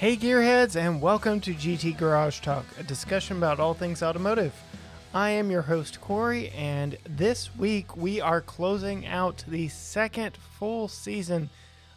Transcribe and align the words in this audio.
Hey, 0.00 0.16
Gearheads, 0.16 0.76
and 0.76 1.02
welcome 1.02 1.42
to 1.42 1.52
GT 1.52 1.94
Garage 1.98 2.40
Talk, 2.40 2.64
a 2.78 2.82
discussion 2.82 3.36
about 3.36 3.60
all 3.60 3.74
things 3.74 4.02
automotive. 4.02 4.54
I 5.12 5.28
am 5.28 5.50
your 5.50 5.60
host, 5.60 6.00
Cory, 6.00 6.48
and 6.56 6.96
this 7.06 7.54
week 7.54 7.98
we 7.98 8.18
are 8.18 8.40
closing 8.40 9.04
out 9.04 9.44
the 9.46 9.68
second 9.68 10.38
full 10.38 10.88
season 10.88 11.50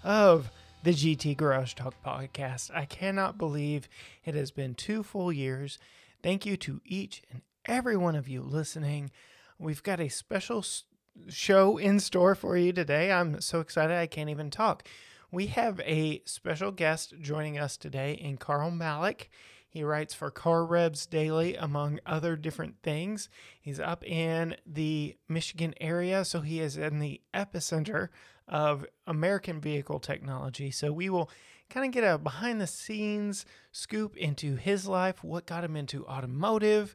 of 0.03 0.51
the 0.83 0.91
GT 0.91 1.37
Garage 1.37 1.75
Talk 1.75 1.93
podcast. 2.05 2.71
I 2.75 2.83
cannot 2.83 3.37
believe 3.37 3.87
it 4.25 4.35
has 4.35 4.51
been 4.51 4.75
two 4.75 5.01
full 5.01 5.31
years. 5.31 5.79
Thank 6.21 6.45
you 6.45 6.57
to 6.57 6.81
each 6.83 7.21
and 7.31 7.41
every 7.65 7.95
one 7.95 8.17
of 8.17 8.27
you 8.27 8.41
listening. 8.41 9.11
We've 9.57 9.81
got 9.81 10.01
a 10.01 10.09
special 10.09 10.65
show 11.29 11.77
in 11.77 12.01
store 12.01 12.35
for 12.35 12.57
you 12.57 12.73
today. 12.73 13.13
I'm 13.13 13.39
so 13.39 13.61
excited 13.61 13.95
I 13.95 14.07
can't 14.07 14.29
even 14.29 14.51
talk. 14.51 14.83
We 15.33 15.47
have 15.47 15.79
a 15.79 16.21
special 16.25 16.71
guest 16.71 17.15
joining 17.19 17.57
us 17.57 17.75
today 17.75 18.13
in 18.13 18.37
Carl 18.37 18.69
Malek. 18.69 19.31
He 19.67 19.83
writes 19.83 20.13
for 20.13 20.29
Car 20.29 20.63
Revs 20.63 21.07
Daily, 21.07 21.55
among 21.55 21.99
other 22.05 22.35
different 22.35 22.75
things. 22.83 23.29
He's 23.59 23.79
up 23.79 24.05
in 24.05 24.55
the 24.63 25.17
Michigan 25.27 25.73
area, 25.81 26.23
so 26.23 26.41
he 26.41 26.59
is 26.59 26.77
in 26.77 26.99
the 26.99 27.19
epicenter 27.33 28.09
of 28.47 28.85
American 29.07 29.59
vehicle 29.59 29.99
technology. 29.99 30.69
So 30.69 30.93
we 30.93 31.09
will 31.09 31.31
kind 31.67 31.87
of 31.87 31.91
get 31.91 32.03
a 32.03 32.19
behind 32.19 32.61
the 32.61 32.67
scenes 32.67 33.43
scoop 33.71 34.15
into 34.15 34.55
his 34.55 34.87
life, 34.87 35.23
what 35.23 35.47
got 35.47 35.63
him 35.63 35.75
into 35.75 36.05
automotive. 36.05 36.93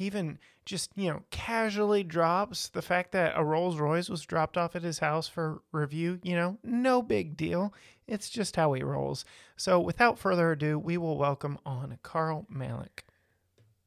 He 0.00 0.06
even 0.06 0.38
just, 0.64 0.92
you 0.96 1.10
know, 1.10 1.24
casually 1.30 2.02
drops 2.02 2.70
the 2.70 2.80
fact 2.80 3.12
that 3.12 3.34
a 3.36 3.44
Rolls 3.44 3.78
Royce 3.78 4.08
was 4.08 4.22
dropped 4.22 4.56
off 4.56 4.74
at 4.74 4.82
his 4.82 5.00
house 5.00 5.28
for 5.28 5.60
review. 5.72 6.18
You 6.22 6.36
know, 6.36 6.58
no 6.64 7.02
big 7.02 7.36
deal. 7.36 7.74
It's 8.08 8.30
just 8.30 8.56
how 8.56 8.72
he 8.72 8.82
rolls. 8.82 9.26
So 9.58 9.78
without 9.78 10.18
further 10.18 10.52
ado, 10.52 10.78
we 10.78 10.96
will 10.96 11.18
welcome 11.18 11.58
on 11.66 11.98
Carl 12.02 12.46
Malek. 12.48 13.04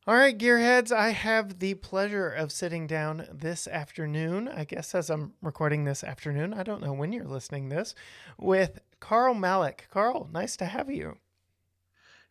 All 0.05 0.13
right, 0.13 0.37
Gearheads, 0.37 0.91
I 0.91 1.09
have 1.09 1.57
the 1.57 1.73
pleasure 1.73 2.29
of 2.29 2.51
sitting 2.51 2.85
down 2.85 3.25
this 3.33 3.67
afternoon, 3.67 4.47
I 4.47 4.65
guess 4.65 4.93
as 4.93 5.09
I'm 5.09 5.33
recording 5.41 5.85
this 5.85 6.03
afternoon, 6.03 6.53
I 6.53 6.61
don't 6.61 6.83
know 6.83 6.93
when 6.93 7.11
you're 7.11 7.25
listening 7.25 7.69
this, 7.69 7.95
with 8.37 8.81
Carl 8.99 9.33
Malek. 9.33 9.87
Carl, 9.89 10.29
nice 10.31 10.55
to 10.57 10.65
have 10.65 10.91
you. 10.91 11.17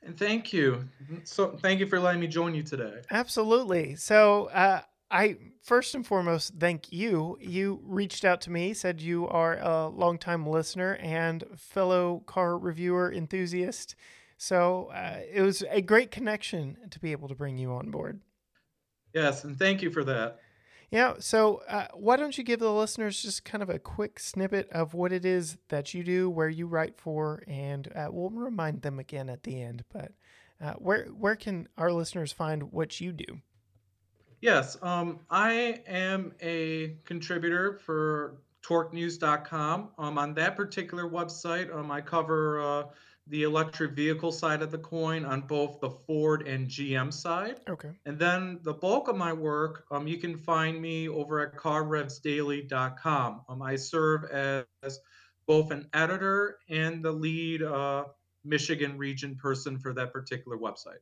And 0.02 0.18
thank 0.18 0.52
you. 0.52 0.88
So 1.24 1.56
thank 1.58 1.80
you 1.80 1.86
for 1.86 2.00
letting 2.00 2.20
me 2.20 2.26
join 2.26 2.54
you 2.54 2.62
today. 2.62 3.02
Absolutely. 3.10 3.94
So, 3.96 4.46
uh, 4.46 4.82
I 5.12 5.36
first 5.62 5.94
and 5.94 6.06
foremost 6.06 6.54
thank 6.58 6.90
you. 6.90 7.36
You 7.38 7.80
reached 7.84 8.24
out 8.24 8.40
to 8.42 8.50
me, 8.50 8.72
said 8.72 9.00
you 9.00 9.28
are 9.28 9.58
a 9.58 9.88
longtime 9.88 10.46
listener 10.46 10.96
and 11.02 11.44
fellow 11.54 12.22
car 12.26 12.56
reviewer 12.56 13.12
enthusiast. 13.12 13.94
So 14.38 14.86
uh, 14.86 15.20
it 15.30 15.42
was 15.42 15.62
a 15.70 15.82
great 15.82 16.10
connection 16.10 16.78
to 16.90 16.98
be 16.98 17.12
able 17.12 17.28
to 17.28 17.34
bring 17.34 17.58
you 17.58 17.72
on 17.72 17.90
board. 17.90 18.20
Yes, 19.12 19.44
and 19.44 19.58
thank 19.58 19.82
you 19.82 19.90
for 19.90 20.02
that. 20.04 20.38
Yeah. 20.92 21.14
So 21.20 21.62
uh, 21.68 21.86
why 21.94 22.18
don't 22.18 22.36
you 22.36 22.44
give 22.44 22.60
the 22.60 22.70
listeners 22.70 23.22
just 23.22 23.46
kind 23.46 23.62
of 23.62 23.70
a 23.70 23.78
quick 23.78 24.20
snippet 24.20 24.68
of 24.70 24.92
what 24.92 25.10
it 25.10 25.24
is 25.24 25.56
that 25.70 25.94
you 25.94 26.04
do, 26.04 26.28
where 26.28 26.50
you 26.50 26.66
write 26.66 26.98
for, 26.98 27.42
and 27.48 27.90
uh, 27.96 28.08
we'll 28.10 28.28
remind 28.28 28.82
them 28.82 28.98
again 28.98 29.30
at 29.30 29.42
the 29.42 29.62
end. 29.62 29.84
But 29.90 30.12
uh, 30.62 30.74
where 30.74 31.06
where 31.06 31.34
can 31.34 31.66
our 31.78 31.90
listeners 31.90 32.30
find 32.30 32.72
what 32.72 33.00
you 33.00 33.10
do? 33.12 33.40
Yes, 34.42 34.76
um, 34.82 35.20
I 35.30 35.80
am 35.86 36.34
a 36.42 36.96
contributor 37.06 37.78
for 37.78 38.42
torquenews.com. 38.62 39.88
Um, 39.96 40.18
on 40.18 40.34
that 40.34 40.56
particular 40.56 41.08
website, 41.08 41.74
um, 41.74 41.90
I 41.90 42.02
cover 42.02 42.60
uh, 42.60 42.82
the 43.28 43.44
electric 43.44 43.92
vehicle 43.92 44.32
side 44.32 44.62
of 44.62 44.70
the 44.70 44.78
coin 44.78 45.24
on 45.24 45.42
both 45.42 45.80
the 45.80 45.90
Ford 45.90 46.46
and 46.46 46.68
GM 46.68 47.12
side. 47.12 47.60
Okay. 47.68 47.90
And 48.04 48.18
then 48.18 48.58
the 48.62 48.74
bulk 48.74 49.08
of 49.08 49.16
my 49.16 49.32
work, 49.32 49.84
um, 49.90 50.08
you 50.08 50.18
can 50.18 50.36
find 50.36 50.80
me 50.80 51.08
over 51.08 51.40
at 51.40 51.54
carrevsdaily.com. 51.54 53.42
Um, 53.48 53.62
I 53.62 53.76
serve 53.76 54.24
as 54.24 54.98
both 55.46 55.70
an 55.70 55.88
editor 55.94 56.58
and 56.68 57.04
the 57.04 57.12
lead 57.12 57.62
uh, 57.62 58.04
Michigan 58.44 58.98
region 58.98 59.36
person 59.36 59.78
for 59.78 59.92
that 59.92 60.12
particular 60.12 60.58
website. 60.58 61.00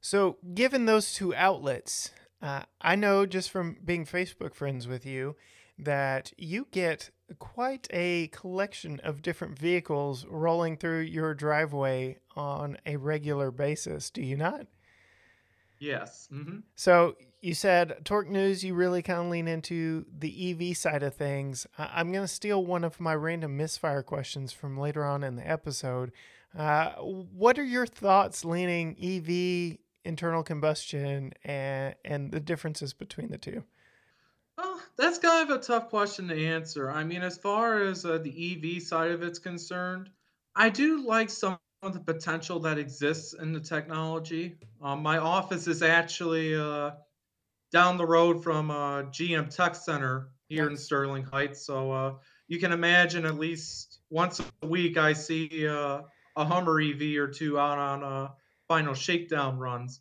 So, 0.00 0.36
given 0.54 0.84
those 0.84 1.14
two 1.14 1.34
outlets, 1.34 2.10
uh, 2.42 2.64
I 2.80 2.94
know 2.96 3.26
just 3.26 3.50
from 3.50 3.78
being 3.84 4.04
Facebook 4.04 4.54
friends 4.54 4.86
with 4.86 5.06
you 5.06 5.36
that 5.78 6.32
you 6.36 6.66
get 6.70 7.10
quite 7.38 7.88
a 7.90 8.28
collection 8.28 9.00
of 9.00 9.22
different 9.22 9.58
vehicles 9.58 10.26
rolling 10.26 10.76
through 10.76 11.00
your 11.00 11.34
driveway 11.34 12.18
on 12.36 12.76
a 12.86 12.96
regular 12.96 13.50
basis, 13.50 14.10
do 14.10 14.22
you 14.22 14.36
not? 14.36 14.66
Yes. 15.78 16.28
hmm 16.30 16.58
So, 16.76 17.16
you 17.40 17.52
said 17.52 17.98
Torque 18.04 18.30
News, 18.30 18.64
you 18.64 18.74
really 18.74 19.02
kind 19.02 19.20
of 19.20 19.26
lean 19.26 19.48
into 19.48 20.06
the 20.18 20.70
EV 20.70 20.74
side 20.76 21.02
of 21.02 21.14
things. 21.14 21.66
I'm 21.76 22.10
going 22.10 22.24
to 22.24 22.28
steal 22.28 22.64
one 22.64 22.84
of 22.84 23.00
my 23.00 23.14
random 23.14 23.58
misfire 23.58 24.02
questions 24.02 24.50
from 24.50 24.78
later 24.78 25.04
on 25.04 25.22
in 25.22 25.36
the 25.36 25.46
episode. 25.46 26.10
Uh, 26.56 26.92
what 26.92 27.58
are 27.58 27.64
your 27.64 27.84
thoughts 27.84 28.46
leaning 28.46 28.96
EV, 28.98 29.76
internal 30.04 30.42
combustion, 30.42 31.32
and, 31.44 31.94
and 32.02 32.32
the 32.32 32.40
differences 32.40 32.94
between 32.94 33.28
the 33.28 33.36
two? 33.36 33.64
That's 34.96 35.18
kind 35.18 35.50
of 35.50 35.56
a 35.56 35.60
tough 35.60 35.88
question 35.88 36.28
to 36.28 36.46
answer. 36.46 36.90
I 36.90 37.02
mean, 37.02 37.22
as 37.22 37.36
far 37.36 37.82
as 37.82 38.04
uh, 38.04 38.18
the 38.18 38.76
EV 38.76 38.82
side 38.82 39.10
of 39.10 39.22
it's 39.22 39.40
concerned, 39.40 40.08
I 40.54 40.70
do 40.70 41.04
like 41.04 41.30
some 41.30 41.58
of 41.82 41.92
the 41.92 42.00
potential 42.00 42.60
that 42.60 42.78
exists 42.78 43.34
in 43.34 43.52
the 43.52 43.60
technology. 43.60 44.56
Um, 44.80 45.02
my 45.02 45.18
office 45.18 45.66
is 45.66 45.82
actually 45.82 46.54
uh, 46.54 46.92
down 47.72 47.96
the 47.96 48.06
road 48.06 48.42
from 48.42 48.70
uh, 48.70 49.02
GM 49.04 49.54
Tech 49.54 49.74
Center 49.74 50.30
here 50.48 50.68
in 50.68 50.76
Sterling 50.76 51.24
Heights. 51.24 51.66
So 51.66 51.90
uh, 51.90 52.14
you 52.46 52.60
can 52.60 52.72
imagine 52.72 53.26
at 53.26 53.36
least 53.36 53.98
once 54.10 54.40
a 54.62 54.66
week 54.66 54.96
I 54.96 55.12
see 55.12 55.66
uh, 55.66 56.02
a 56.36 56.44
Hummer 56.44 56.80
EV 56.80 57.18
or 57.18 57.28
two 57.28 57.58
out 57.58 57.78
on 57.78 58.04
uh, 58.04 58.28
final 58.68 58.94
shakedown 58.94 59.58
runs. 59.58 60.00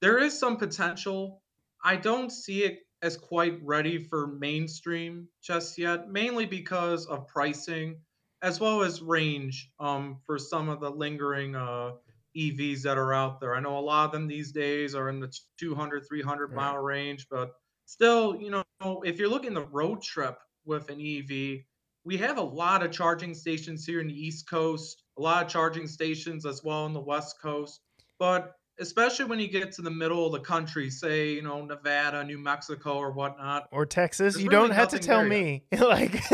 There 0.00 0.18
is 0.18 0.36
some 0.36 0.56
potential. 0.56 1.42
I 1.84 1.96
don't 1.96 2.30
see 2.30 2.64
it 2.64 2.80
as 3.02 3.16
quite 3.16 3.58
ready 3.62 3.98
for 3.98 4.28
mainstream 4.28 5.28
just 5.42 5.76
yet, 5.78 6.08
mainly 6.10 6.46
because 6.46 7.06
of 7.06 7.26
pricing 7.26 8.00
as 8.42 8.60
well 8.60 8.82
as 8.82 9.02
range 9.02 9.70
um, 9.78 10.20
for 10.24 10.38
some 10.38 10.68
of 10.68 10.80
the 10.80 10.90
lingering 10.90 11.54
uh, 11.54 11.92
EVs 12.36 12.82
that 12.82 12.98
are 12.98 13.12
out 13.14 13.40
there. 13.40 13.54
I 13.54 13.60
know 13.60 13.78
a 13.78 13.80
lot 13.80 14.06
of 14.06 14.12
them 14.12 14.26
these 14.26 14.52
days 14.52 14.94
are 14.94 15.08
in 15.08 15.20
the 15.20 15.32
200, 15.58 16.06
300 16.08 16.52
Right. 16.52 16.56
mile 16.56 16.78
range, 16.78 17.26
but 17.30 17.52
still, 17.86 18.36
you 18.40 18.50
know, 18.50 19.02
if 19.04 19.18
you're 19.18 19.28
looking 19.28 19.54
the 19.54 19.66
road 19.66 20.02
trip 20.02 20.38
with 20.64 20.88
an 20.90 21.00
EV, 21.00 21.60
we 22.04 22.16
have 22.16 22.38
a 22.38 22.42
lot 22.42 22.82
of 22.82 22.90
charging 22.90 23.34
stations 23.34 23.84
here 23.84 24.00
in 24.00 24.08
the 24.08 24.14
East 24.14 24.48
Coast, 24.48 25.04
a 25.18 25.22
lot 25.22 25.44
of 25.44 25.50
charging 25.50 25.86
stations 25.86 26.44
as 26.46 26.62
well 26.64 26.86
in 26.86 26.92
the 26.92 27.00
West 27.00 27.36
Coast. 27.40 27.80
But 28.18 28.54
especially 28.82 29.24
when 29.24 29.38
you 29.38 29.48
get 29.48 29.72
to 29.72 29.82
the 29.82 29.90
middle 29.90 30.26
of 30.26 30.32
the 30.32 30.40
country, 30.40 30.90
say, 30.90 31.32
you 31.32 31.42
know, 31.42 31.64
Nevada, 31.64 32.22
New 32.24 32.38
Mexico, 32.38 32.96
or 32.98 33.12
whatnot, 33.12 33.68
Or 33.72 33.86
Texas? 33.86 34.34
there's 34.34 34.44
You 34.44 34.50
really 34.50 34.68
don't 34.68 34.74
have 34.76 34.88
to 34.88 34.98
tell 34.98 35.24
me. 35.24 35.62
like, 35.72 36.20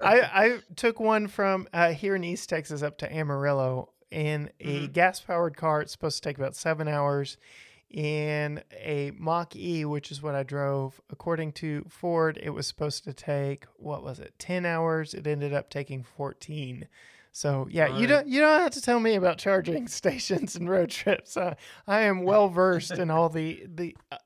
I 0.00 0.20
I 0.22 0.58
took 0.76 1.00
one 1.00 1.26
from 1.28 1.68
uh, 1.72 1.92
here 1.92 2.14
in 2.16 2.24
East 2.24 2.48
Texas 2.48 2.82
up 2.82 2.96
to 2.98 3.12
Amarillo 3.12 3.90
in 4.10 4.50
a 4.60 4.88
Mhm. 4.88 4.92
gas 4.92 5.20
powered 5.20 5.56
car. 5.56 5.82
It's 5.82 5.92
supposed 5.92 6.22
to 6.22 6.28
take 6.28 6.38
about 6.38 6.56
seven 6.56 6.88
hours. 6.88 7.36
In 7.90 8.62
a 8.72 9.10
Mach 9.18 9.54
E, 9.54 9.84
which 9.84 10.10
is 10.10 10.22
what 10.22 10.34
I 10.34 10.44
drove, 10.44 10.98
according 11.10 11.52
to 11.54 11.84
Ford, 11.90 12.38
it 12.42 12.48
was 12.50 12.66
supposed 12.66 13.04
to 13.04 13.12
take 13.12 13.66
what 13.76 14.02
was 14.02 14.18
it, 14.18 14.32
ten 14.38 14.64
hours? 14.64 15.12
It 15.12 15.26
ended 15.26 15.52
up 15.52 15.68
taking 15.68 16.02
fourteen. 16.02 16.88
So 17.32 17.66
yeah, 17.70 17.88
you 17.88 18.06
don't 18.06 18.26
you 18.28 18.40
don't 18.40 18.60
have 18.60 18.72
to 18.72 18.80
tell 18.80 19.00
me 19.00 19.14
about 19.14 19.38
charging 19.38 19.88
stations 19.88 20.54
and 20.54 20.68
road 20.68 20.90
trips. 20.90 21.36
Uh, 21.36 21.54
I 21.86 22.02
am 22.02 22.22
well 22.24 22.48
versed 22.48 22.98
in 22.98 23.10
all 23.10 23.28
the 23.28 23.66
the 23.66 23.96
uh, 24.10 24.18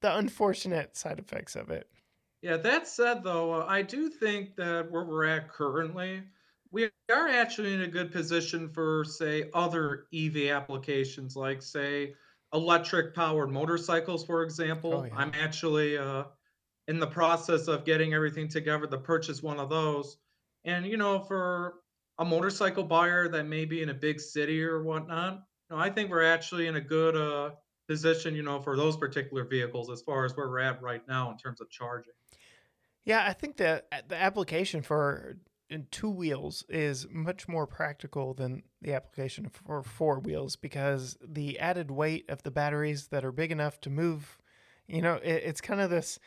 the 0.00 0.16
unfortunate 0.16 0.96
side 0.96 1.18
effects 1.18 1.56
of 1.56 1.70
it. 1.70 1.88
Yeah, 2.42 2.56
that 2.58 2.86
said, 2.86 3.24
though, 3.24 3.52
uh, 3.52 3.66
I 3.68 3.82
do 3.82 4.08
think 4.08 4.54
that 4.56 4.90
where 4.90 5.04
we're 5.04 5.24
at 5.24 5.48
currently, 5.48 6.22
we 6.70 6.84
are 7.10 7.28
actually 7.28 7.74
in 7.74 7.80
a 7.82 7.88
good 7.88 8.12
position 8.12 8.68
for, 8.68 9.04
say, 9.04 9.50
other 9.54 10.06
EV 10.14 10.48
applications, 10.50 11.34
like, 11.34 11.62
say, 11.62 12.14
electric 12.52 13.14
powered 13.14 13.50
motorcycles, 13.50 14.24
for 14.24 14.42
Oh 14.90 15.02
example. 15.02 15.04
yeah. 15.04 15.14
I'm 15.16 15.32
actually 15.34 15.98
uh, 15.98 16.24
in 16.88 17.00
the 17.00 17.06
process 17.08 17.68
of 17.68 17.84
getting 17.84 18.14
everything 18.14 18.48
together 18.48 18.86
to 18.86 18.98
purchase 18.98 19.42
one 19.42 19.58
of 19.58 19.68
those. 19.68 20.18
And, 20.64 20.86
you 20.86 20.96
know, 20.96 21.20
for 21.20 21.80
a 22.18 22.24
motorcycle 22.24 22.84
buyer 22.84 23.28
that 23.28 23.44
may 23.44 23.64
be 23.64 23.82
in 23.82 23.90
a 23.90 23.94
big 23.94 24.20
city 24.20 24.62
or 24.62 24.82
whatnot, 24.82 25.42
know, 25.70 25.76
I 25.76 25.90
think 25.90 26.10
we're 26.10 26.24
actually 26.24 26.66
in 26.66 26.76
a 26.76 26.80
good 26.80 27.16
uh, 27.16 27.50
position, 27.88 28.34
you 28.34 28.42
know, 28.42 28.60
for 28.60 28.76
those 28.76 28.96
particular 28.96 29.44
vehicles 29.44 29.90
as 29.90 30.02
far 30.02 30.24
as 30.24 30.36
where 30.36 30.48
we're 30.48 30.60
at 30.60 30.82
right 30.82 31.02
now 31.08 31.30
in 31.30 31.36
terms 31.36 31.60
of 31.60 31.70
charging. 31.70 32.12
Yeah, 33.04 33.24
I 33.26 33.32
think 33.32 33.56
that 33.56 33.86
uh, 33.90 33.98
the 34.06 34.16
application 34.16 34.82
for 34.82 35.36
in 35.70 35.86
two 35.90 36.10
wheels 36.10 36.64
is 36.68 37.06
much 37.10 37.46
more 37.46 37.66
practical 37.66 38.32
than 38.34 38.62
the 38.80 38.94
application 38.94 39.50
for 39.50 39.82
four 39.82 40.18
wheels 40.18 40.56
because 40.56 41.16
the 41.22 41.58
added 41.58 41.90
weight 41.90 42.28
of 42.30 42.42
the 42.42 42.50
batteries 42.50 43.08
that 43.08 43.24
are 43.24 43.32
big 43.32 43.52
enough 43.52 43.80
to 43.82 43.90
move, 43.90 44.38
you 44.86 45.02
know, 45.02 45.14
it, 45.16 45.42
it's 45.44 45.60
kind 45.60 45.80
of 45.80 45.90
this 45.90 46.18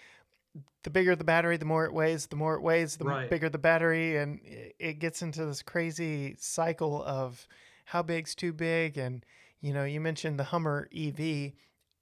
the 0.84 0.90
bigger 0.90 1.16
the 1.16 1.24
battery, 1.24 1.58
the 1.58 1.66
more 1.66 1.86
it 1.86 1.94
weighs, 1.94 2.28
the 2.28 2.36
more 2.36 2.56
it 2.56 2.62
weighs, 2.62 2.98
the 2.98 3.06
Right. 3.06 3.30
bigger 3.30 3.50
the 3.50 3.58
battery. 3.58 4.18
And 4.18 4.40
it, 4.44 5.00
gets 5.00 5.22
into 5.22 5.46
this 5.46 5.62
crazy 5.62 6.36
cycle 6.40 7.04
of 7.04 7.48
how 7.86 8.02
big's 8.02 8.36
too 8.36 8.52
big. 8.54 8.98
And, 8.98 9.26
you 9.62 9.74
know, 9.74 9.84
you 9.84 10.02
mentioned 10.02 10.40
the 10.40 10.46
Hummer 10.46 10.90
EV. 10.96 11.54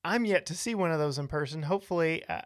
I'm 0.04 0.26
yet 0.26 0.46
to 0.48 0.56
see 0.56 0.76
one 0.76 0.92
of 0.92 1.00
those 1.00 1.20
in 1.20 1.28
person. 1.28 1.64
Hopefully, 1.64 2.24
uh, 2.30 2.42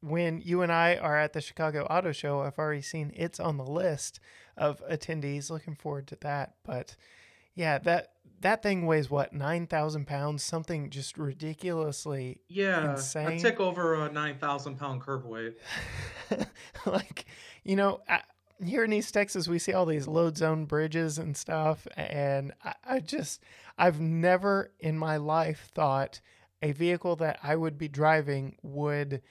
when 0.00 0.40
you 0.40 0.62
and 0.62 0.70
I 0.70 0.96
are 0.96 1.16
at 1.18 1.32
the 1.32 1.40
Chicago 1.40 1.84
Auto 1.84 2.12
Show, 2.12 2.42
I've 2.42 2.58
already 2.58 2.82
seen 2.82 3.12
it's 3.16 3.40
on 3.40 3.56
the 3.56 3.64
list 3.64 4.20
of 4.56 4.82
attendees. 4.88 5.50
Looking 5.50 5.74
forward 5.74 6.06
to 6.08 6.16
that. 6.20 6.54
But 6.64 6.96
yeah, 7.54 7.78
that 7.78 8.12
that 8.40 8.62
thing 8.62 8.86
weighs 8.86 9.10
what 9.10 9.32
nine 9.32 9.66
thousand 9.66 10.06
pounds, 10.06 10.42
something 10.42 10.90
just 10.90 11.18
ridiculously 11.18 12.40
Yeah, 12.48 12.84
a 12.86 12.90
insane. 12.92 13.38
tick 13.38 13.60
over 13.60 13.94
a 14.06 14.12
9,000 14.12 14.76
pound 14.78 15.00
curb 15.02 15.24
weight. 15.24 15.56
like 16.86 17.26
you 17.64 17.76
know 17.76 18.00
I, 18.08 18.22
here 18.62 18.84
in 18.84 18.92
east 18.92 19.14
texas 19.14 19.48
we 19.48 19.58
see 19.58 19.72
all 19.72 19.86
these 19.86 20.06
load 20.08 20.36
zone 20.36 20.64
bridges 20.66 21.18
and 21.18 21.36
stuff 21.36 21.86
and 21.96 22.52
I, 22.64 22.74
I 22.84 23.00
just 23.00 23.42
i've 23.78 24.00
never 24.00 24.72
in 24.80 24.98
my 24.98 25.16
life 25.16 25.70
thought 25.74 26.20
a 26.62 26.72
vehicle 26.72 27.16
that 27.16 27.38
i 27.42 27.54
would 27.56 27.78
be 27.78 27.88
driving 27.88 28.56
would 28.62 29.22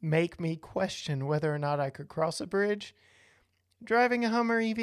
make 0.00 0.38
me 0.40 0.56
question 0.56 1.26
whether 1.26 1.52
or 1.52 1.58
not 1.58 1.80
i 1.80 1.90
could 1.90 2.08
cross 2.08 2.40
a 2.40 2.46
bridge 2.46 2.94
driving 3.82 4.24
a 4.24 4.28
hummer 4.30 4.60
ev 4.60 4.78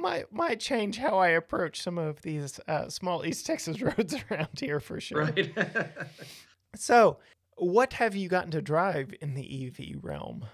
might 0.00 0.32
might 0.32 0.60
change 0.60 0.98
how 0.98 1.18
i 1.18 1.28
approach 1.28 1.82
some 1.82 1.98
of 1.98 2.22
these 2.22 2.60
uh, 2.68 2.88
small 2.88 3.24
east 3.24 3.46
texas 3.46 3.80
roads 3.82 4.14
around 4.30 4.48
here 4.58 4.80
for 4.80 5.00
sure 5.00 5.24
Right. 5.24 5.52
so 6.74 7.18
what 7.56 7.94
have 7.94 8.14
you 8.14 8.28
gotten 8.28 8.50
to 8.52 8.62
drive 8.62 9.12
in 9.20 9.34
the 9.34 9.66
ev 9.66 9.78
realm 10.02 10.44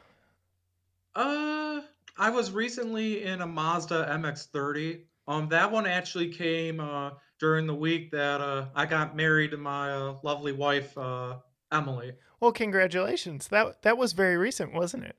Uh, 1.15 1.81
I 2.17 2.31
was 2.31 2.51
recently 2.53 3.25
in 3.25 3.41
a 3.41 3.47
Mazda 3.47 4.07
MX-30. 4.11 5.03
Um, 5.27 5.49
that 5.49 5.71
one 5.71 5.87
actually 5.87 6.29
came 6.33 6.81
uh 6.81 7.11
during 7.41 7.67
the 7.67 7.75
week 7.75 8.11
that 8.13 8.41
uh 8.41 8.67
I 8.75 8.87
got 8.87 9.17
married 9.17 9.51
to 9.53 9.57
my 9.57 9.91
uh, 9.93 10.17
lovely 10.23 10.53
wife 10.53 10.97
uh 10.99 11.37
Emily. 11.73 12.13
Well, 12.41 12.53
congratulations. 12.53 13.49
That 13.49 13.83
that 13.83 13.97
was 13.99 14.13
very 14.13 14.37
recent, 14.37 14.73
wasn't 14.75 15.05
it? 15.05 15.17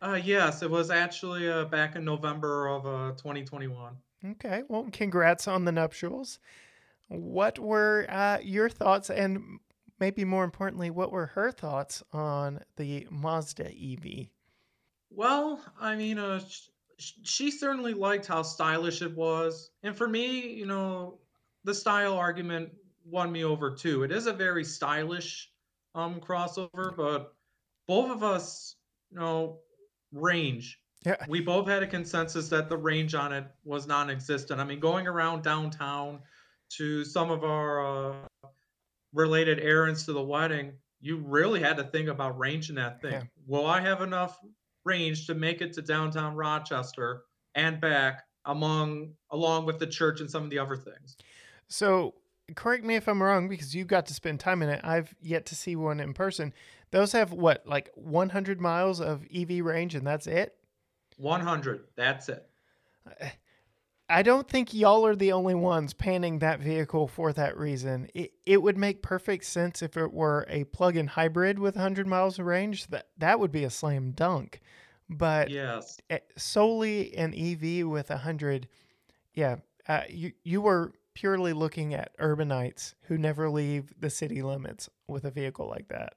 Uh, 0.00 0.20
yes, 0.22 0.62
it 0.62 0.70
was 0.70 0.90
actually 0.90 1.48
uh 1.48 1.64
back 1.64 1.96
in 1.96 2.04
November 2.04 2.68
of 2.68 2.86
uh 2.86 3.12
2021. 3.16 3.96
Okay. 4.32 4.62
Well, 4.68 4.88
congrats 4.92 5.46
on 5.46 5.64
the 5.64 5.72
nuptials. 5.72 6.38
What 7.08 7.58
were 7.58 8.06
uh, 8.08 8.38
your 8.42 8.68
thoughts, 8.68 9.10
and 9.10 9.60
maybe 10.00 10.24
more 10.24 10.44
importantly, 10.44 10.90
what 10.90 11.12
were 11.12 11.26
her 11.26 11.52
thoughts 11.52 12.02
on 12.12 12.60
the 12.76 13.06
Mazda 13.10 13.70
EV? 13.70 14.26
Well, 15.10 15.60
I 15.80 15.94
mean, 15.94 16.18
uh, 16.18 16.40
sh- 16.40 16.68
sh- 16.98 17.12
she 17.22 17.50
certainly 17.50 17.94
liked 17.94 18.26
how 18.26 18.42
stylish 18.42 19.02
it 19.02 19.14
was, 19.14 19.70
and 19.84 19.96
for 19.96 20.08
me, 20.08 20.52
you 20.52 20.66
know, 20.66 21.20
the 21.64 21.74
style 21.74 22.14
argument 22.14 22.70
won 23.04 23.30
me 23.30 23.44
over 23.44 23.70
too. 23.70 24.02
It 24.02 24.10
is 24.10 24.26
a 24.26 24.32
very 24.32 24.64
stylish 24.64 25.50
um 25.94 26.20
crossover, 26.20 26.94
but 26.96 27.32
both 27.86 28.10
of 28.10 28.24
us, 28.24 28.76
you 29.10 29.18
know, 29.18 29.60
range. 30.12 30.80
Yeah. 31.04 31.24
We 31.28 31.40
both 31.40 31.68
had 31.68 31.82
a 31.82 31.86
consensus 31.86 32.48
that 32.48 32.68
the 32.68 32.76
range 32.76 33.14
on 33.14 33.32
it 33.32 33.44
was 33.64 33.86
non-existent. 33.86 34.60
I 34.60 34.64
mean, 34.64 34.80
going 34.80 35.06
around 35.06 35.42
downtown 35.42 36.20
to 36.70 37.04
some 37.04 37.30
of 37.30 37.44
our 37.44 38.10
uh, 38.12 38.48
related 39.12 39.60
errands 39.60 40.04
to 40.06 40.12
the 40.12 40.22
wedding, 40.22 40.72
you 41.00 41.18
really 41.18 41.60
had 41.60 41.76
to 41.76 41.84
think 41.84 42.08
about 42.08 42.38
range 42.38 42.70
in 42.70 42.74
that 42.76 43.00
thing. 43.00 43.12
Yeah. 43.12 43.22
Will 43.46 43.66
I 43.66 43.80
have 43.80 44.02
enough 44.02 44.38
range 44.84 45.26
to 45.26 45.34
make 45.34 45.60
it 45.60 45.72
to 45.74 45.82
downtown 45.82 46.34
Rochester 46.34 47.22
and 47.54 47.80
back 47.80 48.24
among 48.44 49.12
along 49.30 49.66
with 49.66 49.78
the 49.78 49.86
church 49.86 50.20
and 50.20 50.30
some 50.30 50.44
of 50.44 50.50
the 50.50 50.58
other 50.58 50.76
things? 50.76 51.16
So, 51.68 52.14
correct 52.54 52.84
me 52.84 52.94
if 52.96 53.08
I'm 53.08 53.22
wrong, 53.22 53.48
because 53.48 53.74
you 53.74 53.84
got 53.84 54.06
to 54.06 54.14
spend 54.14 54.40
time 54.40 54.62
in 54.62 54.68
it. 54.68 54.80
I've 54.82 55.14
yet 55.20 55.46
to 55.46 55.54
see 55.54 55.76
one 55.76 56.00
in 56.00 56.14
person. 56.14 56.52
Those 56.90 57.12
have 57.12 57.32
what, 57.32 57.66
like 57.66 57.90
100 57.94 58.60
miles 58.60 59.00
of 59.00 59.24
EV 59.34 59.64
range, 59.64 59.94
and 59.94 60.06
that's 60.06 60.26
it. 60.26 60.56
100. 61.16 61.84
That's 61.96 62.28
it. 62.28 62.48
I 64.08 64.22
don't 64.22 64.48
think 64.48 64.72
y'all 64.72 65.04
are 65.04 65.16
the 65.16 65.32
only 65.32 65.54
ones 65.56 65.92
panning 65.92 66.38
that 66.38 66.60
vehicle 66.60 67.08
for 67.08 67.32
that 67.32 67.56
reason. 67.56 68.08
It, 68.14 68.34
it 68.44 68.62
would 68.62 68.78
make 68.78 69.02
perfect 69.02 69.44
sense 69.44 69.82
if 69.82 69.96
it 69.96 70.12
were 70.12 70.46
a 70.48 70.64
plug-in 70.64 71.08
hybrid 71.08 71.58
with 71.58 71.74
100 71.74 72.06
miles 72.06 72.38
of 72.38 72.46
range. 72.46 72.86
That 72.88 73.08
that 73.18 73.40
would 73.40 73.50
be 73.50 73.64
a 73.64 73.70
slam 73.70 74.12
dunk. 74.12 74.60
But 75.08 75.50
Yes. 75.50 75.98
solely 76.36 77.16
an 77.16 77.34
EV 77.34 77.86
with 77.88 78.10
100, 78.10 78.68
yeah, 79.34 79.56
uh, 79.88 80.02
you 80.08 80.32
you 80.44 80.60
were 80.60 80.92
purely 81.14 81.52
looking 81.52 81.94
at 81.94 82.16
urbanites 82.18 82.94
who 83.02 83.18
never 83.18 83.48
leave 83.50 83.92
the 83.98 84.10
city 84.10 84.42
limits 84.42 84.88
with 85.08 85.24
a 85.24 85.30
vehicle 85.30 85.68
like 85.68 85.88
that. 85.88 86.14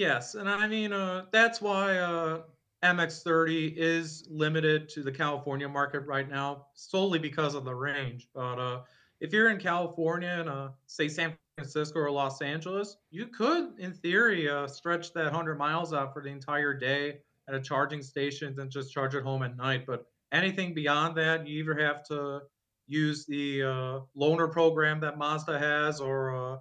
Yes, 0.00 0.34
and 0.34 0.48
I 0.48 0.66
mean 0.66 0.94
uh, 0.94 1.26
that's 1.30 1.60
why 1.60 1.98
uh, 1.98 2.40
MX30 2.82 3.74
is 3.76 4.26
limited 4.30 4.88
to 4.94 5.02
the 5.02 5.12
California 5.12 5.68
market 5.68 6.06
right 6.06 6.26
now, 6.26 6.68
solely 6.72 7.18
because 7.18 7.54
of 7.54 7.66
the 7.66 7.74
range. 7.74 8.26
But 8.34 8.58
uh, 8.58 8.80
if 9.20 9.30
you're 9.34 9.50
in 9.50 9.58
California 9.58 10.30
and 10.30 10.48
uh, 10.48 10.68
say 10.86 11.06
San 11.06 11.36
Francisco 11.58 11.98
or 11.98 12.10
Los 12.10 12.40
Angeles, 12.40 12.96
you 13.10 13.26
could, 13.26 13.78
in 13.78 13.92
theory, 13.92 14.48
uh, 14.48 14.66
stretch 14.66 15.12
that 15.12 15.24
100 15.24 15.58
miles 15.58 15.92
out 15.92 16.14
for 16.14 16.22
the 16.22 16.30
entire 16.30 16.72
day 16.72 17.18
at 17.46 17.54
a 17.54 17.60
charging 17.60 18.00
station 18.02 18.58
and 18.58 18.70
just 18.70 18.94
charge 18.94 19.14
it 19.14 19.22
home 19.22 19.42
at 19.42 19.54
night. 19.58 19.84
But 19.86 20.06
anything 20.32 20.72
beyond 20.72 21.14
that, 21.18 21.46
you 21.46 21.62
either 21.62 21.74
have 21.74 22.04
to 22.04 22.40
use 22.86 23.26
the 23.26 23.64
uh, 23.64 24.00
loaner 24.16 24.50
program 24.50 24.98
that 25.00 25.18
Mazda 25.18 25.58
has 25.58 26.00
or 26.00 26.54
uh, 26.54 26.58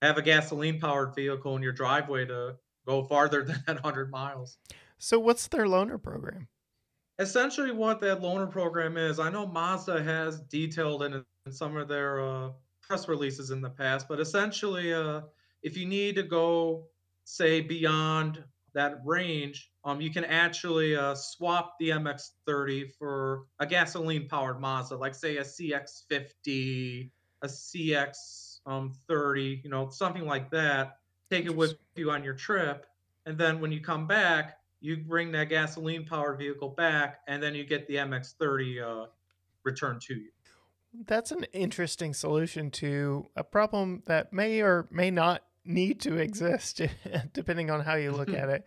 have 0.00 0.16
a 0.16 0.22
gasoline 0.22 0.80
powered 0.80 1.14
vehicle 1.14 1.56
in 1.56 1.62
your 1.62 1.72
driveway 1.72 2.24
to 2.24 2.56
go 2.90 3.04
farther 3.04 3.42
than 3.44 3.62
that 3.66 3.82
100 3.82 4.10
miles. 4.10 4.58
So 4.98 5.18
what's 5.18 5.48
their 5.48 5.66
loaner 5.66 6.02
program? 6.02 6.48
Essentially, 7.18 7.70
what 7.70 8.00
that 8.00 8.20
loaner 8.20 8.50
program 8.50 8.96
is, 8.96 9.18
I 9.18 9.30
know 9.30 9.46
Mazda 9.46 10.02
has 10.02 10.40
detailed 10.42 11.02
in, 11.02 11.24
in 11.46 11.52
some 11.52 11.76
of 11.76 11.86
their 11.88 12.20
uh, 12.20 12.50
press 12.82 13.08
releases 13.08 13.50
in 13.50 13.60
the 13.60 13.70
past, 13.70 14.08
but 14.08 14.20
essentially, 14.20 14.92
uh, 14.92 15.22
if 15.62 15.76
you 15.76 15.86
need 15.86 16.16
to 16.16 16.22
go, 16.22 16.86
say, 17.24 17.60
beyond 17.60 18.42
that 18.72 19.00
range, 19.04 19.70
um, 19.84 20.00
you 20.00 20.10
can 20.10 20.24
actually 20.24 20.96
uh, 20.96 21.14
swap 21.14 21.74
the 21.78 21.90
MX30 21.90 22.90
for 22.98 23.44
a 23.58 23.66
gasoline 23.66 24.28
powered 24.28 24.60
Mazda, 24.60 24.96
like, 24.96 25.14
say, 25.14 25.36
a 25.36 25.42
CX50, 25.42 27.10
a 27.42 27.46
CX 27.46 28.60
um, 28.64 28.92
30, 29.08 29.60
you 29.62 29.70
know, 29.70 29.90
something 29.90 30.26
like 30.26 30.50
that. 30.50 30.99
Take 31.30 31.46
it 31.46 31.54
with 31.54 31.74
you 31.94 32.10
on 32.10 32.24
your 32.24 32.34
trip. 32.34 32.86
And 33.26 33.38
then 33.38 33.60
when 33.60 33.70
you 33.70 33.80
come 33.80 34.06
back, 34.06 34.58
you 34.80 34.96
bring 34.96 35.30
that 35.32 35.48
gasoline 35.48 36.04
powered 36.06 36.38
vehicle 36.38 36.70
back, 36.70 37.20
and 37.28 37.42
then 37.42 37.54
you 37.54 37.64
get 37.64 37.86
the 37.86 37.96
MX30 37.96 38.82
uh, 38.82 39.06
returned 39.62 40.00
to 40.02 40.14
you. 40.14 40.30
That's 41.06 41.30
an 41.30 41.44
interesting 41.52 42.14
solution 42.14 42.70
to 42.72 43.28
a 43.36 43.44
problem 43.44 44.02
that 44.06 44.32
may 44.32 44.60
or 44.60 44.88
may 44.90 45.10
not 45.10 45.42
need 45.64 46.00
to 46.00 46.16
exist, 46.16 46.80
depending 47.32 47.70
on 47.70 47.80
how 47.80 47.94
you 47.94 48.10
look 48.10 48.30
at 48.34 48.48
it. 48.48 48.66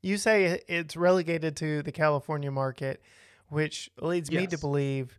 You 0.00 0.16
say 0.16 0.60
it's 0.68 0.96
relegated 0.96 1.56
to 1.56 1.82
the 1.82 1.92
California 1.92 2.50
market, 2.52 3.02
which 3.48 3.90
leads 4.00 4.30
me 4.30 4.46
to 4.46 4.58
believe 4.58 5.18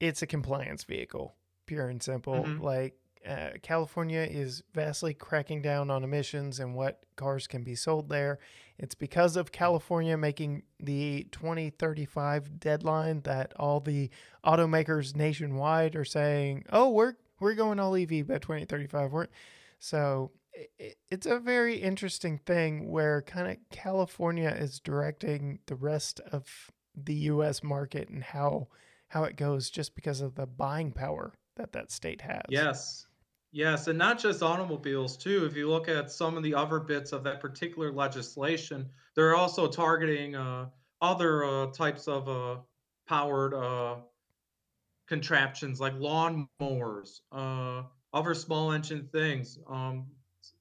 it's 0.00 0.22
a 0.22 0.26
compliance 0.26 0.82
vehicle, 0.82 1.36
pure 1.66 1.88
and 1.88 2.02
simple. 2.02 2.42
Mhm. 2.44 2.60
Like 2.60 2.98
uh, 3.26 3.50
California 3.62 4.26
is 4.28 4.62
vastly 4.74 5.14
cracking 5.14 5.62
down 5.62 5.90
on 5.90 6.04
emissions 6.04 6.58
and 6.58 6.74
what 6.74 7.04
cars 7.16 7.46
can 7.46 7.62
be 7.62 7.74
sold 7.74 8.08
there. 8.08 8.38
It's 8.78 8.94
because 8.94 9.36
of 9.36 9.52
California 9.52 10.16
making 10.16 10.62
the 10.80 11.28
2035 11.30 12.58
deadline 12.58 13.20
that 13.22 13.52
all 13.56 13.80
the 13.80 14.10
automakers 14.44 15.14
nationwide 15.14 15.94
are 15.94 16.04
saying, 16.04 16.64
"Oh, 16.72 16.90
we're 16.90 17.14
we're 17.38 17.54
going 17.54 17.78
all 17.78 17.94
EV 17.96 18.26
by 18.26 18.38
2035." 18.38 19.12
We're 19.12 19.28
so 19.78 20.32
it's 21.10 21.26
a 21.26 21.38
very 21.38 21.76
interesting 21.76 22.38
thing 22.38 22.90
where 22.90 23.22
kind 23.22 23.48
of 23.48 23.56
California 23.70 24.50
is 24.50 24.80
directing 24.80 25.60
the 25.66 25.74
rest 25.74 26.20
of 26.20 26.70
the 26.94 27.14
U.S. 27.14 27.62
market 27.62 28.08
and 28.08 28.22
how 28.22 28.68
how 29.08 29.24
it 29.24 29.36
goes 29.36 29.70
just 29.70 29.94
because 29.94 30.20
of 30.20 30.34
the 30.34 30.46
buying 30.46 30.90
power 30.90 31.32
that 31.56 31.72
that 31.72 31.90
state 31.92 32.22
has. 32.22 32.42
Yes. 32.48 33.06
Yes, 33.52 33.86
and 33.86 33.98
not 33.98 34.18
just 34.18 34.42
automobiles 34.42 35.16
too. 35.16 35.44
If 35.44 35.54
you 35.56 35.68
look 35.68 35.86
at 35.88 36.10
some 36.10 36.36
of 36.36 36.42
the 36.42 36.54
other 36.54 36.80
bits 36.80 37.12
of 37.12 37.22
that 37.24 37.40
particular 37.40 37.92
legislation, 37.92 38.90
they're 39.14 39.36
also 39.36 39.68
targeting 39.68 40.34
uh, 40.34 40.70
other 41.00 41.44
uh, 41.44 41.66
types 41.72 42.08
of 42.08 42.28
uh, 42.28 42.62
powered 43.06 43.52
uh, 43.54 44.00
contraptions 45.06 45.80
like 45.80 45.94
lawn 45.94 46.48
mowers, 46.60 47.22
uh, 47.32 47.82
other 48.12 48.34
small 48.34 48.72
engine 48.72 49.08
things. 49.12 49.58
Um, 49.68 50.10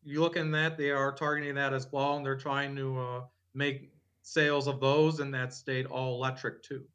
you 0.04 0.22
look 0.22 0.36
in 0.36 0.52
that, 0.52 0.78
they 0.78 0.92
are 0.92 1.14
targeting 1.14 1.56
that 1.56 1.74
as 1.74 1.92
well, 1.92 2.18
and 2.18 2.26
they're 2.26 2.36
trying 2.38 2.76
to 2.76 3.00
uh, 3.00 3.22
make 3.54 3.94
sales 4.24 4.68
of 4.68 4.80
those 4.80 5.20
in 5.20 5.32
that 5.32 5.54
state 5.54 5.86
all 5.86 6.16
electric 6.16 6.64
too. 6.64 6.86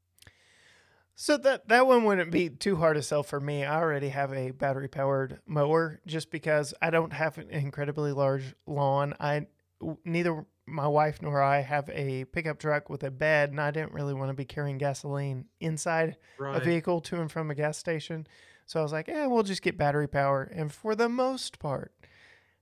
So 1.18 1.38
that 1.38 1.68
that 1.68 1.86
one 1.86 2.04
wouldn't 2.04 2.30
be 2.30 2.50
too 2.50 2.76
hard 2.76 2.96
to 2.96 3.02
sell 3.02 3.22
for 3.22 3.40
me. 3.40 3.64
I 3.64 3.80
already 3.80 4.10
have 4.10 4.34
a 4.34 4.50
battery 4.50 4.86
powered 4.86 5.40
mower 5.46 5.98
just 6.06 6.30
because 6.30 6.74
I 6.82 6.90
don't 6.90 7.14
have 7.14 7.38
an 7.38 7.48
incredibly 7.48 8.12
large 8.12 8.54
lawn. 8.66 9.14
I 9.18 9.46
neither 10.04 10.44
my 10.66 10.86
wife 10.86 11.22
nor 11.22 11.40
I 11.40 11.60
have 11.60 11.88
a 11.88 12.24
pickup 12.26 12.58
truck 12.58 12.90
with 12.90 13.02
a 13.02 13.10
bed, 13.10 13.50
and 13.50 13.60
I 13.60 13.70
didn't 13.70 13.94
really 13.94 14.12
want 14.12 14.28
to 14.28 14.34
be 14.34 14.44
carrying 14.44 14.76
gasoline 14.76 15.46
inside 15.58 16.18
right. 16.38 16.60
a 16.60 16.64
vehicle 16.64 17.00
to 17.02 17.20
and 17.20 17.32
from 17.32 17.50
a 17.50 17.54
gas 17.54 17.78
station. 17.78 18.26
So 18.66 18.80
I 18.80 18.82
was 18.82 18.92
like, 18.92 19.08
yeah, 19.08 19.26
we'll 19.26 19.42
just 19.42 19.62
get 19.62 19.78
battery 19.78 20.08
power. 20.08 20.42
And 20.42 20.70
for 20.70 20.94
the 20.94 21.08
most 21.08 21.58
part, 21.58 21.94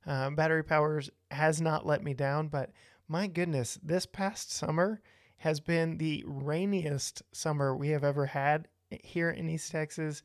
uh, 0.06 0.30
battery 0.30 0.62
powers 0.62 1.10
has 1.32 1.60
not 1.60 1.86
let 1.86 2.04
me 2.04 2.14
down. 2.14 2.48
But 2.48 2.70
my 3.08 3.26
goodness, 3.26 3.80
this 3.82 4.06
past 4.06 4.52
summer 4.52 5.00
has 5.44 5.60
been 5.60 5.98
the 5.98 6.24
rainiest 6.26 7.22
summer 7.30 7.76
we 7.76 7.90
have 7.90 8.02
ever 8.02 8.24
had 8.24 8.66
here 9.02 9.28
in 9.28 9.50
East 9.50 9.70
Texas. 9.70 10.22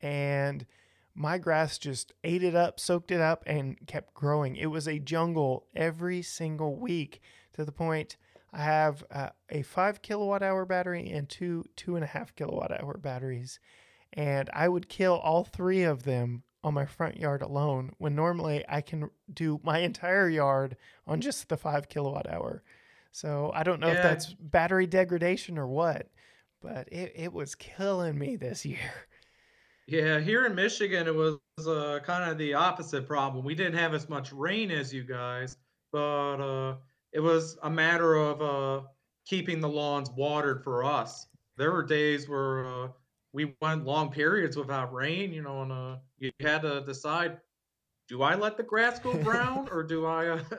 And 0.00 0.64
my 1.12 1.38
grass 1.38 1.76
just 1.76 2.12
ate 2.22 2.44
it 2.44 2.54
up, 2.54 2.78
soaked 2.78 3.10
it 3.10 3.20
up, 3.20 3.42
and 3.48 3.84
kept 3.88 4.14
growing. 4.14 4.54
It 4.54 4.66
was 4.66 4.86
a 4.86 5.00
jungle 5.00 5.66
every 5.74 6.22
single 6.22 6.76
week 6.76 7.20
to 7.54 7.64
the 7.64 7.72
point 7.72 8.16
I 8.52 8.62
have 8.62 9.02
uh, 9.10 9.30
a 9.50 9.62
five 9.62 10.02
kilowatt 10.02 10.44
hour 10.44 10.64
battery 10.64 11.10
and 11.10 11.28
two 11.28 11.64
two 11.74 11.96
and 11.96 12.04
a 12.04 12.08
half 12.08 12.32
kilowatt 12.36 12.70
hour 12.80 12.96
batteries. 12.96 13.58
And 14.12 14.48
I 14.52 14.68
would 14.68 14.88
kill 14.88 15.14
all 15.14 15.42
three 15.42 15.82
of 15.82 16.04
them 16.04 16.44
on 16.62 16.74
my 16.74 16.86
front 16.86 17.16
yard 17.16 17.42
alone 17.42 17.90
when 17.98 18.14
normally 18.14 18.64
I 18.68 18.82
can 18.82 19.10
do 19.32 19.58
my 19.64 19.80
entire 19.80 20.28
yard 20.28 20.76
on 21.08 21.20
just 21.20 21.48
the 21.48 21.56
five 21.56 21.88
kilowatt 21.88 22.30
hour. 22.30 22.62
So 23.14 23.52
I 23.54 23.62
don't 23.62 23.78
know 23.78 23.86
yeah. 23.86 23.94
if 23.94 24.02
that's 24.02 24.34
battery 24.34 24.88
degradation 24.88 25.56
or 25.56 25.68
what, 25.68 26.08
but 26.60 26.88
it, 26.90 27.12
it 27.14 27.32
was 27.32 27.54
killing 27.54 28.18
me 28.18 28.34
this 28.34 28.66
year. 28.66 28.90
Yeah, 29.86 30.18
here 30.18 30.46
in 30.46 30.54
Michigan, 30.56 31.06
it 31.06 31.14
was 31.14 31.38
uh, 31.64 32.00
kind 32.02 32.28
of 32.28 32.38
the 32.38 32.54
opposite 32.54 33.06
problem. 33.06 33.44
We 33.44 33.54
didn't 33.54 33.78
have 33.78 33.94
as 33.94 34.08
much 34.08 34.32
rain 34.32 34.72
as 34.72 34.92
you 34.92 35.04
guys, 35.04 35.58
but 35.92 36.40
uh, 36.40 36.76
it 37.12 37.20
was 37.20 37.56
a 37.62 37.70
matter 37.70 38.16
of 38.16 38.42
uh, 38.42 38.86
keeping 39.26 39.60
the 39.60 39.68
lawns 39.68 40.10
watered 40.10 40.64
for 40.64 40.82
us. 40.82 41.28
There 41.56 41.70
were 41.70 41.84
days 41.84 42.28
where 42.28 42.66
uh, 42.66 42.88
we 43.32 43.54
went 43.60 43.84
long 43.84 44.10
periods 44.10 44.56
without 44.56 44.92
rain, 44.92 45.32
you 45.32 45.42
know, 45.42 45.62
and 45.62 45.70
uh, 45.70 45.96
you 46.18 46.32
had 46.40 46.62
to 46.62 46.80
decide 46.80 47.38
do 48.14 48.22
I 48.22 48.36
let 48.36 48.56
the 48.56 48.62
grass 48.62 49.00
go 49.00 49.12
brown 49.24 49.68
or 49.72 49.82
do 49.82 50.06
I? 50.06 50.28
Uh, 50.28 50.40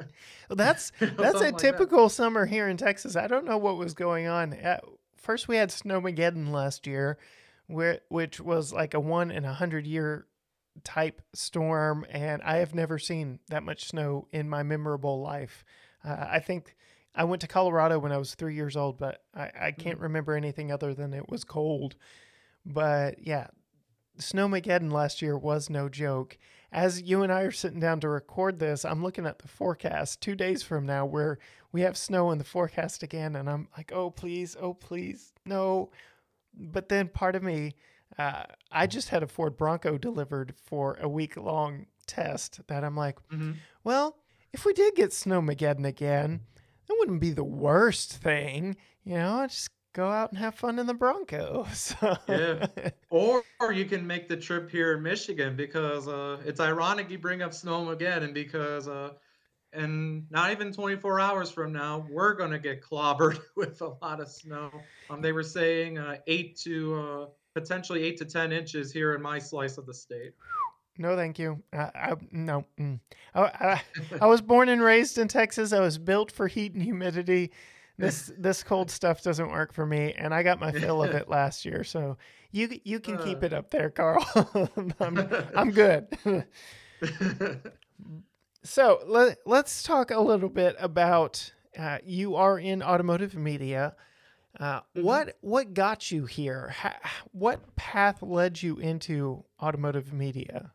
well, 0.49 0.57
that's 0.57 0.91
that's 0.99 1.39
a 1.39 1.53
typical 1.53 2.03
like 2.03 2.09
that. 2.09 2.15
summer 2.15 2.45
here 2.45 2.67
in 2.67 2.75
Texas. 2.75 3.15
I 3.15 3.27
don't 3.27 3.45
know 3.45 3.57
what 3.57 3.77
was 3.77 3.93
going 3.93 4.27
on. 4.27 4.51
At, 4.51 4.83
first, 5.15 5.47
we 5.47 5.55
had 5.55 5.69
snowmageddon 5.69 6.51
last 6.51 6.85
year, 6.85 7.17
where, 7.67 8.01
which 8.09 8.41
was 8.41 8.73
like 8.73 8.93
a 8.93 8.99
one 8.99 9.31
in 9.31 9.45
a 9.45 9.53
hundred 9.53 9.87
year 9.87 10.27
type 10.83 11.21
storm, 11.31 12.05
and 12.09 12.41
I 12.41 12.57
have 12.57 12.75
never 12.75 12.99
seen 12.99 13.39
that 13.47 13.63
much 13.63 13.85
snow 13.85 14.27
in 14.33 14.49
my 14.49 14.61
memorable 14.61 15.21
life. 15.21 15.63
Uh, 16.03 16.27
I 16.29 16.39
think 16.39 16.75
I 17.15 17.23
went 17.23 17.39
to 17.43 17.47
Colorado 17.47 17.99
when 17.99 18.11
I 18.11 18.17
was 18.17 18.35
three 18.35 18.55
years 18.55 18.75
old, 18.75 18.97
but 18.97 19.23
I, 19.33 19.43
I 19.57 19.71
can't 19.71 19.95
mm-hmm. 19.95 20.03
remember 20.03 20.33
anything 20.33 20.73
other 20.73 20.93
than 20.93 21.13
it 21.13 21.29
was 21.29 21.45
cold. 21.45 21.95
But 22.65 23.25
yeah, 23.25 23.47
Snowmageddon 24.19 24.91
last 24.91 25.21
year 25.21 25.37
was 25.37 25.69
no 25.69 25.87
joke. 25.87 26.37
As 26.75 27.01
you 27.01 27.23
and 27.23 27.31
I 27.31 27.41
are 27.41 27.51
sitting 27.51 27.79
down 27.79 28.01
to 28.01 28.09
record 28.09 28.59
this, 28.59 28.85
I'm 28.85 29.01
looking 29.01 29.25
at 29.25 29.39
the 29.39 29.47
forecast 29.47 30.21
two 30.21 30.35
days 30.35 30.61
from 30.61 30.85
now 30.85 31.05
where 31.05 31.39
we 31.71 31.81
have 31.81 31.97
snow 31.97 32.29
in 32.31 32.37
the 32.37 32.43
forecast 32.43 33.01
again, 33.01 33.35
and 33.35 33.49
I'm 33.49 33.69
like, 33.75 33.91
oh, 33.91 34.11
please, 34.11 34.55
oh, 34.59 34.73
please, 34.73 35.33
no 35.45 35.89
but 36.57 36.89
then 36.89 37.07
part 37.07 37.35
of 37.35 37.43
me, 37.43 37.75
uh, 38.17 38.43
I 38.71 38.87
just 38.87 39.09
had 39.09 39.23
a 39.23 39.27
Ford 39.27 39.57
Bronco 39.57 39.97
delivered 39.97 40.53
for 40.63 40.97
a 41.01 41.09
week 41.09 41.37
long 41.37 41.87
test 42.07 42.61
that 42.67 42.83
I'm 42.83 42.95
like, 42.95 43.17
mm-hmm. 43.29 43.53
well, 43.83 44.17
if 44.53 44.65
we 44.65 44.73
did 44.73 44.95
get 44.95 45.09
Snowmageddon 45.09 45.85
again, 45.85 46.41
that 46.87 46.95
wouldn't 46.99 47.19
be 47.19 47.31
the 47.31 47.43
worst 47.43 48.13
thing. 48.13 48.77
You 49.03 49.15
know, 49.15 49.45
just 49.47 49.69
go 49.95 50.09
out 50.09 50.29
and 50.29 50.37
have 50.37 50.53
fun 50.53 50.77
in 50.77 50.85
the 50.85 50.93
Bronco. 50.93 51.65
So. 51.73 52.17
yeah. 52.29 52.67
Or, 53.09 53.41
or 53.59 53.71
you 53.71 53.85
can 53.85 54.05
make 54.05 54.27
the 54.27 54.37
trip 54.37 54.69
here 54.69 54.93
in 54.97 55.01
Michigan 55.01 55.55
because 55.55 56.07
uh, 56.07 56.37
it's 56.45 56.59
ironic 56.59 57.09
you 57.09 57.17
bring 57.17 57.41
up 57.41 57.51
Snowmageddon 57.51 58.33
because 58.33 58.87
uh, 58.87 59.13
and 59.73 60.29
not 60.29 60.51
even 60.51 60.71
24 60.71 61.19
hours 61.19 61.49
from 61.49 61.71
now, 61.71 62.05
we're 62.09 62.33
going 62.33 62.51
to 62.51 62.59
get 62.59 62.81
clobbered 62.81 63.39
with 63.55 63.81
a 63.81 63.93
lot 64.01 64.19
of 64.19 64.29
snow. 64.29 64.69
Um, 65.09 65.21
they 65.21 65.31
were 65.31 65.43
saying 65.43 65.97
uh, 65.97 66.17
eight 66.27 66.57
to 66.59 66.95
uh, 66.95 67.25
potentially 67.53 68.03
eight 68.03 68.17
to 68.17 68.25
10 68.25 68.51
inches 68.51 68.91
here 68.91 69.15
in 69.15 69.21
my 69.21 69.39
slice 69.39 69.77
of 69.77 69.85
the 69.85 69.93
state. 69.93 70.33
No, 70.97 71.15
thank 71.17 71.39
you. 71.39 71.61
I, 71.73 71.91
I 71.93 72.13
no. 72.31 72.63
Mm. 72.79 73.01
I, 73.33 73.41
I, 73.41 73.81
I 74.21 74.25
was 74.27 74.41
born 74.41 74.69
and 74.69 74.81
raised 74.81 75.17
in 75.17 75.27
Texas. 75.27 75.73
I 75.73 75.81
was 75.81 75.97
built 75.97 76.31
for 76.31 76.47
heat 76.47 76.73
and 76.73 76.81
humidity. 76.81 77.51
This 77.97 78.31
this 78.37 78.63
cold 78.63 78.91
stuff 78.91 79.21
doesn't 79.21 79.49
work 79.49 79.73
for 79.73 79.85
me, 79.85 80.13
and 80.17 80.33
I 80.33 80.43
got 80.43 80.59
my 80.59 80.71
fill 80.71 81.03
of 81.03 81.11
it 81.11 81.29
last 81.29 81.65
year. 81.65 81.83
So 81.83 82.17
you 82.51 82.79
you 82.83 82.99
can 82.99 83.17
uh, 83.17 83.23
keep 83.23 83.43
it 83.43 83.53
up 83.53 83.69
there, 83.71 83.89
Carl. 83.89 84.25
I'm, 84.99 85.27
I'm 85.55 85.71
good. 85.71 86.07
So 88.65 88.99
let, 89.05 89.37
let's 89.45 89.83
talk 89.83 90.09
a 90.09 90.19
little 90.19 90.49
bit 90.49 90.75
about 90.79 91.53
uh, 91.77 91.99
you 92.03 92.35
are 92.35 92.57
in 92.57 92.81
automotive 92.81 93.35
media. 93.35 93.95
Uh, 94.59 94.79
mm-hmm. 94.79 95.03
What 95.03 95.37
what 95.41 95.73
got 95.75 96.11
you 96.11 96.25
here? 96.25 96.69
How, 96.69 96.95
what 97.31 97.75
path 97.75 98.23
led 98.23 98.61
you 98.61 98.77
into 98.77 99.43
automotive 99.61 100.13
media? 100.13 100.71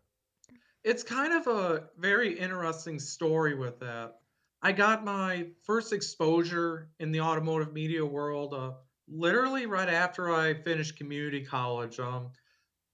It's 0.85 1.03
kind 1.03 1.33
of 1.33 1.49
a 1.49 1.89
very 1.99 2.39
interesting 2.39 3.01
story 3.01 3.55
with 3.55 3.81
that. 3.81 4.20
I 4.63 4.73
got 4.73 5.05
my 5.05 5.47
first 5.65 5.93
exposure 5.93 6.91
in 6.99 7.13
the 7.13 7.23
automotive 7.23 7.73
media 7.73 8.05
world 8.05 8.53
uh, 8.53 8.73
literally 9.09 9.67
right 9.67 9.89
after 9.89 10.33
I 10.33 10.55
finished 10.55 10.97
community 10.97 11.45
college. 11.45 11.99
Um, 11.99 12.31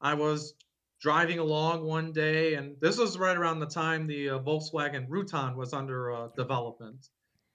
I 0.01 0.15
was 0.15 0.55
driving 1.01 1.41
along 1.41 1.85
one 1.85 2.13
day, 2.13 2.55
and 2.55 2.77
this 2.81 2.99
was 2.99 3.19
right 3.19 3.37
around 3.37 3.59
the 3.59 3.67
time 3.67 4.07
the 4.07 4.31
uh, 4.31 4.39
Volkswagen 4.39 5.09
Routan 5.09 5.57
was 5.57 5.73
under 5.73 6.13
uh, 6.13 6.29
development. 6.37 7.09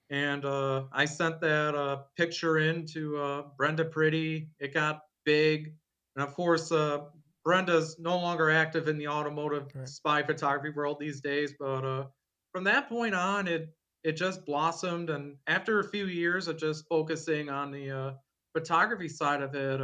And 0.10 0.44
uh, 0.44 0.84
I 0.92 1.06
sent 1.06 1.40
that 1.40 1.74
uh, 1.74 2.02
picture 2.18 2.58
in 2.58 2.86
to 2.88 3.18
uh, 3.18 3.44
Brenda 3.58 3.86
Priddy. 3.86 4.50
It 4.60 4.74
got 4.74 5.04
big. 5.24 5.74
And 6.18 6.28
of 6.28 6.34
course, 6.34 6.70
uh, 6.74 7.06
Brenda's 7.46 7.96
no 7.98 8.18
longer 8.18 8.52
active 8.52 8.90
in 8.90 8.98
the 8.98 9.08
automotive 9.08 9.68
right. 9.74 9.88
spy 9.88 10.22
photography 10.22 10.74
world 10.76 10.98
these 11.00 11.22
days. 11.22 11.54
But 11.58 12.10
from 12.52 12.66
that 12.66 12.90
point 12.90 13.16
on, 13.16 13.48
it 13.48 13.74
it 14.04 14.14
just 14.14 14.46
blossomed. 14.46 15.10
And 15.10 15.38
after 15.48 15.80
a 15.80 15.90
few 15.90 16.08
years 16.08 16.48
of 16.48 16.58
just 16.58 16.88
focusing 16.88 17.50
on 17.50 17.72
the 17.72 18.16
photography 18.54 19.10
side 19.10 19.42
of 19.42 19.56
it, 19.56 19.82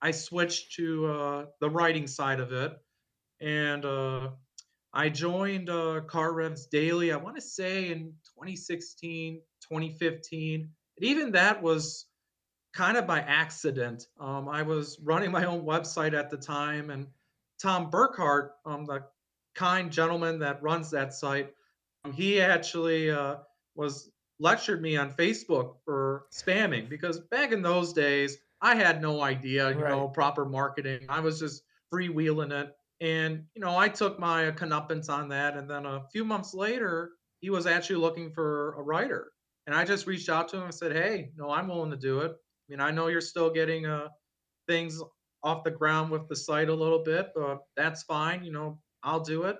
I 0.00 0.10
switched 0.12 0.74
to 0.76 1.46
the 1.60 1.70
writing 1.70 2.06
side 2.06 2.40
of 2.40 2.52
it 2.52 2.72
and 3.40 3.84
uh, 3.84 4.30
I 4.92 5.08
joined 5.08 5.70
uh, 5.70 6.00
Car 6.06 6.32
Revs 6.32 6.66
Daily. 6.66 7.12
I 7.12 7.16
want 7.16 7.36
to 7.36 7.42
say 7.42 7.90
in 7.90 8.14
2016, 8.38 9.40
2015, 9.70 10.70
and 10.96 11.06
even 11.06 11.32
that 11.32 11.62
was 11.62 12.06
kind 12.74 12.96
of 12.96 13.06
by 13.06 13.20
accident. 13.20 14.06
Um, 14.20 14.48
I 14.48 14.62
was 14.62 14.98
running 15.02 15.30
my 15.30 15.44
own 15.44 15.64
website 15.64 16.14
at 16.14 16.30
the 16.30 16.36
time, 16.36 16.90
and 16.90 17.06
Tom 17.62 17.90
Burkhart, 17.90 18.50
um, 18.64 18.86
the 18.86 19.04
kind 19.54 19.90
gentleman 19.90 20.40
that 20.40 20.62
runs 20.62 20.90
that 20.90 21.14
site, 21.14 21.52
he 22.14 22.40
actually 22.40 23.10
uh, 23.10 23.36
was 23.78 24.10
lectured 24.40 24.82
me 24.82 24.96
on 24.96 25.12
Facebook 25.12 25.76
for 25.84 26.26
spamming 26.34 26.88
because 26.88 27.20
back 27.20 27.52
in 27.52 27.62
those 27.62 27.92
days 27.92 28.36
I 28.60 28.74
had 28.74 29.00
no 29.00 29.22
idea, 29.22 29.70
you 29.70 29.78
right. 29.78 29.90
know, 29.90 30.08
proper 30.08 30.44
marketing. 30.44 31.06
I 31.08 31.20
was 31.20 31.38
just 31.38 31.62
freewheeling 31.94 32.50
it. 32.50 32.74
And, 33.00 33.44
you 33.54 33.62
know, 33.62 33.78
I 33.78 33.88
took 33.88 34.18
my 34.18 34.50
comeuppance 34.50 35.08
on 35.08 35.28
that. 35.28 35.56
And 35.56 35.70
then 35.70 35.86
a 35.86 36.02
few 36.12 36.24
months 36.24 36.52
later, 36.54 37.12
he 37.40 37.50
was 37.50 37.66
actually 37.66 38.00
looking 38.00 38.32
for 38.32 38.74
a 38.74 38.82
writer. 38.82 39.30
And 39.68 39.76
I 39.76 39.84
just 39.84 40.08
reached 40.08 40.28
out 40.28 40.48
to 40.48 40.56
him 40.56 40.64
and 40.64 40.74
said, 40.74 40.92
hey, 40.92 41.30
no, 41.36 41.50
I'm 41.50 41.68
willing 41.68 41.92
to 41.92 41.96
do 41.96 42.20
it. 42.20 42.32
I 42.32 42.66
mean, 42.68 42.80
I 42.80 42.90
know 42.90 43.06
you're 43.06 43.20
still 43.20 43.50
getting 43.50 43.86
uh, 43.86 44.08
things 44.66 45.00
off 45.44 45.62
the 45.62 45.70
ground 45.70 46.10
with 46.10 46.28
the 46.28 46.34
site 46.34 46.68
a 46.68 46.74
little 46.74 47.04
bit, 47.04 47.30
but 47.34 47.58
that's 47.76 48.02
fine. 48.02 48.42
You 48.44 48.50
know, 48.50 48.80
I'll 49.04 49.20
do 49.20 49.44
it. 49.44 49.56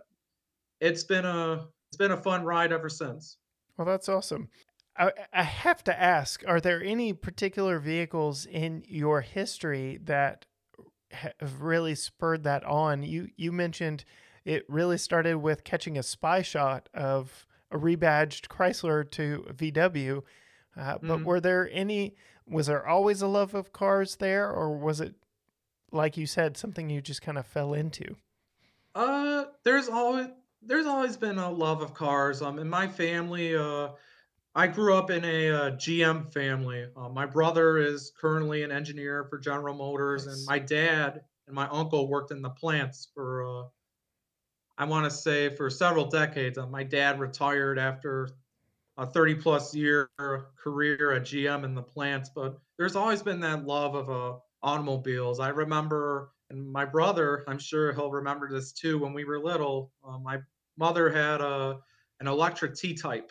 It's 0.80 1.04
been 1.04 1.24
a 1.24 1.68
it's 1.90 1.96
been 1.96 2.10
a 2.10 2.16
fun 2.16 2.44
ride 2.44 2.72
ever 2.72 2.88
since. 2.88 3.36
Well, 3.78 3.86
that's 3.86 4.08
awesome. 4.08 4.50
I, 4.96 5.12
I 5.32 5.44
have 5.44 5.82
to 5.84 5.98
ask: 5.98 6.42
Are 6.46 6.60
there 6.60 6.82
any 6.82 7.12
particular 7.12 7.78
vehicles 7.78 8.44
in 8.44 8.82
your 8.86 9.20
history 9.20 9.98
that 10.04 10.44
have 11.12 11.62
really 11.62 11.94
spurred 11.94 12.42
that 12.44 12.64
on? 12.64 13.04
You 13.04 13.28
you 13.36 13.52
mentioned 13.52 14.04
it 14.44 14.64
really 14.68 14.98
started 14.98 15.36
with 15.38 15.62
catching 15.62 15.96
a 15.96 16.02
spy 16.02 16.42
shot 16.42 16.88
of 16.92 17.46
a 17.70 17.78
rebadged 17.78 18.48
Chrysler 18.48 19.08
to 19.12 19.46
VW. 19.52 20.22
Uh, 20.76 20.98
but 21.00 21.20
Mhm. 21.20 21.24
were 21.24 21.40
there 21.40 21.68
any? 21.72 22.16
Was 22.46 22.66
there 22.66 22.86
always 22.86 23.22
a 23.22 23.28
love 23.28 23.54
of 23.54 23.72
cars 23.72 24.16
there, 24.16 24.50
or 24.50 24.76
was 24.76 25.00
it, 25.00 25.14
like 25.92 26.16
you 26.16 26.26
said, 26.26 26.56
something 26.56 26.88
you 26.90 27.00
just 27.00 27.22
kind 27.22 27.36
of 27.38 27.46
fell 27.46 27.74
into? 27.74 28.16
Uh, 28.94 29.44
there's 29.64 29.88
always 29.88 30.28
there's 30.62 30.86
always 30.86 31.16
been 31.16 31.38
a 31.38 31.50
love 31.50 31.82
of 31.82 31.94
cars. 31.94 32.42
Um, 32.42 32.58
in 32.58 32.68
my 32.68 32.86
family, 32.88 33.56
uh, 33.56 33.88
I 34.54 34.66
grew 34.66 34.94
up 34.94 35.10
in 35.10 35.24
a 35.24 35.50
uh, 35.50 35.70
GM 35.72 36.32
family. 36.32 36.86
Uh, 36.96 37.08
my 37.08 37.26
brother 37.26 37.78
is 37.78 38.12
currently 38.20 38.62
an 38.62 38.72
engineer 38.72 39.24
for 39.24 39.38
General 39.38 39.74
Motors, 39.74 40.26
and 40.26 40.36
my 40.46 40.58
dad 40.58 41.22
and 41.46 41.54
my 41.54 41.68
uncle 41.68 42.08
worked 42.08 42.30
in 42.30 42.42
the 42.42 42.50
plants 42.50 43.08
for 43.14 43.44
uh, 43.46 43.64
I 44.78 44.84
want 44.84 45.04
to 45.04 45.10
say 45.10 45.54
for 45.56 45.70
several 45.70 46.06
decades. 46.06 46.56
Uh, 46.56 46.66
my 46.66 46.84
dad 46.84 47.18
retired 47.18 47.78
after 47.78 48.28
a 48.96 49.06
30 49.06 49.36
plus 49.36 49.74
year 49.74 50.10
career 50.56 51.12
at 51.12 51.22
GM 51.22 51.64
in 51.64 51.74
the 51.74 51.82
plants, 51.82 52.30
but 52.34 52.58
there's 52.78 52.96
always 52.96 53.22
been 53.22 53.40
that 53.40 53.66
love 53.66 53.94
of 53.94 54.10
uh, 54.10 54.38
automobiles. 54.62 55.40
I 55.40 55.48
remember, 55.48 56.30
and 56.50 56.70
my 56.70 56.84
brother, 56.84 57.44
I'm 57.46 57.58
sure 57.58 57.92
he'll 57.92 58.10
remember 58.10 58.48
this 58.50 58.72
too. 58.72 58.98
When 58.98 59.12
we 59.12 59.24
were 59.24 59.38
little, 59.38 59.92
uh, 60.06 60.18
my 60.18 60.38
mother 60.76 61.10
had 61.10 61.40
a 61.40 61.78
an 62.20 62.26
Electra 62.26 62.74
T-type, 62.74 63.30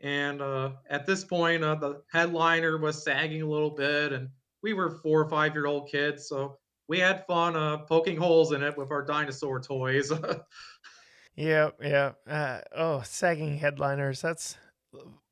and 0.00 0.42
uh, 0.42 0.72
at 0.90 1.06
this 1.06 1.24
point, 1.24 1.64
uh, 1.64 1.76
the 1.76 2.02
headliner 2.12 2.78
was 2.78 3.02
sagging 3.02 3.42
a 3.42 3.48
little 3.48 3.70
bit, 3.70 4.12
and 4.12 4.28
we 4.62 4.74
were 4.74 4.90
four 5.02 5.20
or 5.20 5.28
five 5.28 5.54
year 5.54 5.66
old 5.66 5.90
kids, 5.90 6.28
so 6.28 6.58
we 6.88 6.98
had 6.98 7.26
fun 7.26 7.56
uh, 7.56 7.78
poking 7.78 8.16
holes 8.16 8.52
in 8.52 8.62
it 8.62 8.76
with 8.76 8.90
our 8.90 9.02
dinosaur 9.04 9.60
toys. 9.60 10.12
Yeah, 11.34 11.70
yeah. 11.80 12.12
Uh, 12.26 12.60
oh, 12.76 13.02
sagging 13.04 13.58
headliners. 13.58 14.20
That's 14.20 14.56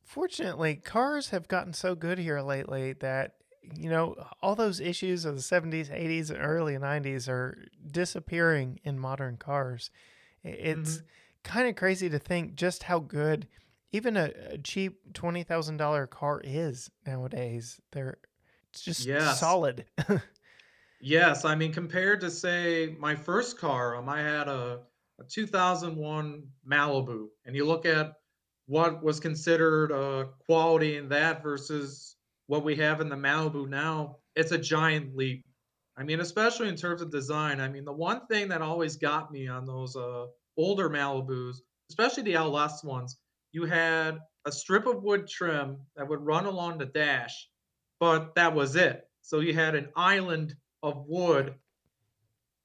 fortunately 0.03 0.77
cars 0.77 1.31
have 1.31 1.47
gotten 1.47 1.73
so 1.73 1.95
good 1.95 2.19
here 2.19 2.41
lately 2.41 2.95
that 2.95 3.35
you 3.63 3.91
know 3.91 4.17
all 4.43 4.55
those 4.55 4.81
issues 4.81 5.25
of 5.25 5.37
the 5.37 5.43
70s, 5.43 5.91
80s, 5.91 6.31
and 6.31 6.41
early 6.43 6.77
90s 6.79 7.29
are 7.29 7.67
disappearing 7.91 8.81
in 8.85 8.99
modern 8.99 9.37
cars. 9.37 9.91
It's 10.43 11.03
Mhm. 11.03 11.09
kind 11.45 11.69
of 11.69 11.77
crazy 11.77 12.09
to 12.11 12.19
think 12.19 12.55
just 12.55 12.85
how 12.85 13.01
good 13.01 13.49
even 13.93 14.17
a, 14.17 14.33
a 14.51 14.59
cheap 14.59 15.13
$20,000 15.15 16.07
car 16.11 16.41
is 16.45 16.91
nowadays. 17.07 17.81
They're 17.93 18.19
it's 18.73 18.83
just 18.83 19.11
Yes. 19.11 19.21
solid. 19.21 19.87
Yes, 21.01 21.45
I 21.45 21.55
mean, 21.55 21.73
compared 21.73 22.21
to 22.21 22.31
say 22.31 22.95
my 22.99 23.15
first 23.17 23.59
car, 23.59 23.97
um, 23.97 24.09
I 24.09 24.21
had 24.21 24.49
a, 24.49 24.83
a 25.19 25.25
2001 25.25 26.49
Malibu, 26.67 27.29
and 27.45 27.57
you 27.57 27.65
look 27.67 27.87
at 27.87 28.13
what 28.67 29.03
was 29.03 29.19
considered 29.19 29.93
uh, 29.93 30.27
quality 30.47 30.97
in 30.97 31.09
that 31.09 31.43
versus 31.43 32.10
what 32.51 32.65
we 32.65 32.75
have 32.75 33.01
in 33.01 33.09
the 33.09 33.15
Malibu 33.15 33.69
now, 33.69 34.17
it's 34.35 34.51
a 34.51 34.59
giant 34.59 35.17
leap. 35.17 35.45
I 35.97 36.03
mean, 36.03 36.19
especially 36.19 36.69
in 36.69 36.75
terms 36.75 37.01
of 37.01 37.13
design. 37.13 37.61
I 37.61 37.69
mean, 37.69 37.85
the 37.85 37.93
one 37.93 38.27
thing 38.27 38.49
that 38.49 38.61
always 38.61 38.97
got 38.97 39.31
me 39.31 39.47
on 39.47 39.65
those 39.65 39.95
uh, 39.95 40.27
older 40.57 40.91
Malibus, 40.91 41.59
especially 41.91 42.25
the 42.25 42.35
LS 42.35 42.83
ones, 42.83 43.19
you 43.53 43.67
had 43.67 44.19
a 44.47 44.51
strip 44.51 44.89
of 44.89 45.05
wood 45.05 45.29
trim 45.29 45.79
that 45.95 46.09
would 46.09 46.27
run 46.27 46.47
along 46.47 46.79
the 46.79 46.87
dash, 46.87 47.49
but 48.01 48.35
that 48.35 48.53
was 48.53 48.75
it. 48.75 49.09
So 49.23 49.39
you 49.39 49.55
had 49.55 49.77
an 49.77 49.91
island 49.95 50.57
of 50.83 51.05
wood 51.07 51.55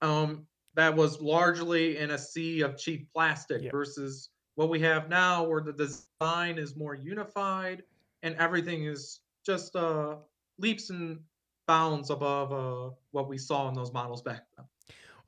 um, 0.01 0.47
that 0.73 0.95
was 0.95 1.21
largely 1.21 1.99
in 1.99 2.09
a 2.09 2.17
sea 2.17 2.61
of 2.61 2.75
cheap 2.75 3.07
plastic 3.13 3.61
yep. 3.61 3.71
versus 3.71 4.29
what 4.55 4.69
we 4.69 4.79
have 4.79 5.09
now, 5.09 5.43
where 5.43 5.61
the 5.61 5.73
design 5.73 6.57
is 6.57 6.75
more 6.75 6.95
unified 6.95 7.83
and 8.23 8.35
everything 8.37 8.85
is 8.85 9.19
just 9.45 9.75
uh, 9.75 10.15
leaps 10.57 10.89
and 10.89 11.19
bounds 11.67 12.09
above 12.09 12.51
uh, 12.51 12.93
what 13.11 13.27
we 13.27 13.37
saw 13.37 13.67
in 13.69 13.73
those 13.73 13.93
models 13.93 14.21
back 14.21 14.43
then. 14.57 14.65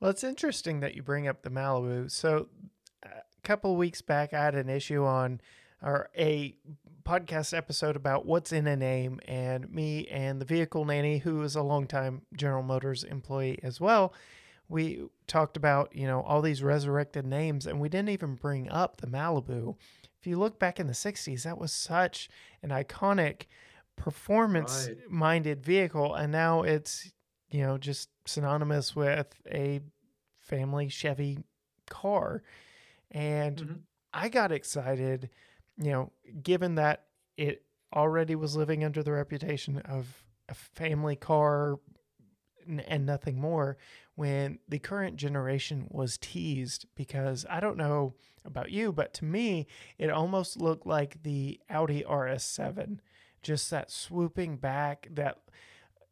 Well, 0.00 0.10
it's 0.10 0.24
interesting 0.24 0.80
that 0.80 0.94
you 0.94 1.02
bring 1.02 1.26
up 1.26 1.42
the 1.42 1.50
Malibu. 1.50 2.10
So, 2.10 2.48
a 3.02 3.08
couple 3.42 3.76
weeks 3.76 4.00
back, 4.00 4.32
I 4.32 4.44
had 4.44 4.54
an 4.54 4.68
issue 4.68 5.04
on 5.04 5.40
or 5.82 6.10
a 6.16 6.56
podcast 7.04 7.56
episode 7.56 7.96
about 7.96 8.26
what's 8.26 8.52
in 8.52 8.66
a 8.66 8.76
name, 8.76 9.20
and 9.26 9.72
me 9.72 10.06
and 10.08 10.40
the 10.40 10.44
vehicle 10.44 10.84
nanny, 10.84 11.18
who 11.18 11.42
is 11.42 11.56
a 11.56 11.62
longtime 11.62 12.22
General 12.36 12.62
Motors 12.62 13.04
employee 13.04 13.58
as 13.62 13.80
well, 13.80 14.12
we 14.68 15.08
talked 15.26 15.56
about 15.56 15.94
you 15.94 16.06
know 16.06 16.22
all 16.22 16.42
these 16.42 16.62
resurrected 16.62 17.26
names, 17.26 17.66
and 17.66 17.80
we 17.80 17.88
didn't 17.88 18.10
even 18.10 18.34
bring 18.34 18.68
up 18.70 18.98
the 18.98 19.06
Malibu. 19.06 19.76
If 20.20 20.26
you 20.26 20.38
look 20.38 20.58
back 20.58 20.78
in 20.78 20.86
the 20.86 20.92
'60s, 20.92 21.42
that 21.44 21.58
was 21.58 21.72
such 21.72 22.28
an 22.62 22.70
iconic 22.70 23.46
performance 23.98 24.88
Right. 24.88 25.10
minded 25.10 25.64
vehicle 25.64 26.14
and 26.14 26.32
now 26.32 26.62
it's 26.62 27.12
you 27.50 27.62
know 27.62 27.78
just 27.78 28.08
synonymous 28.26 28.94
with 28.96 29.34
a 29.50 29.80
family 30.38 30.88
Chevy 30.88 31.38
car 31.88 32.42
and 33.10 33.58
Mhm. 33.58 33.82
I 34.12 34.28
got 34.28 34.52
excited 34.52 35.30
you 35.78 35.90
know 35.90 36.12
given 36.42 36.74
that 36.76 37.06
it 37.36 37.64
already 37.94 38.34
was 38.34 38.56
living 38.56 38.84
under 38.84 39.02
the 39.02 39.12
reputation 39.12 39.78
of 39.80 40.24
a 40.48 40.54
family 40.54 41.16
car 41.16 41.78
and 42.86 43.06
nothing 43.06 43.40
more 43.40 43.78
when 44.14 44.58
the 44.68 44.78
current 44.78 45.16
generation 45.16 45.86
was 45.90 46.18
teased 46.18 46.86
because 46.94 47.46
I 47.48 47.60
don't 47.60 47.76
know 47.78 48.14
about 48.44 48.70
you 48.70 48.92
but 48.92 49.14
to 49.14 49.24
me 49.24 49.66
it 49.98 50.10
almost 50.10 50.56
looked 50.60 50.86
like 50.86 51.22
the 51.22 51.60
Audi 51.70 52.04
RS7 52.04 53.00
just 53.42 53.70
that 53.70 53.90
swooping 53.90 54.56
back 54.56 55.08
that 55.12 55.38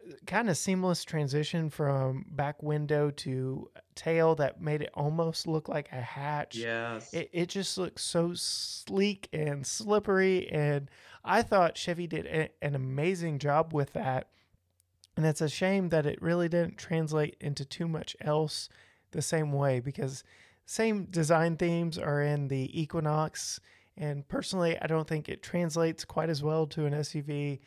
uh, 0.09 0.13
kind 0.27 0.49
of 0.49 0.57
seamless 0.57 1.05
transition 1.05 1.69
from 1.71 2.25
back 2.31 2.63
window 2.63 3.11
to 3.11 3.69
tail 3.95 4.35
that 4.37 4.61
made 4.61 4.83
it 4.83 4.91
almost 4.95 5.47
look 5.47 5.69
like 5.69 5.89
a 5.93 6.01
hatch 6.01 6.57
Yes. 6.57 7.13
it, 7.13 7.29
it 7.33 7.49
just 7.49 7.77
looks 7.79 8.03
so 8.03 8.33
sleek 8.35 9.29
and 9.33 9.67
slippery 9.67 10.49
and 10.51 10.91
i 11.25 11.43
thought 11.43 11.77
chevy 11.77 12.07
did 12.07 12.27
a, 12.27 12.49
an 12.63 12.75
amazing 12.75 13.39
job 13.39 13.73
with 13.73 13.93
that 13.95 14.29
and 15.17 15.25
it's 15.27 15.41
a 15.41 15.49
shame 15.49 15.89
that 15.89 16.07
it 16.07 16.21
really 16.21 16.49
didn't 16.49 16.77
translate 16.79 17.37
into 17.41 17.65
too 17.65 17.89
much 17.89 18.15
else 18.21 18.69
the 19.13 19.23
same 19.23 19.53
way 19.53 19.81
because 19.81 20.23
same 20.67 21.05
design 21.07 21.57
themes 21.57 21.97
are 21.97 22.21
in 22.21 22.49
the 22.49 22.69
Equinox. 22.81 23.61
And 23.97 24.27
personally, 24.29 24.79
I 24.81 24.87
don't 24.87 25.09
think 25.09 25.29
it 25.29 25.43
translates 25.43 26.05
quite 26.05 26.29
as 26.29 26.43
well 26.43 26.67
to 26.69 26.87
an 26.87 26.93
SUV. 26.93 27.61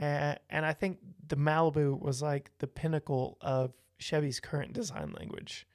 Uh, 0.00 0.34
and 0.50 0.64
I 0.64 0.72
think 0.72 0.98
the 1.28 1.36
Malibu 1.36 2.00
was 2.00 2.22
like 2.22 2.50
the 2.58 2.66
pinnacle 2.66 3.36
of 3.40 3.72
Chevy's 3.98 4.40
current 4.40 4.72
design 4.72 5.14
language. 5.18 5.66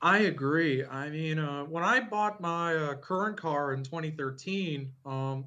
I 0.00 0.18
agree. 0.18 0.84
I 0.84 1.08
mean, 1.08 1.38
uh, 1.38 1.64
when 1.64 1.82
I 1.82 2.00
bought 2.00 2.40
my 2.40 2.74
uh, 2.74 2.94
current 2.96 3.38
car 3.38 3.72
in 3.72 3.82
2013, 3.84 4.92
um, 5.06 5.46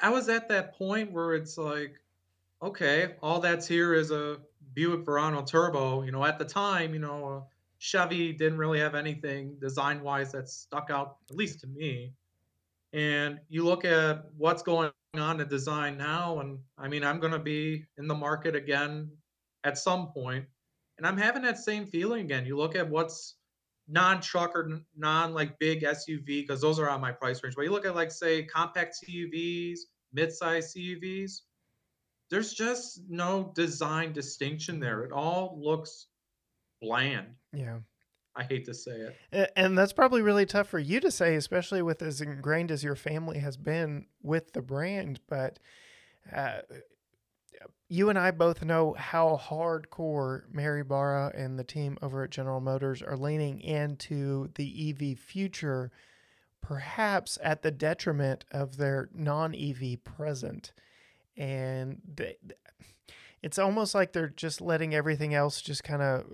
I 0.00 0.10
was 0.10 0.28
at 0.28 0.48
that 0.50 0.74
point 0.74 1.10
where 1.10 1.34
it's 1.34 1.58
like, 1.58 1.96
okay, 2.62 3.16
all 3.22 3.40
that's 3.40 3.66
here 3.66 3.92
is 3.92 4.12
a 4.12 4.38
Buick 4.72 5.04
Verano 5.04 5.42
Turbo. 5.42 6.02
You 6.02 6.12
know, 6.12 6.24
at 6.24 6.38
the 6.38 6.44
time, 6.44 6.94
you 6.94 7.00
know, 7.00 7.26
uh, 7.26 7.40
Chevy 7.78 8.32
didn't 8.32 8.58
really 8.58 8.78
have 8.78 8.94
anything 8.94 9.56
design 9.60 10.02
wise 10.02 10.30
that 10.32 10.48
stuck 10.48 10.88
out, 10.88 11.16
at 11.28 11.36
least 11.36 11.60
to 11.60 11.66
me. 11.66 12.12
And 12.92 13.40
you 13.48 13.64
look 13.64 13.84
at 13.84 14.26
what's 14.36 14.62
going 14.62 14.90
on 15.14 15.40
in 15.40 15.48
design 15.48 15.96
now, 15.96 16.40
and 16.40 16.58
I 16.78 16.88
mean, 16.88 17.04
I'm 17.04 17.20
going 17.20 17.32
to 17.32 17.38
be 17.38 17.84
in 17.98 18.06
the 18.06 18.14
market 18.14 18.54
again 18.54 19.10
at 19.64 19.78
some 19.78 20.08
point, 20.08 20.44
and 20.98 21.06
I'm 21.06 21.16
having 21.16 21.42
that 21.42 21.58
same 21.58 21.86
feeling 21.86 22.24
again. 22.24 22.44
You 22.44 22.56
look 22.56 22.74
at 22.76 22.88
what's 22.88 23.36
non-truck 23.88 24.54
or 24.54 24.80
non 24.96 25.34
like 25.34 25.58
big 25.58 25.82
SUV 25.82 26.26
because 26.26 26.60
those 26.60 26.78
are 26.78 26.88
on 26.88 27.00
my 27.00 27.12
price 27.12 27.42
range. 27.42 27.56
But 27.56 27.62
you 27.62 27.70
look 27.70 27.86
at 27.86 27.94
like 27.94 28.10
say 28.10 28.42
compact 28.44 28.96
CUVs, 29.04 29.80
mid-size 30.12 30.74
CUVs, 30.74 31.40
there's 32.30 32.52
just 32.52 33.02
no 33.08 33.52
design 33.54 34.12
distinction 34.12 34.80
there. 34.80 35.04
It 35.04 35.12
all 35.12 35.58
looks 35.60 36.06
bland. 36.80 37.28
Yeah. 37.52 37.78
I 38.36 38.44
hate 38.44 38.64
to 38.66 38.74
say 38.74 39.08
it. 39.32 39.52
And 39.56 39.76
that's 39.76 39.92
probably 39.92 40.22
really 40.22 40.46
tough 40.46 40.68
for 40.68 40.78
you 40.78 41.00
to 41.00 41.10
say, 41.10 41.34
especially 41.36 41.82
with 41.82 42.00
as 42.02 42.20
ingrained 42.20 42.70
as 42.70 42.82
your 42.82 42.96
family 42.96 43.38
has 43.38 43.56
been 43.56 44.06
with 44.22 44.52
the 44.52 44.62
brand. 44.62 45.20
But 45.28 45.58
uh, 46.34 46.60
you 47.88 48.08
and 48.08 48.18
I 48.18 48.30
both 48.30 48.64
know 48.64 48.94
how 48.94 49.38
hardcore 49.42 50.44
Mary 50.50 50.82
Barra 50.82 51.30
and 51.34 51.58
the 51.58 51.64
team 51.64 51.98
over 52.00 52.24
at 52.24 52.30
General 52.30 52.60
Motors 52.60 53.02
are 53.02 53.18
leaning 53.18 53.60
into 53.60 54.48
the 54.54 54.90
EV 54.90 55.18
future, 55.18 55.90
perhaps 56.62 57.38
at 57.42 57.62
the 57.62 57.70
detriment 57.70 58.46
of 58.50 58.78
their 58.78 59.10
non 59.12 59.54
EV 59.54 60.02
present. 60.04 60.72
and 61.36 62.00
they, 62.14 62.36
it's 63.42 63.58
almost 63.58 63.94
like 63.94 64.12
they're 64.12 64.28
just 64.28 64.60
letting 64.60 64.94
everything 64.94 65.34
else 65.34 65.60
just 65.60 65.82
kind 65.82 66.00
of 66.00 66.24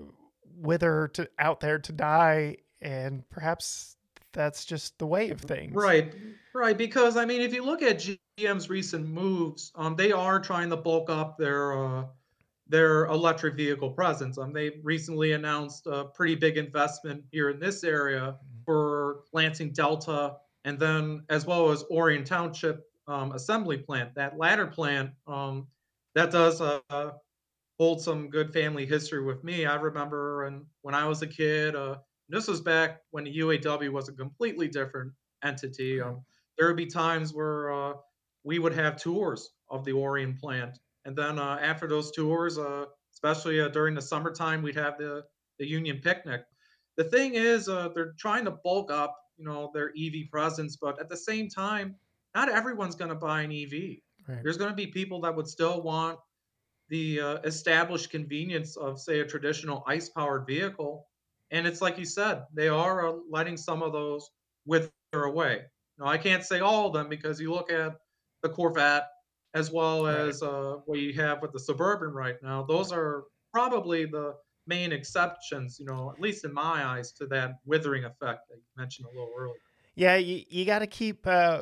wither 0.58 1.08
to 1.14 1.28
out 1.38 1.60
there 1.60 1.78
to 1.78 1.92
die, 1.92 2.56
and 2.80 3.28
perhaps 3.30 3.96
that's 4.32 4.64
just 4.64 4.98
the 4.98 5.06
way 5.06 5.30
of 5.30 5.40
things. 5.40 5.74
Right, 5.74 6.12
right. 6.54 6.76
Because 6.76 7.16
I 7.16 7.24
mean, 7.24 7.40
if 7.40 7.54
you 7.54 7.64
look 7.64 7.82
at 7.82 8.06
GM's 8.38 8.68
recent 8.68 9.06
moves, 9.08 9.72
um, 9.74 9.96
they 9.96 10.12
are 10.12 10.40
trying 10.40 10.70
to 10.70 10.76
bulk 10.76 11.10
up 11.10 11.38
their 11.38 11.72
uh, 11.72 12.04
their 12.68 13.06
electric 13.06 13.54
vehicle 13.54 13.90
presence. 13.90 14.38
Um, 14.38 14.52
they 14.52 14.72
recently 14.82 15.32
announced 15.32 15.86
a 15.86 16.04
pretty 16.04 16.34
big 16.34 16.58
investment 16.58 17.24
here 17.30 17.50
in 17.50 17.58
this 17.58 17.84
area 17.84 18.36
Mm-hmm. 18.58 18.64
for 18.64 19.20
Lansing 19.32 19.72
Delta, 19.72 20.36
and 20.64 20.78
then 20.78 21.24
as 21.28 21.46
well 21.46 21.70
as 21.70 21.84
Orion 21.90 22.24
Township 22.24 22.84
um, 23.06 23.32
Assembly 23.32 23.78
Plant. 23.78 24.14
That 24.14 24.36
latter 24.36 24.66
plant 24.66 25.10
um, 25.26 25.66
that 26.14 26.30
does 26.30 26.60
uh, 26.60 26.80
hold 27.78 28.02
some 28.02 28.28
good 28.28 28.52
family 28.52 28.84
history 28.84 29.22
with 29.22 29.44
me. 29.44 29.64
I 29.64 29.76
remember 29.76 30.44
when, 30.44 30.66
when 30.82 30.94
I 30.94 31.06
was 31.06 31.22
a 31.22 31.26
kid, 31.26 31.76
uh, 31.76 31.96
this 32.28 32.48
was 32.48 32.60
back 32.60 33.00
when 33.10 33.24
the 33.24 33.38
UAW 33.38 33.90
was 33.90 34.08
a 34.08 34.12
completely 34.12 34.68
different 34.68 35.12
entity. 35.44 36.00
Um, 36.00 36.22
there 36.58 36.66
would 36.66 36.76
be 36.76 36.86
times 36.86 37.32
where 37.32 37.72
uh, 37.72 37.92
we 38.44 38.58
would 38.58 38.74
have 38.74 39.00
tours 39.00 39.50
of 39.70 39.84
the 39.84 39.92
Orion 39.92 40.36
plant. 40.36 40.78
And 41.04 41.16
then 41.16 41.38
uh, 41.38 41.58
after 41.62 41.86
those 41.86 42.10
tours, 42.10 42.58
uh, 42.58 42.86
especially 43.14 43.60
uh, 43.60 43.68
during 43.68 43.94
the 43.94 44.02
summertime, 44.02 44.62
we'd 44.62 44.74
have 44.74 44.98
the, 44.98 45.22
the 45.58 45.66
Union 45.66 46.00
picnic. 46.02 46.42
The 46.96 47.04
thing 47.04 47.34
is, 47.34 47.68
uh, 47.68 47.90
they're 47.94 48.14
trying 48.18 48.44
to 48.46 48.50
bulk 48.50 48.90
up, 48.90 49.16
you 49.36 49.44
know, 49.44 49.70
their 49.72 49.92
EV 49.98 50.30
presence, 50.32 50.76
but 50.76 51.00
at 51.00 51.08
the 51.08 51.16
same 51.16 51.48
time, 51.48 51.94
not 52.34 52.48
everyone's 52.48 52.96
going 52.96 53.10
to 53.10 53.14
buy 53.14 53.42
an 53.42 53.52
EV. 53.52 53.98
Right. 54.28 54.42
There's 54.42 54.56
going 54.56 54.70
to 54.70 54.76
be 54.76 54.88
people 54.88 55.20
that 55.22 55.34
would 55.34 55.46
still 55.46 55.80
want 55.80 56.18
the 56.88 57.20
uh, 57.20 57.34
established 57.44 58.10
convenience 58.10 58.76
of, 58.76 59.00
say, 59.00 59.20
a 59.20 59.26
traditional 59.26 59.84
ICE 59.86 60.08
powered 60.10 60.46
vehicle. 60.46 61.06
And 61.50 61.66
it's 61.66 61.80
like 61.80 61.98
you 61.98 62.04
said, 62.04 62.44
they 62.52 62.68
are 62.68 63.08
uh, 63.08 63.16
letting 63.30 63.56
some 63.56 63.82
of 63.82 63.92
those 63.92 64.30
wither 64.66 64.90
away. 65.14 65.62
Now, 65.98 66.06
I 66.06 66.18
can't 66.18 66.44
say 66.44 66.60
all 66.60 66.86
of 66.86 66.92
them 66.92 67.08
because 67.08 67.40
you 67.40 67.52
look 67.52 67.70
at 67.70 67.96
the 68.42 68.48
Corvette 68.48 69.08
as 69.54 69.70
well 69.70 70.06
as 70.06 70.42
uh, 70.42 70.76
what 70.84 70.98
you 70.98 71.12
have 71.14 71.40
with 71.42 71.52
the 71.52 71.58
Suburban 71.58 72.10
right 72.10 72.36
now. 72.42 72.62
Those 72.62 72.92
are 72.92 73.24
probably 73.52 74.04
the 74.04 74.34
main 74.66 74.92
exceptions, 74.92 75.78
you 75.80 75.86
know, 75.86 76.12
at 76.14 76.20
least 76.20 76.44
in 76.44 76.52
my 76.52 76.84
eyes, 76.84 77.12
to 77.12 77.26
that 77.26 77.52
withering 77.64 78.04
effect 78.04 78.48
that 78.48 78.56
you 78.56 78.62
mentioned 78.76 79.06
a 79.06 79.10
little 79.10 79.32
earlier. 79.36 79.54
Yeah, 79.94 80.16
you, 80.16 80.44
you 80.48 80.64
got 80.64 80.80
to 80.80 80.86
keep 80.86 81.26
uh, 81.26 81.60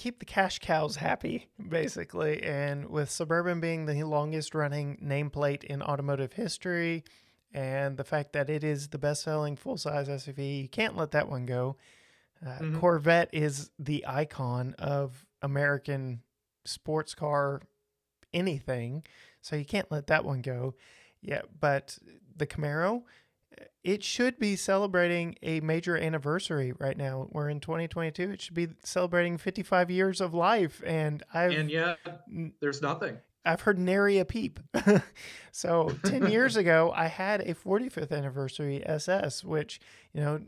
keep 0.00 0.18
the 0.18 0.24
cash 0.24 0.58
cows 0.58 0.96
happy, 0.96 1.48
basically. 1.68 2.42
And 2.42 2.88
with 2.88 3.10
Suburban 3.10 3.60
being 3.60 3.84
the 3.84 4.02
longest 4.04 4.54
running 4.54 4.96
nameplate 5.04 5.62
in 5.62 5.82
automotive 5.82 6.32
history, 6.32 7.04
and 7.52 7.96
the 7.98 8.04
fact 8.04 8.32
that 8.32 8.48
it 8.48 8.64
is 8.64 8.88
the 8.88 8.98
best 8.98 9.22
selling 9.22 9.56
full 9.56 9.76
size 9.76 10.08
SUV, 10.08 10.62
you 10.62 10.68
can't 10.68 10.96
let 10.96 11.10
that 11.10 11.28
one 11.28 11.44
go. 11.44 11.76
Uh, 12.44 12.58
Mhm. 12.60 12.80
Corvette 12.80 13.28
is 13.32 13.70
the 13.78 14.04
icon 14.06 14.74
of 14.78 15.26
American 15.42 16.22
sports 16.64 17.14
car 17.14 17.60
anything, 18.32 19.04
so 19.42 19.54
you 19.54 19.64
can't 19.66 19.90
let 19.90 20.06
that 20.06 20.24
one 20.24 20.40
go. 20.40 20.74
Yeah, 21.20 21.42
but 21.58 21.98
the 22.34 22.46
Camaro, 22.46 23.02
it 23.82 24.04
should 24.04 24.38
be 24.38 24.56
celebrating 24.56 25.36
a 25.42 25.60
major 25.60 25.96
anniversary 25.96 26.72
right 26.78 26.96
now. 26.96 27.28
We're 27.30 27.48
in 27.48 27.60
2022. 27.60 28.30
It 28.30 28.40
should 28.40 28.54
be 28.54 28.68
celebrating 28.84 29.38
55 29.38 29.90
years 29.90 30.20
of 30.20 30.34
life, 30.34 30.82
and 30.84 31.22
I've 31.32 31.52
And 31.52 31.70
yet, 31.70 31.98
there's 32.60 32.82
nothing. 32.82 33.18
I've 33.44 33.62
heard 33.62 33.78
nary 33.78 34.18
a 34.18 34.24
peep. 34.24 34.60
so 35.52 35.96
10 36.04 36.26
years 36.30 36.56
ago, 36.56 36.92
I 36.94 37.06
had 37.06 37.40
a 37.40 37.54
45th 37.54 38.12
anniversary 38.12 38.86
SS, 38.86 39.42
which, 39.42 39.80
you 40.12 40.20
know, 40.20 40.40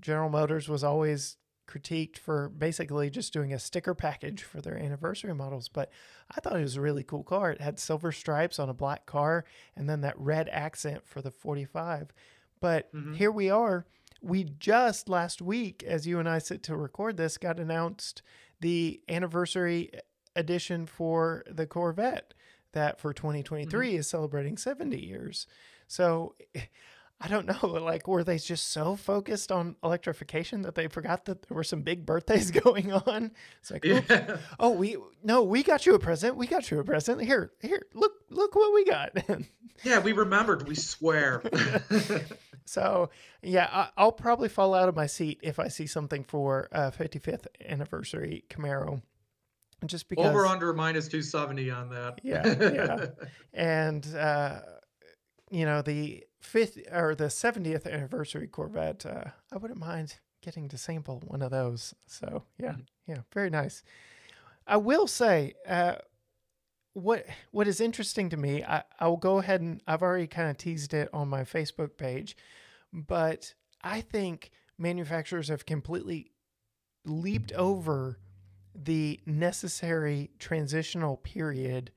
General 0.00 0.30
Motors 0.30 0.68
was 0.68 0.82
always 0.82 1.36
critiqued 1.68 2.16
for 2.16 2.48
basically 2.48 3.10
just 3.10 3.32
doing 3.32 3.52
a 3.52 3.58
sticker 3.58 3.94
package 3.94 4.42
for 4.42 4.62
their 4.62 4.78
anniversary 4.78 5.34
models. 5.34 5.68
But 5.68 5.90
I 6.34 6.40
thought 6.40 6.56
it 6.56 6.62
was 6.62 6.76
a 6.76 6.80
really 6.80 7.04
cool 7.04 7.22
car. 7.22 7.50
It 7.50 7.60
had 7.60 7.78
silver 7.78 8.10
stripes 8.10 8.58
on 8.58 8.70
a 8.70 8.74
black 8.74 9.04
car 9.04 9.44
and 9.76 9.88
then 9.88 10.00
that 10.00 10.18
red 10.18 10.48
accent 10.48 11.06
for 11.06 11.20
the 11.20 11.30
45. 11.30 12.12
But 12.60 12.92
Mhm. 12.94 13.16
here 13.16 13.30
we 13.30 13.50
are. 13.50 13.86
We 14.20 14.44
just 14.44 15.08
last 15.08 15.40
week, 15.40 15.82
as 15.84 16.06
you 16.06 16.18
and 16.18 16.28
I 16.28 16.38
sit 16.38 16.62
to 16.64 16.76
record 16.76 17.16
this, 17.16 17.38
got 17.38 17.60
announced 17.60 18.22
the 18.60 19.00
anniversary 19.08 19.90
edition 20.34 20.86
for 20.86 21.44
the 21.48 21.66
Corvette 21.66 22.34
that 22.72 23.00
for 23.00 23.12
2023 23.12 23.94
is 23.96 24.08
celebrating 24.08 24.56
70 24.56 24.98
years. 25.04 25.46
So 25.86 26.34
I 27.20 27.26
don't 27.26 27.46
know, 27.46 27.66
like, 27.82 28.06
were 28.06 28.22
they 28.22 28.38
just 28.38 28.68
so 28.68 28.94
focused 28.94 29.50
on 29.50 29.74
electrification 29.82 30.62
that 30.62 30.76
they 30.76 30.86
forgot 30.86 31.24
that 31.24 31.42
there 31.42 31.56
were 31.56 31.64
some 31.64 31.82
big 31.82 32.04
birthdays 32.06 32.50
going 32.64 32.92
on? 32.92 33.32
It's 33.60 33.70
like, 33.72 33.84
Yeah. 33.84 34.36
oh, 34.60 34.70
we 34.70 34.96
no, 35.24 35.42
we 35.44 35.62
got 35.64 35.86
you 35.86 35.94
a 35.94 35.98
present. 35.98 36.36
We 36.36 36.46
got 36.46 36.70
you 36.70 36.78
a 36.80 36.84
present. 36.84 37.20
Here, 37.22 37.50
here, 37.60 37.86
look, 37.94 38.12
look 38.30 38.54
what 38.54 38.72
we 38.74 38.84
got. 38.84 39.10
Yeah, 39.84 40.00
we 40.00 40.12
remembered. 40.12 40.66
We 40.68 40.74
swear. 40.74 41.40
So 42.68 43.10
yeah, 43.42 43.68
I, 43.72 43.88
I'll 43.96 44.12
probably 44.12 44.48
fall 44.48 44.74
out 44.74 44.88
of 44.88 44.94
my 44.96 45.06
seat 45.06 45.40
if 45.42 45.58
I 45.58 45.68
see 45.68 45.86
something 45.86 46.24
for 46.24 46.68
uh, 46.72 46.90
55th 46.90 47.46
anniversary 47.64 48.44
Camaro, 48.50 49.02
just 49.86 50.08
because. 50.08 50.26
Over 50.26 50.46
under 50.46 50.72
minus 50.72 51.08
270 51.08 51.70
on 51.70 51.88
that. 51.90 52.20
Yeah, 52.22 52.46
yeah. 52.72 53.06
and 53.54 54.06
uh, 54.16 54.60
you 55.50 55.64
know 55.64 55.82
the 55.82 56.24
fifth 56.40 56.78
or 56.92 57.14
the 57.14 57.24
70th 57.26 57.90
anniversary 57.90 58.46
Corvette. 58.46 59.04
Uh, 59.06 59.24
I 59.52 59.56
wouldn't 59.56 59.80
mind 59.80 60.16
getting 60.40 60.68
to 60.68 60.78
sample 60.78 61.20
one 61.26 61.42
of 61.42 61.50
those. 61.50 61.94
So 62.06 62.44
yeah, 62.58 62.72
Mhm. 62.72 62.86
yeah, 63.06 63.18
very 63.32 63.50
nice. 63.50 63.82
I 64.66 64.76
will 64.76 65.06
say, 65.06 65.54
uh, 65.66 65.96
what 66.92 67.24
what 67.50 67.66
is 67.66 67.80
interesting 67.80 68.28
to 68.30 68.36
me, 68.36 68.62
I, 68.64 68.82
I'll 69.00 69.16
go 69.16 69.38
ahead 69.38 69.60
and 69.60 69.80
I've 69.86 70.02
already 70.02 70.26
kind 70.26 70.50
of 70.50 70.58
teased 70.58 70.92
it 70.94 71.08
on 71.12 71.28
my 71.28 71.42
Facebook 71.42 71.96
page, 71.96 72.36
but 72.92 73.54
I 73.82 74.00
think 74.00 74.50
manufacturers 74.76 75.48
have 75.48 75.66
completely 75.66 76.32
leaped 77.04 77.52
over 77.52 78.18
the 78.74 79.20
necessary 79.26 80.30
transitional 80.38 81.16
period 81.16 81.90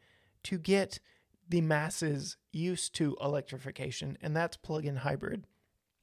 to 0.44 0.58
get 0.58 1.00
the 1.48 1.62
masses 1.62 2.38
used 2.52 2.96
to 2.96 3.18
electrification, 3.22 4.18
and 4.22 4.36
that's 4.36 4.58
plug-in 4.58 4.98
hybrid. 4.98 5.46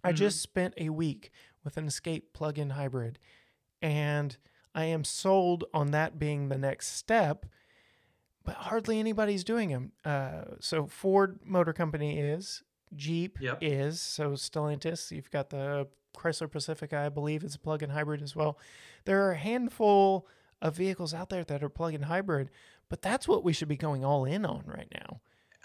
I 0.04 0.12
Mhm. 0.12 0.16
just 0.16 0.42
spent 0.42 0.74
a 0.76 0.90
week 0.90 1.30
with 1.64 1.76
an 1.76 1.86
Escape 1.86 2.32
plug-in 2.32 2.70
hybrid, 2.70 3.18
and 3.82 4.36
I 4.74 4.84
am 4.84 5.04
sold 5.04 5.64
on 5.74 5.90
that 5.90 6.18
being 6.18 6.48
the 6.48 6.58
next 6.58 6.88
step. 6.88 7.46
But 8.44 8.54
hardly 8.56 8.98
anybody's 8.98 9.44
doing 9.44 9.70
them. 9.70 9.92
Uh, 10.04 10.56
so 10.60 10.86
Ford 10.86 11.40
Motor 11.44 11.72
Company 11.72 12.18
is, 12.18 12.62
Jeep 12.96 13.38
Yep. 13.40 13.58
is, 13.60 14.00
so 14.00 14.32
Stellantis. 14.32 15.10
You've 15.10 15.30
got 15.30 15.50
the 15.50 15.88
Chrysler 16.16 16.50
Pacifica, 16.50 16.98
I 16.98 17.08
believe, 17.08 17.44
is 17.44 17.54
a 17.54 17.58
plug-in 17.58 17.90
hybrid 17.90 18.22
as 18.22 18.34
well. 18.34 18.58
There 19.04 19.24
are 19.26 19.32
a 19.32 19.38
handful 19.38 20.26
of 20.60 20.76
vehicles 20.76 21.14
out 21.14 21.28
there 21.28 21.44
that 21.44 21.62
are 21.62 21.68
plug-in 21.68 22.02
hybrid, 22.02 22.50
but 22.88 23.02
that's 23.02 23.28
what 23.28 23.44
we 23.44 23.52
should 23.52 23.68
be 23.68 23.76
going 23.76 24.04
all 24.04 24.24
in 24.24 24.44
on 24.44 24.64
right 24.66 24.92
now. 24.92 25.20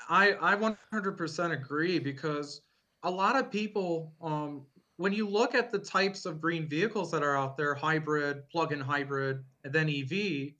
I 0.09 0.33
I 0.33 0.55
100% 0.55 1.51
agree 1.51 1.99
because 1.99 2.61
a 3.03 3.11
lot 3.11 3.37
of 3.37 3.49
people 3.49 4.13
um 4.21 4.65
when 4.97 5.11
you 5.13 5.27
look 5.27 5.55
at 5.55 5.71
the 5.71 5.79
types 5.79 6.25
of 6.25 6.39
green 6.39 6.67
vehicles 6.67 7.09
that 7.11 7.23
are 7.23 7.35
out 7.35 7.57
there, 7.57 7.73
hybrid, 7.73 8.47
plug-in 8.49 8.79
hybrid, 8.79 9.43
and 9.63 9.73
then 9.73 9.89
EV, 9.89 10.11
you 10.11 10.53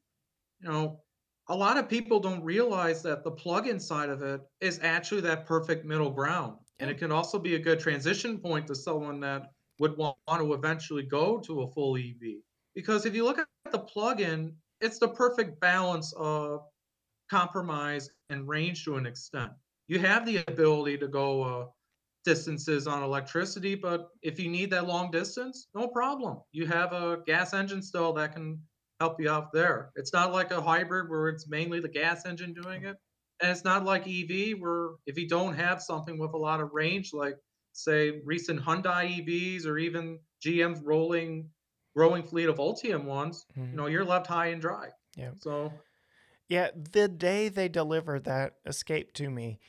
know, 0.62 1.00
a 1.50 1.56
lot 1.56 1.78
of 1.78 1.90
people 1.90 2.20
don't 2.20 2.44
realize 2.44 3.02
that 3.04 3.24
the 3.24 3.32
plug-in 3.32 3.80
side 3.80 4.10
of 4.10 4.22
it 4.22 4.42
is 4.62 4.80
actually 4.82 5.22
that 5.22 5.46
perfect 5.46 5.86
middle 5.86 6.10
ground. 6.10 6.58
And 6.80 6.90
it 6.90 6.98
can 6.98 7.12
also 7.12 7.38
be 7.38 7.56
a 7.56 7.60
good 7.60 7.80
transition 7.80 8.38
point 8.38 8.68
to 8.68 8.76
someone 8.76 9.20
that 9.22 9.52
would 9.80 9.98
want 9.98 10.16
to 10.30 10.54
eventually 10.54 11.04
go 11.04 11.40
to 11.40 11.62
a 11.62 11.68
full 11.72 11.98
EV. 11.98 12.42
Because 12.76 13.06
if 13.06 13.14
you 13.14 13.24
look 13.24 13.40
at 13.40 13.48
the 13.72 13.80
plug-in, 13.80 14.56
it's 14.80 15.00
the 15.00 15.08
perfect 15.08 15.60
balance 15.60 16.14
of 16.18 16.62
compromise 17.30 18.10
and 18.30 18.48
range 18.48 18.86
to 18.86 18.96
an 18.96 19.06
extent. 19.06 19.52
You 19.88 20.00
have 20.00 20.26
the 20.26 20.44
ability 20.48 20.98
to 21.00 21.08
go 21.08 21.44
uh, 21.44 21.66
distances 22.24 22.88
on 22.88 23.04
electricity, 23.04 23.76
but 23.76 24.10
if 24.22 24.40
you 24.40 24.50
need 24.50 24.72
that 24.72 24.88
long 24.88 25.12
distance, 25.12 25.68
no 25.76 25.88
problem. 25.88 26.40
You 26.52 26.68
have 26.68 26.94
a 26.94 27.20
gas 27.26 27.54
engine 27.54 27.82
still 27.82 28.14
that 28.14 28.34
can 28.34 28.60
help 29.04 29.20
you 29.20 29.30
out 29.30 29.52
there. 29.52 29.92
It's 29.98 30.14
not 30.14 30.32
like 30.32 30.52
a 30.52 30.62
hybrid 30.62 31.10
where 31.10 31.28
it's 31.28 31.50
mainly 31.50 31.82
the 31.82 31.90
gas 31.90 32.26
engine 32.26 32.54
doing 32.54 32.86
it. 32.86 32.96
And 33.42 33.52
it's 33.52 33.66
not 33.66 33.84
like 33.84 34.08
EV 34.08 34.60
where 34.60 34.92
if 35.06 35.18
you 35.18 35.28
don't 35.28 35.56
have 35.56 35.82
something 35.82 36.18
with 36.18 36.34
a 36.34 36.38
lot 36.38 36.62
of 36.62 36.72
range, 36.72 37.12
like 37.14 37.38
say 37.74 38.22
recent 38.24 38.62
Hyundai 38.62 39.04
EVs 39.20 39.66
or 39.66 39.78
even 39.78 40.20
GM's 40.46 40.82
rolling 40.82 41.50
growing 41.96 42.24
fleet 42.24 42.48
of 42.50 42.58
Ultium 42.58 43.04
ones, 43.04 43.46
Mhm. 43.58 43.72
you 43.72 43.78
know, 43.78 43.88
you're 43.88 44.06
left 44.06 44.26
high 44.28 44.48
and 44.48 44.62
dry. 44.62 44.90
Yeah. 45.18 45.32
So 45.38 45.72
Yeah, 46.48 46.70
the 46.76 47.08
day 47.08 47.50
they 47.50 47.68
delivered 47.70 48.24
that 48.26 48.56
Escape 48.66 49.14
to 49.14 49.30
me, 49.30 49.60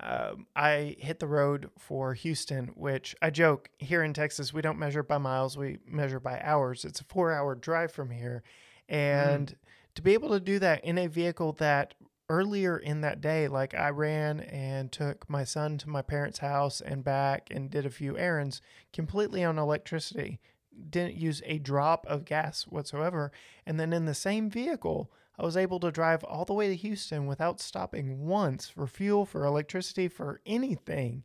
um, 0.00 0.46
I 0.56 0.96
hit 0.98 1.18
the 1.18 1.26
road 1.26 1.70
for 1.78 2.14
Houston, 2.14 2.68
which 2.76 3.14
I 3.20 3.30
joke 3.30 3.68
here 3.78 4.02
in 4.02 4.14
Texas, 4.14 4.52
we 4.52 4.62
don't 4.62 4.78
measure 4.78 5.02
by 5.02 5.18
miles, 5.18 5.56
we 5.56 5.78
measure 5.86 6.20
by 6.20 6.40
hours. 6.42 6.84
It's 6.84 7.00
a 7.00 7.04
four 7.04 7.32
hour 7.32 7.54
drive 7.54 7.92
from 7.92 8.10
here. 8.10 8.42
Mm, 8.90 8.94
And 8.94 9.56
to 9.94 10.02
be 10.02 10.14
able 10.14 10.30
to 10.30 10.40
do 10.40 10.58
that 10.60 10.84
in 10.84 10.96
a 10.96 11.08
vehicle 11.08 11.52
that 11.54 11.94
earlier 12.30 12.78
in 12.78 13.02
that 13.02 13.20
day, 13.20 13.48
like 13.48 13.74
I 13.74 13.90
ran 13.90 14.40
and 14.40 14.90
took 14.90 15.28
my 15.28 15.44
son 15.44 15.76
to 15.78 15.90
my 15.90 16.00
parents' 16.00 16.38
house 16.38 16.80
and 16.80 17.04
back 17.04 17.48
and 17.50 17.70
did 17.70 17.84
a 17.84 17.90
few 17.90 18.16
errands 18.16 18.62
completely 18.94 19.44
on 19.44 19.58
electricity, 19.58 20.40
didn't 20.88 21.16
use 21.16 21.42
a 21.44 21.58
drop 21.58 22.06
of 22.06 22.24
gas 22.24 22.62
whatsoever. 22.62 23.30
And 23.66 23.78
then 23.78 23.92
in 23.92 24.06
the 24.06 24.14
same 24.14 24.48
vehicle, 24.48 25.12
I 25.38 25.44
was 25.44 25.56
able 25.56 25.80
to 25.80 25.90
drive 25.90 26.24
all 26.24 26.44
the 26.44 26.52
way 26.52 26.68
to 26.68 26.76
Houston 26.76 27.26
without 27.26 27.60
stopping 27.60 28.26
once 28.26 28.68
for 28.68 28.86
fuel, 28.86 29.24
for 29.24 29.44
electricity, 29.44 30.08
for 30.08 30.40
anything. 30.44 31.24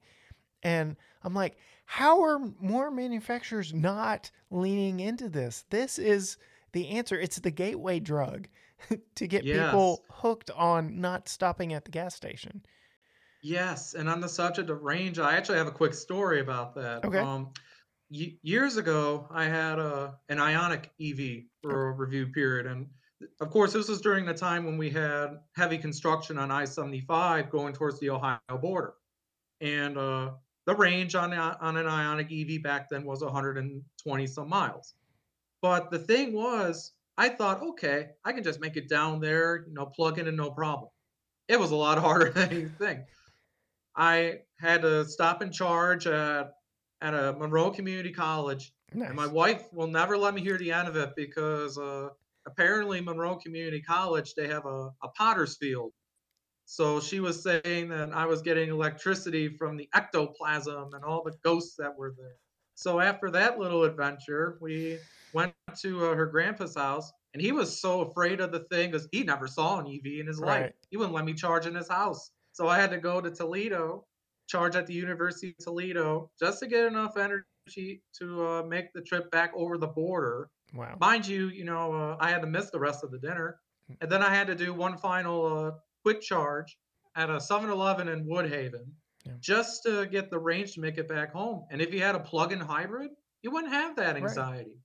And 0.63 0.95
I'm 1.23 1.33
like, 1.33 1.57
how 1.85 2.21
are 2.23 2.39
more 2.59 2.89
manufacturers 2.89 3.73
not 3.73 4.31
leaning 4.49 4.99
into 4.99 5.29
this? 5.29 5.65
This 5.69 5.99
is 5.99 6.37
the 6.71 6.89
answer. 6.89 7.19
It's 7.19 7.39
the 7.39 7.51
gateway 7.51 7.99
drug 7.99 8.47
to 9.15 9.27
get 9.27 9.43
yes. 9.43 9.65
people 9.65 10.03
hooked 10.09 10.51
on 10.51 10.99
not 11.01 11.27
stopping 11.27 11.73
at 11.73 11.85
the 11.85 11.91
gas 11.91 12.15
station. 12.15 12.61
Yes, 13.41 13.93
and 13.93 14.09
on 14.09 14.19
the 14.19 14.29
subject 14.29 14.69
of 14.69 14.81
range, 14.81 15.19
I 15.19 15.35
actually 15.35 15.59
have 15.59 15.67
a 15.67 15.71
quick 15.71 15.93
story 15.93 16.39
about 16.39 16.75
that. 16.75 17.05
Okay. 17.05 17.19
Um, 17.19 17.51
y- 18.09 18.35
years 18.41 18.77
ago, 18.77 19.27
I 19.31 19.45
had 19.45 19.79
a 19.79 20.15
an 20.27 20.39
Ioniq 20.39 20.85
EV 20.99 21.45
for 21.61 21.89
a 21.89 21.91
review 21.91 22.27
period, 22.27 22.65
and 22.65 22.87
of 23.39 23.49
course, 23.49 23.73
this 23.73 23.87
was 23.87 24.01
during 24.01 24.25
the 24.25 24.33
time 24.33 24.65
when 24.65 24.77
we 24.77 24.89
had 24.89 25.39
heavy 25.55 25.77
construction 25.77 26.37
on 26.37 26.51
I-75 26.51 27.49
going 27.49 27.73
towards 27.73 27.99
the 27.99 28.09
Ohio 28.09 28.39
border, 28.61 28.93
and 29.61 29.97
uh, 29.97 30.31
the 30.65 30.75
range 30.75 31.15
on 31.15 31.33
on 31.33 31.77
an 31.77 31.85
Ioniq 31.85 32.57
EV 32.57 32.61
back 32.61 32.89
then 32.89 33.05
was 33.05 33.23
120 33.23 34.27
some 34.27 34.49
miles. 34.49 34.93
But 35.61 35.89
the 35.89 35.99
thing 35.99 36.33
was, 36.33 36.93
I 37.17 37.29
thought, 37.29 37.61
okay, 37.61 38.09
I 38.23 38.31
can 38.31 38.43
just 38.43 38.59
make 38.59 38.77
it 38.77 38.87
down 38.87 39.19
there, 39.19 39.65
you 39.67 39.73
know, 39.73 39.87
plug 39.87 40.19
in 40.19 40.27
and 40.27 40.37
no 40.37 40.51
problem. 40.51 40.91
It 41.47 41.59
was 41.59 41.71
a 41.71 41.75
lot 41.75 41.97
harder 41.99 42.29
than 42.29 42.51
you 42.51 42.69
think. 42.69 43.01
I 43.95 44.41
had 44.59 44.83
to 44.83 45.05
stop 45.05 45.41
and 45.41 45.51
charge 45.51 46.05
at 46.05 46.53
at 47.01 47.13
a 47.13 47.33
Monroe 47.33 47.71
Community 47.71 48.11
College, 48.11 48.73
and 48.91 49.15
my 49.15 49.27
wife 49.27 49.71
will 49.73 49.87
never 49.87 50.17
let 50.17 50.33
me 50.33 50.41
hear 50.41 50.57
the 50.57 50.71
end 50.71 50.87
of 50.87 50.95
it 50.95 51.15
because 51.15 51.77
uh, 51.77 52.09
apparently 52.47 53.01
Monroe 53.01 53.35
Community 53.35 53.81
College 53.81 54.33
they 54.35 54.47
have 54.47 54.65
a, 54.65 54.89
a 55.03 55.09
potter's 55.15 55.57
field. 55.57 55.91
So 56.65 56.99
she 56.99 57.19
was 57.19 57.43
saying 57.43 57.89
that 57.89 58.11
I 58.13 58.25
was 58.25 58.41
getting 58.41 58.69
electricity 58.69 59.47
from 59.47 59.77
the 59.77 59.87
ectoplasm 59.93 60.93
and 60.93 61.03
all 61.03 61.23
the 61.23 61.35
ghosts 61.43 61.75
that 61.77 61.97
were 61.97 62.13
there. 62.17 62.35
So 62.75 62.99
after 62.99 63.31
that 63.31 63.57
little 63.57 63.83
adventure, 63.85 64.57
we 64.61 64.99
went 65.33 65.53
to 65.81 66.07
uh, 66.07 66.15
her 66.15 66.25
grandpa's 66.25 66.75
house, 66.75 67.11
and 67.33 67.41
he 67.41 67.51
was 67.51 67.79
so 67.79 68.01
afraid 68.01 68.39
of 68.41 68.51
the 68.51 68.65
thing 68.71 68.91
because 68.91 69.07
he 69.11 69.23
never 69.23 69.47
saw 69.47 69.79
an 69.79 69.87
EV 69.87 70.19
in 70.19 70.27
his 70.27 70.39
life. 70.39 70.73
He 70.89 70.97
wouldn't 70.97 71.15
let 71.15 71.25
me 71.25 71.33
charge 71.33 71.65
in 71.65 71.75
his 71.75 71.87
house. 71.87 72.31
So 72.51 72.67
I 72.67 72.79
had 72.79 72.91
to 72.91 72.97
go 72.97 73.21
to 73.21 73.31
Toledo, 73.31 74.05
charge 74.47 74.75
at 74.75 74.87
the 74.87 74.93
University 74.93 75.55
of 75.57 75.63
Toledo 75.63 76.31
just 76.39 76.59
to 76.59 76.67
get 76.67 76.85
enough 76.85 77.17
energy 77.17 78.01
to 78.19 78.45
uh, 78.45 78.63
make 78.63 78.93
the 78.93 79.01
trip 79.01 79.29
back 79.31 79.51
over 79.55 79.77
the 79.77 79.87
border. 79.87 80.49
Wow. 80.73 80.97
Mind 80.99 81.27
you, 81.27 81.49
you 81.49 81.63
know, 81.63 81.93
uh, 81.93 82.17
I 82.19 82.29
had 82.29 82.41
to 82.41 82.47
miss 82.47 82.69
the 82.71 82.79
rest 82.79 83.03
of 83.03 83.11
the 83.11 83.19
dinner. 83.19 83.59
And 84.01 84.11
then 84.11 84.21
I 84.21 84.33
had 84.33 84.47
to 84.47 84.55
do 84.55 84.73
one 84.73 84.97
final 84.97 85.45
uh, 85.45 85.71
quick 86.03 86.21
charge 86.21 86.77
at 87.15 87.29
a 87.29 87.39
Seven 87.39 87.69
Eleven 87.69 88.09
in 88.09 88.25
Woodhaven 88.25 88.91
Yeah. 89.25 89.33
just 89.39 89.83
to 89.83 90.05
get 90.07 90.29
the 90.29 90.39
range 90.39 90.73
to 90.73 90.81
make 90.81 90.97
it 90.97 91.07
back 91.07 91.31
home. 91.31 91.65
And 91.71 91.81
if 91.81 91.93
you 91.93 92.01
had 92.01 92.15
a 92.15 92.19
plug-in 92.19 92.59
hybrid, 92.59 93.11
you 93.41 93.51
wouldn't 93.51 93.73
have 93.73 93.95
that 93.95 94.17
Right. 94.19 94.23
anxiety. 94.23 94.77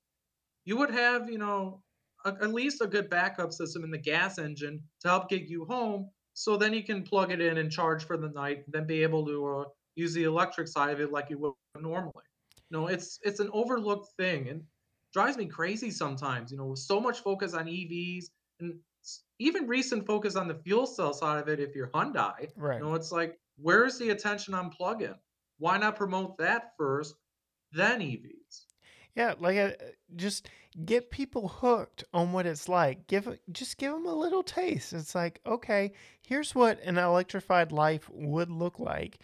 You 0.64 0.76
would 0.78 0.90
have, 0.90 1.28
you 1.28 1.38
know, 1.38 1.82
a, 2.24 2.28
at 2.40 2.52
least 2.52 2.80
a 2.80 2.86
good 2.86 3.10
backup 3.10 3.52
system 3.52 3.84
in 3.84 3.90
the 3.90 3.98
gas 3.98 4.38
engine 4.38 4.82
to 5.00 5.08
help 5.08 5.28
get 5.28 5.42
you 5.42 5.64
home. 5.64 6.10
So 6.34 6.56
then 6.56 6.72
you 6.72 6.84
can 6.84 7.02
plug 7.02 7.32
it 7.32 7.40
in 7.40 7.58
and 7.58 7.70
charge 7.70 8.04
for 8.04 8.16
the 8.16 8.28
night, 8.30 8.64
then 8.68 8.86
be 8.86 9.02
able 9.02 9.26
to 9.26 9.46
uh, 9.46 9.64
use 9.96 10.14
the 10.14 10.24
electric 10.24 10.68
side 10.68 10.92
of 10.92 11.00
it 11.00 11.10
like 11.12 11.28
you 11.30 11.38
would 11.38 11.54
normally. 11.78 12.24
No, 12.70 12.86
it's 12.86 13.18
it's 13.22 13.40
an 13.40 13.50
overlooked 13.52 14.08
thing 14.16 14.48
and 14.48 14.62
drives 15.12 15.36
me 15.36 15.46
crazy 15.46 15.90
sometimes. 15.90 16.50
You 16.50 16.58
know, 16.58 16.66
with 16.66 16.78
so 16.80 17.00
much 17.00 17.20
focus 17.20 17.54
on 17.54 17.66
EVs 17.66 18.26
and 18.60 18.78
even 19.38 19.66
recent 19.66 20.06
focus 20.06 20.36
on 20.36 20.48
the 20.48 20.54
fuel 20.54 20.86
cell 20.86 21.12
side 21.12 21.40
of 21.40 21.48
it. 21.48 21.60
If 21.60 21.74
you're 21.74 21.88
Hyundai, 21.88 22.48
Right. 22.56 22.78
you 22.78 22.84
know, 22.84 22.94
it's 22.94 23.12
like 23.12 23.38
where's 23.56 23.98
the 23.98 24.10
attention 24.10 24.54
on 24.54 24.70
plug-in? 24.70 25.14
Why 25.58 25.78
not 25.78 25.96
promote 25.96 26.38
that 26.38 26.72
first, 26.76 27.14
then 27.72 28.00
EVs? 28.00 28.66
Yeah, 29.14 29.34
like 29.38 29.58
uh, 29.58 29.70
just 30.16 30.48
get 30.86 31.10
people 31.10 31.48
hooked 31.48 32.04
on 32.14 32.32
what 32.32 32.46
it's 32.46 32.68
like. 32.68 33.06
Give 33.06 33.38
just 33.50 33.76
give 33.76 33.92
them 33.92 34.06
a 34.06 34.14
little 34.14 34.42
taste. 34.42 34.92
It's 34.92 35.14
like, 35.14 35.40
okay, 35.46 35.92
here's 36.22 36.54
what 36.54 36.80
an 36.82 36.96
electrified 36.98 37.72
life 37.72 38.08
would 38.10 38.50
look 38.50 38.78
like. 38.78 39.18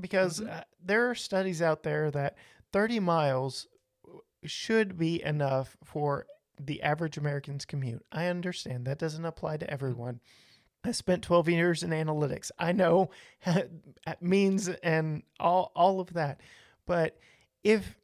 Because 0.00 0.40
hmm 0.40 0.46
uh, 0.48 0.62
there 0.82 1.10
are 1.10 1.14
studies 1.14 1.60
out 1.60 1.82
there 1.82 2.10
that 2.12 2.36
30 2.72 3.00
miles 3.00 3.66
should 4.44 4.98
be 4.98 5.22
enough 5.22 5.76
for 5.84 6.26
the 6.60 6.82
average 6.82 7.16
American's 7.16 7.64
commute. 7.64 8.04
I 8.12 8.26
understand 8.26 8.84
that 8.84 8.98
doesn't 8.98 9.24
apply 9.24 9.58
to 9.58 9.70
everyone. 9.70 10.20
I 10.84 10.92
spent 10.92 11.22
12 11.22 11.48
years 11.48 11.82
in 11.82 11.90
analytics. 11.90 12.50
I 12.58 12.72
know 12.72 13.10
means 14.20 14.68
and 14.68 15.22
all 15.38 15.72
all 15.74 16.00
of 16.00 16.12
that. 16.14 16.40
But 16.86 17.18
if 17.62 17.96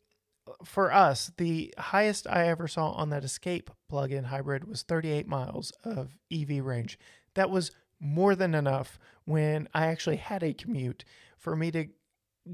for 0.65 0.93
us, 0.93 1.31
the 1.37 1.75
highest 1.79 2.27
I 2.27 2.49
ever 2.49 2.69
saw 2.69 2.91
on 2.93 3.11
that 3.11 3.25
Escape 3.25 3.71
plug-in 3.89 4.25
hybrid 4.25 4.67
was 4.67 4.83
38 4.83 5.27
miles 5.27 5.73
of 5.85 6.17
EV 6.33 6.65
range. 6.65 6.99
That 7.35 7.51
was 7.51 7.71
more 8.01 8.35
than 8.35 8.55
enough 8.55 8.99
when 9.25 9.69
I 9.75 9.87
actually 9.87 10.17
had 10.17 10.43
a 10.43 10.55
commute 10.55 11.05
for 11.37 11.57
me 11.57 11.71
to 11.73 11.89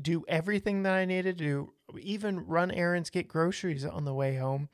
do 0.01 0.25
everything 0.27 0.83
that 0.83 0.95
I 0.95 1.05
needed 1.05 1.39
to 1.39 1.45
do, 1.45 1.73
even 2.01 2.47
run 2.47 2.71
errands, 2.71 3.11
get 3.11 3.29
groceries 3.29 3.85
on 3.85 4.05
the 4.05 4.15
way 4.15 4.37
home 4.37 4.69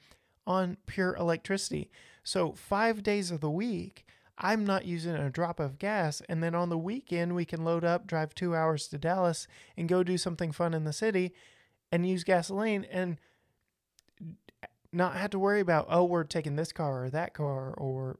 on 0.46 0.76
pure 0.86 1.14
electricity. 1.16 1.90
So, 2.22 2.52
5 2.52 3.02
days 3.02 3.30
of 3.30 3.40
the 3.40 3.50
week, 3.50 4.06
I'm 4.38 4.64
not 4.64 4.86
using 4.86 5.14
a 5.14 5.30
drop 5.30 5.60
of 5.60 5.78
gas 5.78 6.22
and 6.28 6.42
then 6.42 6.54
on 6.54 6.70
the 6.70 6.78
weekend 6.78 7.34
we 7.34 7.44
can 7.44 7.64
load 7.64 7.84
up, 7.84 8.06
drive 8.06 8.34
2 8.34 8.54
hours 8.54 8.88
to 8.88 8.98
Dallas 8.98 9.46
and 9.76 9.88
go 9.88 10.02
do 10.02 10.16
something 10.16 10.50
fun 10.52 10.72
in 10.74 10.84
the 10.84 10.92
city 10.92 11.34
and 11.92 12.08
use 12.08 12.24
gasoline 12.24 12.86
and 12.90 13.18
not 14.92 15.16
have 15.16 15.30
to 15.30 15.38
worry 15.38 15.60
about 15.60 15.86
oh 15.88 16.04
we're 16.04 16.24
taking 16.24 16.56
this 16.56 16.72
car 16.72 17.04
or 17.04 17.10
that 17.10 17.34
car 17.34 17.72
or 17.74 18.18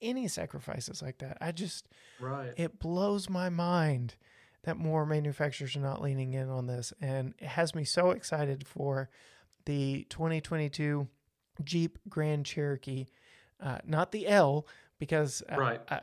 any 0.00 0.28
sacrifices 0.28 1.02
like 1.02 1.18
that. 1.18 1.38
I 1.40 1.52
just 1.52 1.88
Right. 2.20 2.52
it 2.56 2.78
blows 2.78 3.28
my 3.28 3.48
mind 3.48 4.16
that 4.64 4.76
more 4.76 5.04
manufacturers 5.04 5.74
are 5.76 5.80
not 5.80 6.00
leaning 6.02 6.32
in 6.34 6.48
on 6.48 6.66
this 6.66 6.92
and 7.00 7.34
it 7.38 7.48
has 7.48 7.74
me 7.74 7.84
so 7.84 8.10
excited 8.10 8.66
for 8.66 9.08
the 9.66 10.04
2022 10.10 11.06
Jeep 11.64 11.98
Grand 12.08 12.44
Cherokee 12.46 13.06
uh, 13.60 13.78
not 13.84 14.10
the 14.12 14.26
L 14.26 14.66
because 14.98 15.42
uh, 15.48 15.56
Right. 15.56 15.80
uh, 15.88 16.00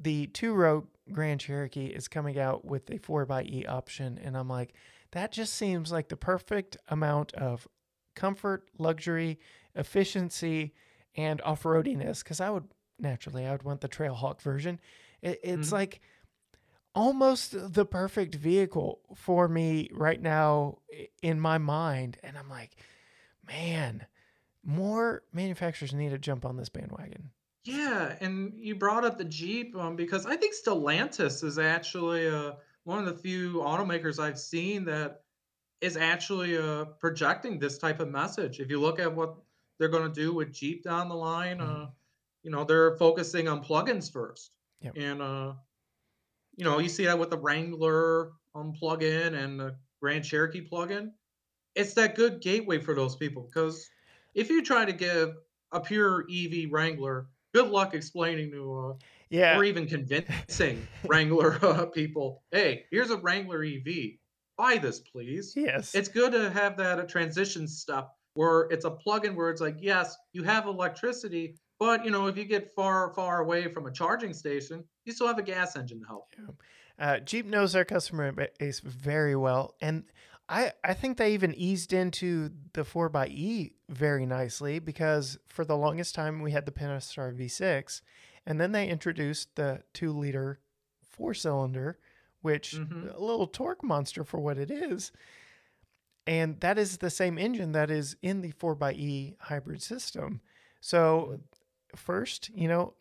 the 0.00 0.26
two 0.28 0.52
row 0.54 0.86
Grand 1.12 1.40
Cherokee 1.40 1.86
is 1.86 2.06
coming 2.08 2.38
out 2.38 2.64
with 2.64 2.88
a 2.90 2.98
4xE 2.98 3.68
option 3.68 4.18
and 4.22 4.36
I'm 4.36 4.48
like 4.48 4.74
that 5.12 5.32
just 5.32 5.54
seems 5.54 5.90
like 5.90 6.08
the 6.08 6.16
perfect 6.16 6.76
amount 6.88 7.32
of 7.34 7.66
comfort, 8.14 8.68
luxury, 8.78 9.38
efficiency, 9.74 10.74
and 11.16 11.40
off-roadiness. 11.42 12.22
Because 12.22 12.40
I 12.40 12.50
would 12.50 12.64
naturally, 12.98 13.46
I 13.46 13.52
would 13.52 13.62
want 13.62 13.80
the 13.80 13.88
Trailhawk 13.88 14.42
version. 14.42 14.78
It, 15.22 15.40
it's 15.42 15.70
hmm 15.70 15.74
like 15.74 16.00
almost 16.94 17.54
the 17.74 17.84
perfect 17.84 18.34
vehicle 18.34 19.00
for 19.14 19.48
me 19.48 19.88
right 19.92 20.20
now 20.20 20.78
in 21.22 21.40
my 21.40 21.58
mind, 21.58 22.18
and 22.22 22.36
I'm 22.36 22.48
like, 22.48 22.76
man, 23.46 24.06
more 24.64 25.22
manufacturers 25.32 25.94
need 25.94 26.10
to 26.10 26.18
jump 26.18 26.44
on 26.44 26.56
this 26.56 26.68
bandwagon. 26.68 27.30
Yeah, 27.64 28.16
and 28.20 28.52
you 28.56 28.76
brought 28.76 29.04
up 29.04 29.18
the 29.18 29.24
Jeep 29.24 29.76
um, 29.76 29.94
because 29.96 30.24
I 30.26 30.36
think 30.36 30.54
Stellantis 30.54 31.44
is 31.44 31.58
actually 31.58 32.26
uh, 32.28 32.52
one 32.84 32.98
of 32.98 33.04
the 33.06 33.20
few 33.20 33.54
automakers 33.54 34.18
I've 34.18 34.38
seen 34.38 34.84
that 34.86 35.22
is 35.80 35.96
actually 35.96 36.56
uh, 36.56 36.86
projecting 36.98 37.58
this 37.58 37.78
type 37.78 38.00
of 38.00 38.08
message. 38.08 38.58
If 38.58 38.70
you 38.70 38.80
look 38.80 38.98
at 38.98 39.14
what 39.14 39.36
they're 39.78 39.88
going 39.88 40.10
to 40.10 40.20
do 40.20 40.32
with 40.32 40.52
Jeep 40.52 40.82
down 40.82 41.08
the 41.08 41.14
line, 41.14 41.58
Mhm. 41.58 41.84
uh, 41.84 41.86
you 42.42 42.50
know, 42.50 42.64
they're 42.64 42.96
focusing 42.96 43.48
on 43.48 43.62
plugins 43.62 44.10
first. 44.10 44.50
Yep. 44.80 44.96
And, 44.96 45.20
uh, 45.22 45.52
you 46.58 46.64
know, 46.64 46.80
you 46.80 46.88
see 46.88 47.04
that 47.06 47.18
with 47.18 47.30
the 47.30 47.38
Wrangler 47.38 48.32
um, 48.54 48.72
plug-in 48.72 49.36
and 49.36 49.58
the 49.60 49.76
Grand 50.02 50.24
Cherokee 50.24 50.60
plug-in. 50.60 51.12
It's 51.76 51.94
that 51.94 52.16
good 52.16 52.40
gateway 52.40 52.80
for 52.80 52.94
those 52.94 53.14
people 53.14 53.42
because 53.48 53.88
if 54.34 54.50
you 54.50 54.64
try 54.64 54.84
to 54.84 54.92
give 54.92 55.36
a 55.70 55.78
pure 55.80 56.26
EV 56.30 56.70
Wrangler, 56.72 57.28
good 57.54 57.68
luck 57.68 57.94
explaining 57.94 58.50
to 58.50 58.76
uh, 58.76 58.94
Yeah. 59.30 59.56
or 59.56 59.62
even 59.62 59.86
convincing 59.86 60.86
Wrangler 61.06 61.64
uh, 61.64 61.86
people, 61.86 62.42
hey, 62.50 62.86
here's 62.90 63.10
a 63.10 63.16
Wrangler 63.18 63.62
EV. 63.62 64.16
Buy 64.56 64.78
this, 64.78 64.98
please. 64.98 65.52
Yes. 65.54 65.94
It's 65.94 66.08
good 66.08 66.32
to 66.32 66.50
have 66.50 66.76
that 66.78 66.98
a 66.98 67.06
transition 67.06 67.68
step 67.68 68.10
where 68.34 68.62
it's 68.70 68.84
a 68.84 68.90
plug-in 68.90 69.36
where 69.36 69.50
it's 69.50 69.60
like, 69.60 69.76
yes, 69.78 70.16
you 70.32 70.42
have 70.42 70.66
electricity, 70.66 71.54
but 71.78 72.04
you 72.04 72.10
know, 72.10 72.26
if 72.26 72.36
you 72.36 72.44
get 72.44 72.74
far, 72.74 73.12
far 73.14 73.40
away 73.40 73.68
from 73.72 73.86
a 73.86 73.90
charging 73.92 74.32
station, 74.32 74.84
you 75.04 75.12
still 75.12 75.26
have 75.26 75.38
a 75.38 75.42
gas 75.42 75.76
engine 75.76 76.00
to 76.00 76.06
help. 76.06 76.28
you. 76.36 76.54
Uh, 76.98 77.18
Jeep 77.20 77.46
knows 77.46 77.72
their 77.72 77.84
customer 77.84 78.32
base 78.32 78.80
very 78.80 79.36
well, 79.36 79.74
and 79.80 80.04
I 80.48 80.72
I 80.82 80.94
think 80.94 81.16
they 81.16 81.34
even 81.34 81.54
eased 81.54 81.92
into 81.92 82.50
the 82.72 82.82
4xE 82.82 83.72
very 83.88 84.26
nicely 84.26 84.78
because 84.80 85.38
for 85.46 85.64
the 85.64 85.76
longest 85.76 86.14
time 86.14 86.42
we 86.42 86.50
had 86.52 86.66
the 86.66 86.72
Pentastar 86.72 87.32
V6, 87.36 88.02
and 88.46 88.60
then 88.60 88.72
they 88.72 88.88
introduced 88.88 89.54
the 89.56 89.82
two 89.92 90.12
liter 90.12 90.58
four 91.08 91.34
cylinder, 91.34 91.98
which 92.42 92.72
Mhm. 92.72 93.14
a 93.14 93.20
little 93.20 93.46
torque 93.46 93.82
monster 93.84 94.24
for 94.24 94.38
what 94.40 94.58
it 94.58 94.70
is. 94.70 95.12
And 96.26 96.60
that 96.60 96.78
is 96.78 96.98
the 96.98 97.10
same 97.10 97.38
engine 97.38 97.72
that 97.72 97.90
is 97.90 98.16
in 98.22 98.42
the 98.42 98.52
4xE 98.52 99.36
hybrid 99.40 99.82
system. 99.82 100.40
So, 100.80 101.40
first, 101.96 102.50
you 102.54 102.68
know, 102.68 102.94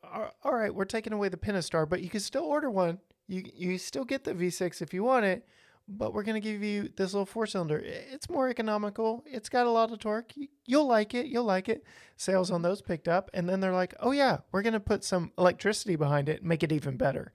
all 0.43 0.53
right, 0.53 0.73
we're 0.73 0.85
taking 0.85 1.13
away 1.13 1.29
the 1.29 1.37
Pentastar, 1.37 1.87
but 1.87 2.01
you 2.01 2.09
can 2.09 2.19
still 2.19 2.43
order 2.43 2.69
one. 2.69 2.99
You 3.27 3.43
you 3.53 3.77
still 3.77 4.05
get 4.05 4.23
the 4.23 4.33
V6 4.33 4.81
if 4.81 4.93
you 4.93 5.03
want 5.03 5.25
it, 5.25 5.45
but 5.87 6.13
we're 6.13 6.23
going 6.23 6.41
to 6.41 6.49
give 6.51 6.63
you 6.63 6.89
this 6.95 7.13
little 7.13 7.25
four 7.25 7.45
cylinder. 7.45 7.77
It's 7.83 8.29
more 8.29 8.47
economical. 8.49 9.23
It's 9.25 9.49
got 9.49 9.67
a 9.67 9.71
lot 9.71 9.91
of 9.91 9.99
torque. 9.99 10.31
You- 10.35 10.47
You'll 10.69 10.87
like 10.87 11.13
it. 11.13 11.27
You'll 11.27 11.45
like 11.45 11.69
it. 11.69 11.83
Sales 12.17 12.51
on 12.51 12.61
those 12.61 12.81
picked 12.81 13.07
up. 13.07 13.29
And 13.33 13.47
then 13.47 13.61
they're 13.61 13.71
like, 13.73 13.93
oh, 14.01 14.11
yeah, 14.11 14.39
we're 14.51 14.61
going 14.63 14.73
to 14.73 14.81
put 14.81 15.05
some 15.05 15.31
electricity 15.37 15.95
behind 15.95 16.27
it 16.27 16.43
make 16.43 16.61
it 16.61 16.73
even 16.73 16.97
better. 16.97 17.31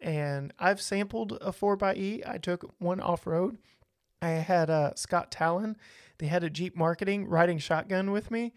And 0.00 0.52
I've 0.58 0.80
sampled 0.80 1.32
a 1.42 1.52
4xE. 1.52 2.26
I 2.26 2.38
took 2.38 2.72
one 2.78 2.98
off 3.00 3.26
road. 3.26 3.58
I 4.22 4.28
had 4.30 4.70
uh, 4.70 4.94
Scott 4.94 5.30
Tallon, 5.30 5.76
the 6.18 6.26
head 6.28 6.44
of 6.44 6.52
Jeep 6.54 6.76
marketing, 6.76 7.26
riding 7.26 7.58
shotgun 7.58 8.10
with 8.10 8.30
me, 8.30 8.52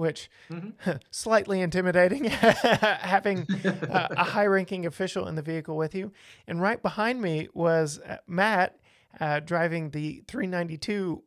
which 0.00 0.30
Mhm. 0.50 0.72
slightly 1.10 1.60
intimidating 1.60 2.24
having 2.24 3.46
uh, 3.88 4.08
a 4.16 4.24
high 4.34 4.46
ranking 4.46 4.86
official 4.86 5.28
in 5.28 5.34
the 5.34 5.42
vehicle 5.42 5.76
with 5.76 5.94
you. 5.94 6.10
And 6.48 6.60
right 6.60 6.80
behind 6.82 7.20
me 7.20 7.48
was 7.54 7.98
uh, 8.00 8.16
Matt 8.26 8.78
uh, 9.20 9.40
driving 9.40 9.90
the 9.90 10.22
392 10.26 11.22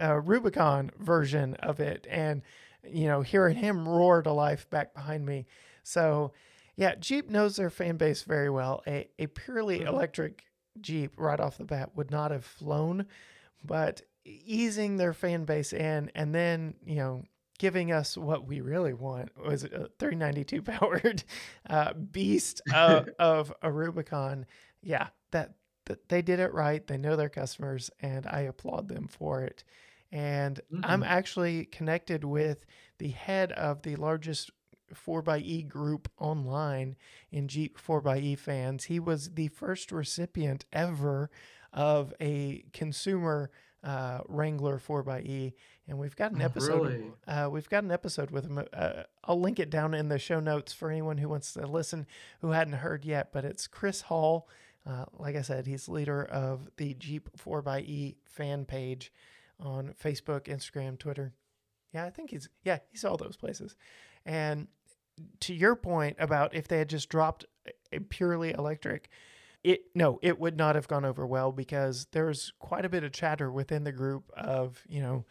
uh, 0.00 0.20
Rubicon 0.20 0.90
version 0.98 1.54
of 1.56 1.80
it. 1.80 2.06
And, 2.08 2.42
you 2.88 3.06
know, 3.06 3.20
hearing 3.22 3.56
him 3.56 3.88
roar 3.88 4.22
to 4.22 4.32
life 4.32 4.70
back 4.70 4.94
behind 4.94 5.26
me. 5.26 5.46
So, 5.82 6.32
yeah, 6.76 6.94
Jeep 6.94 7.28
knows 7.28 7.56
their 7.56 7.70
fan 7.70 7.96
base 7.96 8.22
very 8.22 8.48
well. 8.50 8.82
A, 8.86 9.08
a 9.18 9.26
purely 9.26 9.80
Mhm. 9.80 9.88
electric 9.88 10.44
Jeep 10.80 11.12
right 11.16 11.40
off 11.40 11.58
the 11.58 11.64
bat 11.64 11.90
would 11.96 12.10
not 12.12 12.30
have 12.30 12.44
flown, 12.44 13.06
but 13.64 14.02
easing 14.24 14.96
their 14.98 15.12
fan 15.14 15.44
base 15.44 15.72
in 15.72 16.10
and 16.14 16.34
then, 16.34 16.74
you 16.86 16.96
know, 16.96 17.24
giving 17.58 17.92
us 17.92 18.16
what 18.16 18.46
we 18.46 18.60
really 18.60 18.94
want 18.94 19.30
was 19.36 19.64
a 19.64 19.88
392 19.98 20.62
powered 20.62 21.24
uh, 21.68 21.92
beast 21.94 22.60
of, 22.72 23.08
of 23.18 23.52
a 23.62 23.70
Rubicon. 23.70 24.46
Yeah, 24.82 25.08
that, 25.32 25.54
that 25.86 26.08
they 26.08 26.22
did 26.22 26.40
it 26.40 26.52
right. 26.54 26.86
They 26.86 26.96
know 26.98 27.16
their 27.16 27.28
customers, 27.28 27.90
and 28.00 28.26
I 28.26 28.40
applaud 28.42 28.88
them 28.88 29.08
for 29.08 29.42
it. 29.42 29.64
And 30.10 30.60
I'm 30.82 31.02
Mhm. 31.02 31.06
actually 31.06 31.64
connected 31.66 32.24
with 32.24 32.64
the 32.98 33.08
head 33.10 33.52
of 33.52 33.82
the 33.82 33.96
largest 33.96 34.50
4xE 34.94 35.62
group 35.68 36.10
online 36.18 36.96
in 37.30 37.46
Jeep 37.48 37.76
4xE 37.78 38.34
fans. 38.38 38.84
He 38.84 38.98
was 39.00 39.34
the 39.34 39.48
first 39.48 39.92
recipient 39.92 40.64
ever 40.72 41.30
of 41.72 42.14
a 42.20 42.64
consumer 42.72 43.50
uh, 43.84 44.20
Wrangler 44.26 44.78
4xE, 44.78 45.52
and 45.88 45.98
we've 45.98 46.14
got 46.16 46.32
an 46.32 46.42
Oh, 46.42 46.44
episode. 46.44 46.82
really? 46.92 47.12
Uh, 47.26 47.48
we've 47.50 47.68
got 47.68 47.82
an 47.84 47.90
episode 47.90 48.30
with 48.30 48.44
him. 48.44 48.62
Uh, 48.72 49.02
I'll 49.24 49.40
link 49.40 49.58
it 49.58 49.70
down 49.70 49.94
in 49.94 50.08
the 50.08 50.18
show 50.18 50.38
notes 50.40 50.72
for 50.72 50.90
anyone 50.90 51.18
who 51.18 51.28
wants 51.28 51.52
to 51.54 51.66
listen 51.66 52.06
who 52.40 52.50
hadn't 52.50 52.74
heard 52.74 53.04
yet. 53.04 53.32
But 53.32 53.44
it's 53.44 53.66
Chris 53.66 54.02
Hall. 54.02 54.48
Uh, 54.86 55.04
like 55.18 55.34
I 55.36 55.42
said, 55.42 55.66
he's 55.66 55.88
leader 55.88 56.24
of 56.24 56.70
the 56.76 56.94
Jeep 56.94 57.28
4xE 57.36 58.16
fan 58.26 58.64
page 58.64 59.12
on 59.60 59.94
Facebook, 60.02 60.42
Instagram, 60.44 60.98
Twitter. 60.98 61.32
Yeah, 61.92 62.04
I 62.04 62.10
think 62.10 62.30
he's 62.30 62.48
yeah 62.64 62.78
he's 62.90 63.04
all 63.04 63.16
those 63.16 63.36
places. 63.36 63.74
And 64.24 64.68
to 65.40 65.54
your 65.54 65.74
point 65.74 66.16
about 66.20 66.54
if 66.54 66.68
they 66.68 66.78
had 66.78 66.88
just 66.88 67.08
dropped 67.08 67.44
a- 67.66 67.96
a 67.96 68.00
purely 68.00 68.50
electric, 68.52 69.08
it 69.64 69.80
no, 69.94 70.18
it 70.22 70.38
would 70.38 70.56
not 70.56 70.74
have 70.76 70.86
gone 70.86 71.04
over 71.04 71.26
well 71.26 71.50
because 71.50 72.06
there's 72.12 72.52
quite 72.58 72.84
a 72.84 72.88
bit 72.88 73.02
of 73.04 73.12
chatter 73.12 73.50
within 73.50 73.84
the 73.84 73.92
group 73.92 74.30
of 74.36 74.82
you 74.88 75.00
know 75.02 75.24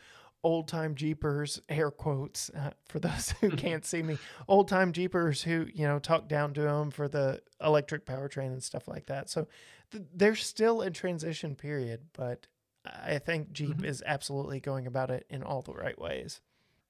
old 0.43 0.67
time 0.67 0.95
jeepers 0.95 1.59
air 1.67 1.89
quotes 1.91 2.49
uh, 2.51 2.71
for 2.87 2.99
those 2.99 3.31
who 3.41 3.49
can't 3.49 3.85
see 3.85 4.01
me 4.03 4.17
old 4.47 4.67
time 4.67 4.91
jeepers 4.93 5.41
who 5.43 5.65
you 5.73 5.85
know 5.87 5.99
talk 5.99 6.27
down 6.27 6.53
to 6.53 6.61
them 6.61 6.91
for 6.91 7.07
the 7.07 7.41
electric 7.61 8.05
powertrain 8.05 8.47
and 8.47 8.63
stuff 8.63 8.87
like 8.87 9.07
that 9.07 9.29
so 9.29 9.47
th- 9.91 10.03
they're 10.13 10.35
still 10.35 10.81
in 10.81 10.93
transition 10.93 11.55
period 11.55 12.01
but 12.13 12.47
i 12.85 13.17
think 13.17 13.51
jeep 13.51 13.77
Mhm. 13.77 13.83
is 13.85 14.03
absolutely 14.05 14.59
going 14.59 14.85
about 14.87 15.09
it 15.09 15.25
in 15.29 15.43
all 15.43 15.61
the 15.61 15.73
right 15.73 15.99
ways 15.99 16.39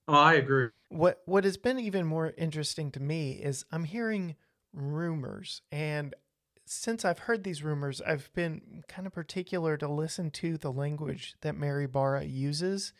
Oh, 0.09 0.13
I 0.13 0.35
agree. 0.35 0.69
what 0.89 1.21
what 1.25 1.43
has 1.43 1.57
been 1.57 1.79
even 1.79 2.05
more 2.05 2.33
interesting 2.37 2.91
to 2.91 3.01
me 3.01 3.31
is 3.33 3.65
I'm 3.73 3.83
hearing 3.85 4.35
rumors 4.73 5.61
and 5.71 6.13
since 6.69 7.05
I've 7.05 7.19
heard 7.19 7.45
these 7.45 7.63
rumors, 7.63 8.01
I've 8.01 8.29
been 8.33 8.83
kind 8.89 9.07
of 9.07 9.13
particular 9.13 9.77
to 9.77 9.87
listen 9.87 10.31
to 10.31 10.57
the 10.57 10.69
language 10.71 11.35
that 11.39 11.55
Mary 11.55 11.87
Barra 11.87 12.25
uses 12.25 12.91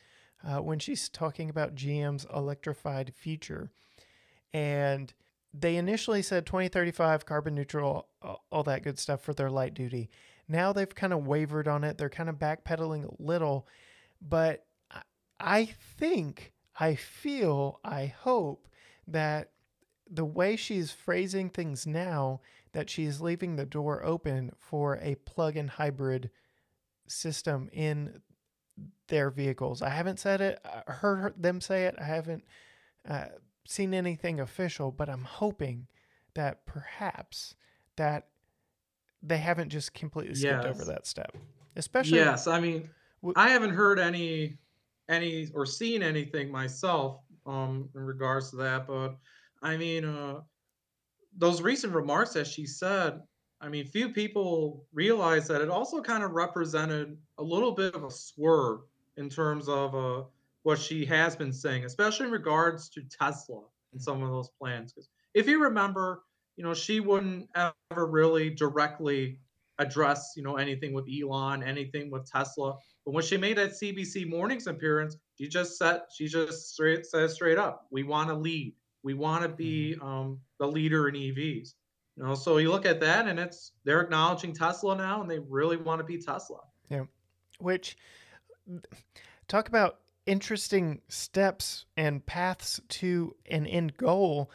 uh, 0.44 0.60
when 0.62 0.80
she's 0.80 1.10
talking 1.10 1.50
about 1.50 1.76
GM's 1.76 2.26
electrified 2.34 3.14
future. 3.16 3.72
And 4.54 5.14
they 5.54 5.76
initially 5.78 6.22
said 6.22 6.46
2035 6.46 7.26
carbon 7.26 7.56
neutral, 7.56 8.08
all- 8.52 8.64
that 8.64 8.84
good 8.84 9.00
stuff 9.00 9.22
for 9.22 9.34
their 9.34 9.50
light 9.50 9.74
duty. 9.74 10.10
Now 10.48 10.72
they've 10.74 10.94
kind 10.94 11.14
of 11.14 11.26
wavered 11.28 11.68
on 11.68 11.84
it. 11.84 11.98
They're 11.98 12.10
kind 12.10 12.30
of 12.30 12.36
backpedaling 12.36 13.06
a 13.06 13.22
little, 13.24 13.68
but 14.22 14.66
I- 14.92 15.02
I 15.40 15.66
think, 15.66 16.54
I 16.80 16.96
feel, 16.96 17.80
I 17.84 18.06
hope 18.08 18.68
that 19.08 19.52
the 20.10 20.26
way 20.26 20.56
she's 20.56 20.92
phrasing 20.92 21.50
things 21.50 21.86
now, 21.86 22.42
that 22.72 22.90
she's 22.90 23.22
leaving 23.22 23.56
the 23.56 23.66
door 23.66 24.04
open 24.04 24.52
for 24.58 24.98
a 25.02 25.16
plug-in 25.16 25.68
hybrid 25.68 26.30
system 27.08 27.70
in 27.72 28.22
their 29.08 29.30
vehicles. 29.30 29.82
I 29.82 29.90
haven't 29.90 30.20
said 30.20 30.42
it, 30.42 30.60
I 30.66 30.92
heard 30.92 31.42
them 31.42 31.62
say 31.62 31.86
it. 31.86 31.96
I 32.00 32.04
haven't 32.04 32.44
uh, 33.08 33.28
seen 33.68 33.94
anything 33.94 34.40
official, 34.40 34.92
but 34.92 35.10
I'm 35.10 35.24
hoping 35.24 35.88
that 36.36 36.66
perhaps 36.66 37.56
that 37.96 38.28
they 39.22 39.38
haven't 39.38 39.70
just 39.70 39.94
completely 39.94 40.36
skipped 40.36 40.66
over 40.66 40.86
that 40.86 41.08
step. 41.08 41.36
Especially 41.76 42.18
Yes, 42.18 42.48
I 42.48 42.60
mean, 42.60 42.90
w- 43.22 43.34
I 43.36 43.50
haven't 43.50 43.72
heard 43.72 44.00
any 44.00 44.60
any 45.10 45.48
or 45.54 45.66
seen 45.66 46.04
anything 46.04 46.52
myself 46.52 47.22
um 47.46 47.90
in 47.96 48.02
regards 48.02 48.50
to 48.52 48.58
that, 48.58 48.88
but 48.88 49.18
I 49.62 49.78
mean, 49.78 50.06
uh 50.06 50.42
those 51.36 51.62
recent 51.62 51.94
remarks 51.94 52.34
that 52.34 52.48
she 52.48 52.66
said, 52.66 53.22
I 53.60 53.70
mean, 53.70 53.86
few 53.88 54.10
people 54.10 54.86
realize 54.94 55.48
that 55.48 55.62
it 55.62 55.70
also 55.70 56.02
kind 56.02 56.24
of 56.24 56.32
represented 56.32 57.18
a 57.40 57.44
little 57.44 57.72
bit 57.72 57.96
of 57.96 58.04
a 58.04 58.12
swerve 58.12 58.82
in 59.18 59.30
terms 59.30 59.68
of 59.68 59.96
uh 59.96 60.24
what 60.64 60.78
she 60.78 61.06
has 61.06 61.36
been 61.36 61.54
saying, 61.54 61.86
especially 61.86 62.26
in 62.26 62.32
regards 62.32 62.90
to 62.90 63.02
Tesla 63.04 63.62
and 63.94 64.02
some 64.02 64.22
of 64.22 64.30
those 64.30 64.50
plans. 64.50 64.92
Because 64.92 65.08
if 65.34 65.48
you 65.48 65.64
remember, 65.64 66.24
you 66.58 66.64
know, 66.64 66.74
she 66.74 67.00
wouldn't 67.00 67.48
ever 67.56 68.06
really 68.06 68.50
directly 68.50 69.40
address, 69.80 70.34
you 70.36 70.44
know, 70.44 70.58
anything 70.58 70.94
with 70.94 71.06
Elon, 71.08 71.64
anything 71.64 72.12
with 72.12 72.30
Tesla. 72.30 72.76
But 73.06 73.14
when 73.14 73.24
she 73.24 73.38
made 73.38 73.58
that 73.58 73.72
CBS 73.72 74.28
mornings 74.28 74.68
appearance, 74.68 75.16
she 75.36 75.48
just 75.48 75.78
said 75.78 76.02
she 76.14 76.28
just 76.28 76.74
straight 76.74 77.06
says 77.06 77.36
straight 77.36 77.58
up, 77.58 77.88
we 77.90 78.04
want 78.04 78.30
to 78.30 78.36
lead. 78.36 78.74
We 79.04 79.14
want 79.14 79.44
to 79.44 79.50
be 79.50 79.96
um, 80.02 80.40
the 80.60 80.68
leader 80.68 81.08
in 81.08 81.16
EVs. 81.16 81.76
You 82.18 82.24
know, 82.24 82.34
so 82.34 82.58
you 82.58 82.72
look 82.72 82.86
at 82.86 83.00
that 83.02 83.28
and 83.28 83.40
it's 83.40 83.74
they're 83.84 84.02
acknowledging 84.02 84.54
Tesla 84.54 84.96
now 84.96 85.22
and 85.22 85.30
they 85.30 85.40
really 85.40 85.78
want 85.78 86.00
to 86.00 86.04
be 86.04 86.18
Tesla. 86.18 86.60
Yeah. 86.90 87.04
Which 87.60 87.96
talk 89.48 89.68
about 89.68 90.00
interesting 90.26 91.02
steps 91.08 91.86
and 91.96 92.26
paths 92.26 92.82
to 92.90 93.36
an 93.50 93.68
end 93.68 93.96
goal. 93.98 94.52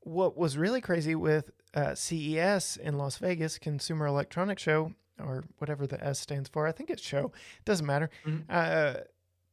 What 0.00 0.36
was 0.36 0.56
really 0.56 0.80
crazy 0.80 1.16
with 1.16 1.50
uh, 1.74 1.94
CES 1.94 2.76
in 2.76 2.96
Las 2.96 3.18
Vegas, 3.18 3.58
Consumer 3.58 4.06
Electronics 4.06 4.62
Show, 4.62 4.94
or 5.18 5.44
whatever 5.58 5.86
the 5.86 6.02
S 6.02 6.20
stands 6.20 6.48
for, 6.48 6.66
I 6.66 6.72
think 6.72 6.90
it's 6.90 7.02
show, 7.02 7.32
doesn't 7.64 7.86
matter. 7.86 8.10
Mhm. 8.24 8.44
Uh, 8.48 9.00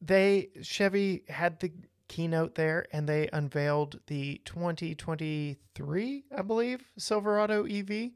they 0.01 0.49
Chevy 0.61 1.23
had 1.27 1.59
the 1.59 1.71
keynote 2.13 2.53
there 2.53 2.85
and 2.91 3.09
they 3.09 3.27
unveiled 3.33 3.99
the 4.05 4.39
2023, 4.45 6.25
I 6.35 6.41
believe, 6.43 6.83
Silverado 6.95 7.65
EV. 7.65 8.11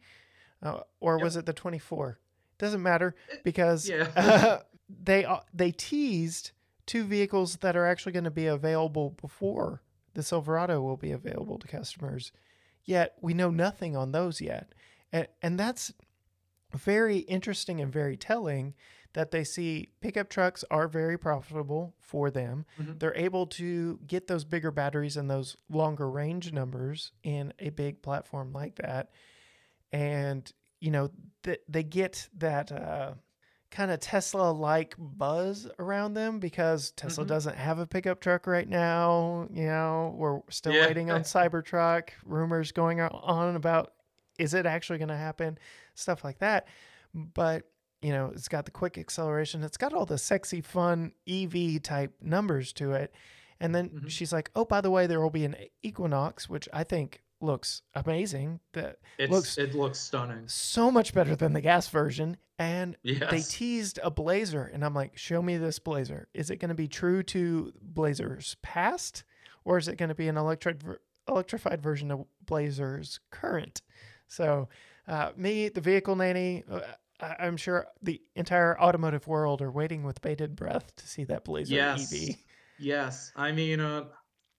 Uh, 0.62 0.82
or 1.00 1.18
Yep. 1.18 1.24
was 1.24 1.36
it 1.36 1.46
the 1.48 1.54
24? 1.54 2.20
Doesn't 2.60 2.84
matter 2.84 3.16
because 3.44 3.90
yeah. 3.90 4.08
uh, 4.16 4.60
they 5.04 5.26
uh, 5.26 5.40
they 5.54 5.72
teased 5.72 6.52
two 6.86 7.04
vehicles 7.06 7.58
that 7.58 7.76
are 7.76 7.86
actually 7.88 8.12
going 8.12 8.24
to 8.24 8.32
be 8.32 8.46
available 8.48 9.16
before 9.22 9.82
the 10.14 10.24
Silverado 10.24 10.82
will 10.82 10.98
be 10.98 11.12
available 11.12 11.58
to 11.60 11.68
customers. 11.68 12.32
Yet 12.84 13.16
we 13.22 13.34
know 13.34 13.50
nothing 13.52 13.96
on 13.96 14.12
those 14.12 14.42
yet, 14.42 14.74
and 15.12 15.28
and 15.42 15.60
that's 15.60 15.94
very 16.74 17.18
interesting 17.20 17.82
and 17.82 17.92
very 17.92 18.18
telling 18.18 18.74
that 19.18 19.32
they 19.32 19.44
see 19.44 19.90
pickup 20.00 20.30
trucks 20.30 20.64
are 20.70 20.88
very 20.88 21.18
profitable 21.18 21.96
for 22.00 22.30
them. 22.30 22.68
Mhm. 22.80 23.00
They're 23.00 23.18
able 23.18 23.48
to 23.48 23.98
get 24.06 24.28
those 24.28 24.46
bigger 24.46 24.70
batteries 24.70 25.18
and 25.18 25.28
those 25.28 25.58
longer 25.70 26.08
range 26.08 26.54
numbers 26.54 27.14
in 27.24 27.52
a 27.58 27.72
big 27.72 28.04
platform 28.04 28.54
like 28.54 28.76
that. 28.76 29.10
And, 29.92 30.52
you 30.80 30.92
know, 30.92 31.10
th- 31.42 31.62
they 31.68 31.82
get 31.84 32.30
that 32.38 32.72
uh, 32.72 33.14
kind 33.72 33.90
of 33.90 34.00
Tesla 34.02 34.52
like 34.52 34.94
buzz 35.00 35.68
around 35.80 36.14
them 36.14 36.40
because 36.40 36.92
Tesla 36.92 37.24
Mhm. 37.26 37.30
doesn't 37.30 37.56
have 37.58 37.80
a 37.80 37.88
pickup 37.88 38.20
truck 38.20 38.46
right 38.46 38.70
now. 38.70 39.48
You 39.52 39.66
know, 39.66 40.14
we're 40.16 40.42
still 40.52 40.74
Yeah. 40.74 40.86
waiting 40.86 41.10
on 41.10 41.22
Cybertruck, 41.24 42.10
rumors 42.24 42.72
going 42.72 43.02
on 43.02 43.56
about 43.56 43.94
is 44.38 44.54
it 44.54 44.68
actually 44.68 45.00
going 45.00 45.10
to 45.10 45.18
happen? 45.18 45.58
Stuff 45.96 46.24
like 46.24 46.38
that. 46.38 46.68
But, 47.16 47.64
you 48.02 48.12
know, 48.12 48.32
it's 48.34 48.48
got 48.48 48.66
the 48.66 48.72
quick 48.72 48.98
acceleration. 48.98 49.64
It's 49.64 49.78
got 49.78 49.94
all 49.94 50.06
the 50.06 50.18
sexy, 50.18 50.62
fun 50.62 51.14
EV 51.28 51.82
type 51.82 52.14
numbers 52.22 52.72
to 52.74 52.94
it. 52.94 53.14
And 53.60 53.74
then 53.74 53.90
Mhm. 53.90 54.10
she's 54.10 54.32
like, 54.32 54.52
oh, 54.56 54.66
by 54.66 54.82
the 54.82 54.92
way, 54.92 55.08
there 55.08 55.20
will 55.20 55.32
be 55.32 55.46
an 55.46 55.56
Equinox, 55.82 56.48
which 56.48 56.70
I 56.72 56.84
think 56.84 57.24
looks 57.42 57.82
amazing. 57.96 58.60
That 58.74 58.98
It's 59.18 59.32
looks- 59.32 59.58
it 59.58 59.74
looks 59.74 60.00
stunning. 60.00 60.48
so 60.48 60.92
much 60.92 61.14
better 61.14 61.36
than 61.36 61.54
the 61.54 61.62
gas 61.62 61.88
version. 61.88 62.38
And 62.60 62.98
they 63.04 63.42
teased 63.42 64.00
a 64.04 64.10
Blazer, 64.10 64.64
and 64.64 64.84
I'm 64.84 64.96
like, 64.96 65.16
show 65.18 65.42
me 65.44 65.58
this 65.58 65.78
Blazer. 65.80 66.28
Is 66.34 66.50
it 66.50 66.56
going 66.58 66.70
to 66.70 66.76
be 66.76 66.88
true 66.88 67.22
to 67.24 67.72
Blazer's 67.82 68.56
past, 68.64 69.24
or 69.64 69.78
is 69.78 69.88
it 69.88 69.98
going 69.98 70.10
to 70.10 70.16
be 70.16 70.28
an 70.28 70.38
electric 70.38 70.80
electrified 71.28 71.82
version 71.84 72.10
of 72.10 72.26
Blazer's 72.44 73.20
current? 73.32 73.82
So, 74.28 74.70
uh, 75.08 75.32
me, 75.36 75.70
the 75.70 75.82
vehicle 75.82 76.16
nanny, 76.16 76.64
uh, 76.70 76.82
I'm 77.20 77.58
sure 77.58 77.88
the 78.02 78.22
entire 78.36 78.80
automotive 78.80 79.28
world 79.28 79.62
are 79.62 79.72
waiting 79.72 80.04
with 80.04 80.22
bated 80.22 80.56
breath 80.56 80.96
to 80.98 81.08
see 81.08 81.24
that 81.26 81.44
Blazer 81.46 81.74
Yes. 81.74 82.14
EV. 82.14 82.36
Yes. 82.80 83.32
I 83.36 83.52
mean, 83.52 83.80
uh, 83.80 84.06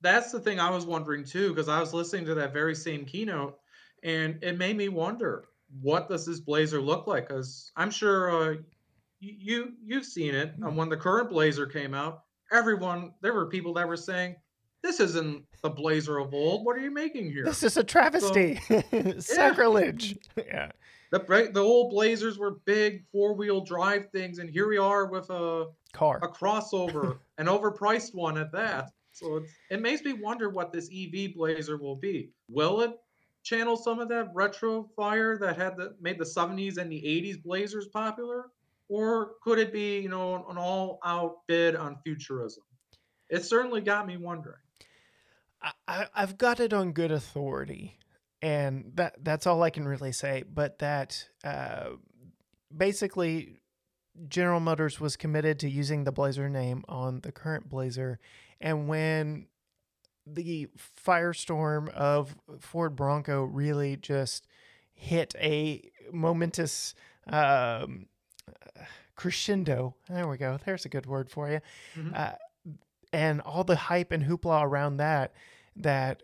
that's 0.01 0.33
the 0.33 0.41
thing 0.41 0.61
I 0.61 0.71
was 0.71 0.85
wondering 0.87 1.25
too, 1.25 1.51
because 1.51 1.69
I 1.69 1.81
was 1.81 1.95
listening 1.95 2.25
to 2.27 2.35
that 2.37 2.53
very 2.53 2.75
same 2.75 3.05
keynote, 3.05 3.59
and 4.03 4.43
it 4.43 4.59
made 4.59 4.77
me 4.77 4.89
wonder 4.89 5.45
what 5.81 6.09
does 6.09 6.25
this 6.25 6.41
Blazer 6.41 6.81
look 6.81 7.07
like? 7.07 7.29
Because 7.29 7.73
I'm 7.77 7.91
sure 7.91 8.31
uh, 8.31 8.57
you, 9.21 9.35
you 9.39 9.73
you've 9.85 10.05
seen 10.05 10.35
it. 10.35 10.55
Hmm. 10.57 10.65
And 10.67 10.77
when 10.77 10.89
the 10.89 10.97
current 10.97 11.31
Blazer 11.31 11.67
came 11.67 11.95
out, 11.95 12.23
everyone 12.53 13.13
there 13.21 13.35
were 13.35 13.47
people 13.47 13.75
that 13.75 13.87
were 13.87 13.97
saying, 13.97 14.37
"This 14.83 15.01
isn't 15.01 15.45
the 15.63 15.71
Blazer 15.71 16.19
of 16.19 16.33
old. 16.33 16.65
What 16.65 16.77
are 16.77 16.81
you 16.81 16.93
making 16.93 17.31
here?" 17.31 17.45
This 17.45 17.63
is 17.63 17.77
a 17.77 17.85
travesty, 17.85 18.61
sacrilege. 19.19 20.17
Yeah. 20.37 20.73
The 21.11 21.51
the 21.53 21.61
old 21.61 21.91
Blazers 21.91 22.39
were 22.39 22.59
big 22.65 23.05
four 23.11 23.35
wheel 23.35 23.63
drive 23.63 24.11
things, 24.11 24.39
and 24.39 24.51
here 24.51 24.69
we 24.69 24.79
are 24.79 25.07
with 25.07 25.31
a 25.31 25.67
car. 25.93 26.19
a 26.23 26.29
crossover, 26.29 27.19
an 27.39 27.47
overpriced 27.47 28.15
one 28.15 28.37
at 28.37 28.53
that. 28.53 28.91
So 29.13 29.37
it's, 29.37 29.53
it 29.71 29.81
makes 29.81 30.03
me 30.03 30.13
wonder 30.13 30.51
what 30.51 30.73
this 30.73 30.91
EV 30.95 31.35
Blazer 31.35 31.77
will 31.77 31.97
be. 31.97 32.31
Will 32.49 32.83
it 32.83 32.93
channel 33.43 33.77
some 33.77 33.99
of 33.99 34.09
that 34.11 34.29
retro 34.35 34.89
fire 34.95 35.39
that 35.39 35.57
had 35.57 35.77
the 35.77 35.95
made 36.01 36.19
the 36.19 36.25
70s 36.25 36.77
and 36.77 36.93
the 36.93 37.01
80s 37.01 37.43
Blazers 37.43 37.89
popular, 37.89 38.51
or 38.89 39.33
could 39.43 39.59
it 39.59 39.73
be 39.73 40.01
you 40.01 40.09
know 40.09 40.47
an 40.49 40.59
all 40.59 40.99
out 41.05 41.47
bid 41.47 41.75
on 41.75 41.97
futurism? 42.05 42.63
It 43.31 43.45
certainly 43.45 43.81
got 43.81 44.07
me 44.07 44.17
wondering. 44.17 44.61
I, 45.61 45.73
I, 45.87 46.07
I've 46.15 46.39
got 46.39 46.61
it 46.61 46.73
on 46.73 46.93
good 46.93 47.11
authority, 47.11 47.98
and 48.43 48.93
that 48.95 49.16
that's 49.22 49.47
all 49.47 49.62
I 49.62 49.70
can 49.70 49.86
really 49.86 50.12
say. 50.12 50.45
But 50.53 50.78
that 50.80 51.28
uh, 51.45 51.91
basically, 52.74 53.61
General 54.28 54.61
Motors 54.61 55.01
was 55.01 55.16
committed 55.16 55.59
to 55.61 55.68
using 55.70 56.05
the 56.05 56.12
Blazer 56.12 56.49
name 56.49 56.84
on 56.89 57.20
the 57.20 57.32
current 57.32 57.68
Blazer, 57.68 58.18
and 58.61 58.89
when 58.89 59.47
the 60.26 60.68
firestorm 61.03 61.89
of 61.91 62.36
Ford 62.61 62.95
Bronco 62.95 63.45
really 63.45 63.97
just 63.97 64.47
hit 64.93 65.34
a 65.41 65.91
momentous 66.12 66.95
um, 67.28 68.07
crescendo. 69.14 69.95
There 70.09 70.28
we 70.28 70.36
go. 70.36 70.59
There's 70.64 70.84
a 70.84 70.89
good 70.89 71.07
word 71.07 71.30
for 71.30 71.51
you 71.51 71.61
Mhm. 71.97 72.14
uh, 72.18 72.34
and 73.12 73.41
all 73.41 73.64
the 73.64 73.76
hype 73.76 74.12
and 74.12 74.24
hoopla 74.24 74.62
around 74.62 74.99
that 74.99 75.32
that 75.76 76.22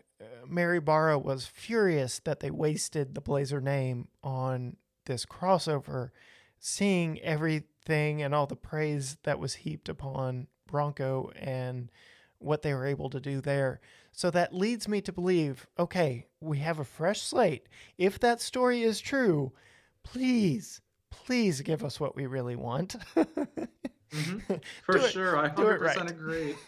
Mary 0.49 0.79
Barra 0.79 1.17
was 1.19 1.45
furious 1.45 2.19
that 2.19 2.39
they 2.39 2.51
wasted 2.51 3.13
the 3.15 3.21
Blazer 3.21 3.61
name 3.61 4.07
on 4.23 4.77
this 5.05 5.25
crossover 5.25 6.09
seeing 6.59 7.19
everything 7.21 8.21
and 8.21 8.33
all 8.33 8.47
the 8.47 8.55
praise 8.55 9.17
that 9.23 9.39
was 9.39 9.53
heaped 9.55 9.87
upon 9.89 10.47
Bronco 10.67 11.31
and 11.35 11.91
what 12.39 12.61
they 12.63 12.73
were 12.73 12.85
able 12.85 13.09
to 13.09 13.19
do 13.19 13.39
there 13.41 13.79
so 14.11 14.29
that 14.31 14.53
leads 14.53 14.87
me 14.87 15.01
to 15.01 15.11
believe 15.13 15.67
okay 15.79 16.25
we 16.41 16.57
have 16.59 16.79
a 16.79 16.83
fresh 16.83 17.21
slate 17.21 17.67
if 17.97 18.19
that 18.19 18.41
story 18.41 18.81
is 18.83 18.99
true 18.99 19.51
please 20.03 20.81
please 21.11 21.61
give 21.61 21.83
us 21.83 21.99
what 21.99 22.15
we 22.15 22.25
really 22.25 22.55
want 22.55 22.95
Mhm. 24.13 24.61
For 24.85 24.97
it- 24.97 25.11
sure, 25.11 25.37
I 25.37 25.49
100% 25.49 25.79
right. 25.81 26.09
agree. 26.09 26.55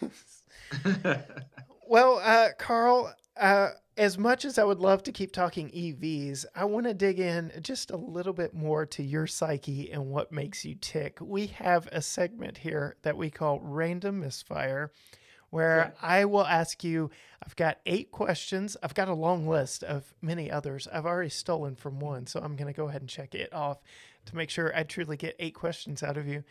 Well, 1.90 2.20
uh, 2.22 2.48
Carl, 2.58 3.14
uh, 3.38 3.70
as 3.96 4.16
much 4.16 4.44
as 4.44 4.58
I 4.58 4.64
would 4.64 4.78
love 4.78 5.02
to 5.04 5.12
keep 5.12 5.32
talking 5.32 5.70
EVs, 5.70 6.44
I 6.54 6.64
want 6.64 6.86
to 6.86 6.94
dig 6.94 7.18
in 7.18 7.52
just 7.60 7.90
a 7.90 7.96
little 7.96 8.32
bit 8.32 8.54
more 8.54 8.86
to 8.86 9.02
your 9.02 9.26
psyche 9.26 9.90
and 9.90 10.06
what 10.06 10.30
makes 10.32 10.64
you 10.64 10.76
tick. 10.76 11.18
We 11.20 11.48
have 11.48 11.88
a 11.90 12.00
segment 12.00 12.58
here 12.58 12.96
that 13.02 13.16
we 13.16 13.30
call 13.30 13.60
Random 13.60 14.20
Misfire, 14.20 14.92
where 15.50 15.86
Okay. 15.86 15.94
I 16.02 16.24
will 16.26 16.46
ask 16.46 16.84
you. 16.84 17.10
I've 17.44 17.56
got 17.56 17.78
eight 17.86 18.10
questions. 18.10 18.76
I've 18.82 18.94
got 18.94 19.08
a 19.08 19.14
long 19.14 19.46
list 19.48 19.82
of 19.82 20.12
many 20.20 20.50
others. 20.50 20.86
I've 20.92 21.06
already 21.06 21.30
stolen 21.30 21.76
from 21.76 21.98
one, 21.98 22.26
so 22.26 22.40
I'm 22.40 22.56
going 22.56 22.72
to 22.72 22.76
go 22.76 22.88
ahead 22.88 23.00
and 23.00 23.08
check 23.08 23.34
it 23.34 23.52
off 23.54 23.78
to 24.26 24.36
make 24.36 24.50
sure 24.50 24.76
I 24.76 24.82
truly 24.82 25.16
get 25.16 25.34
eight 25.38 25.54
questions 25.54 26.02
out 26.02 26.16
of 26.18 26.26
you. 26.26 26.44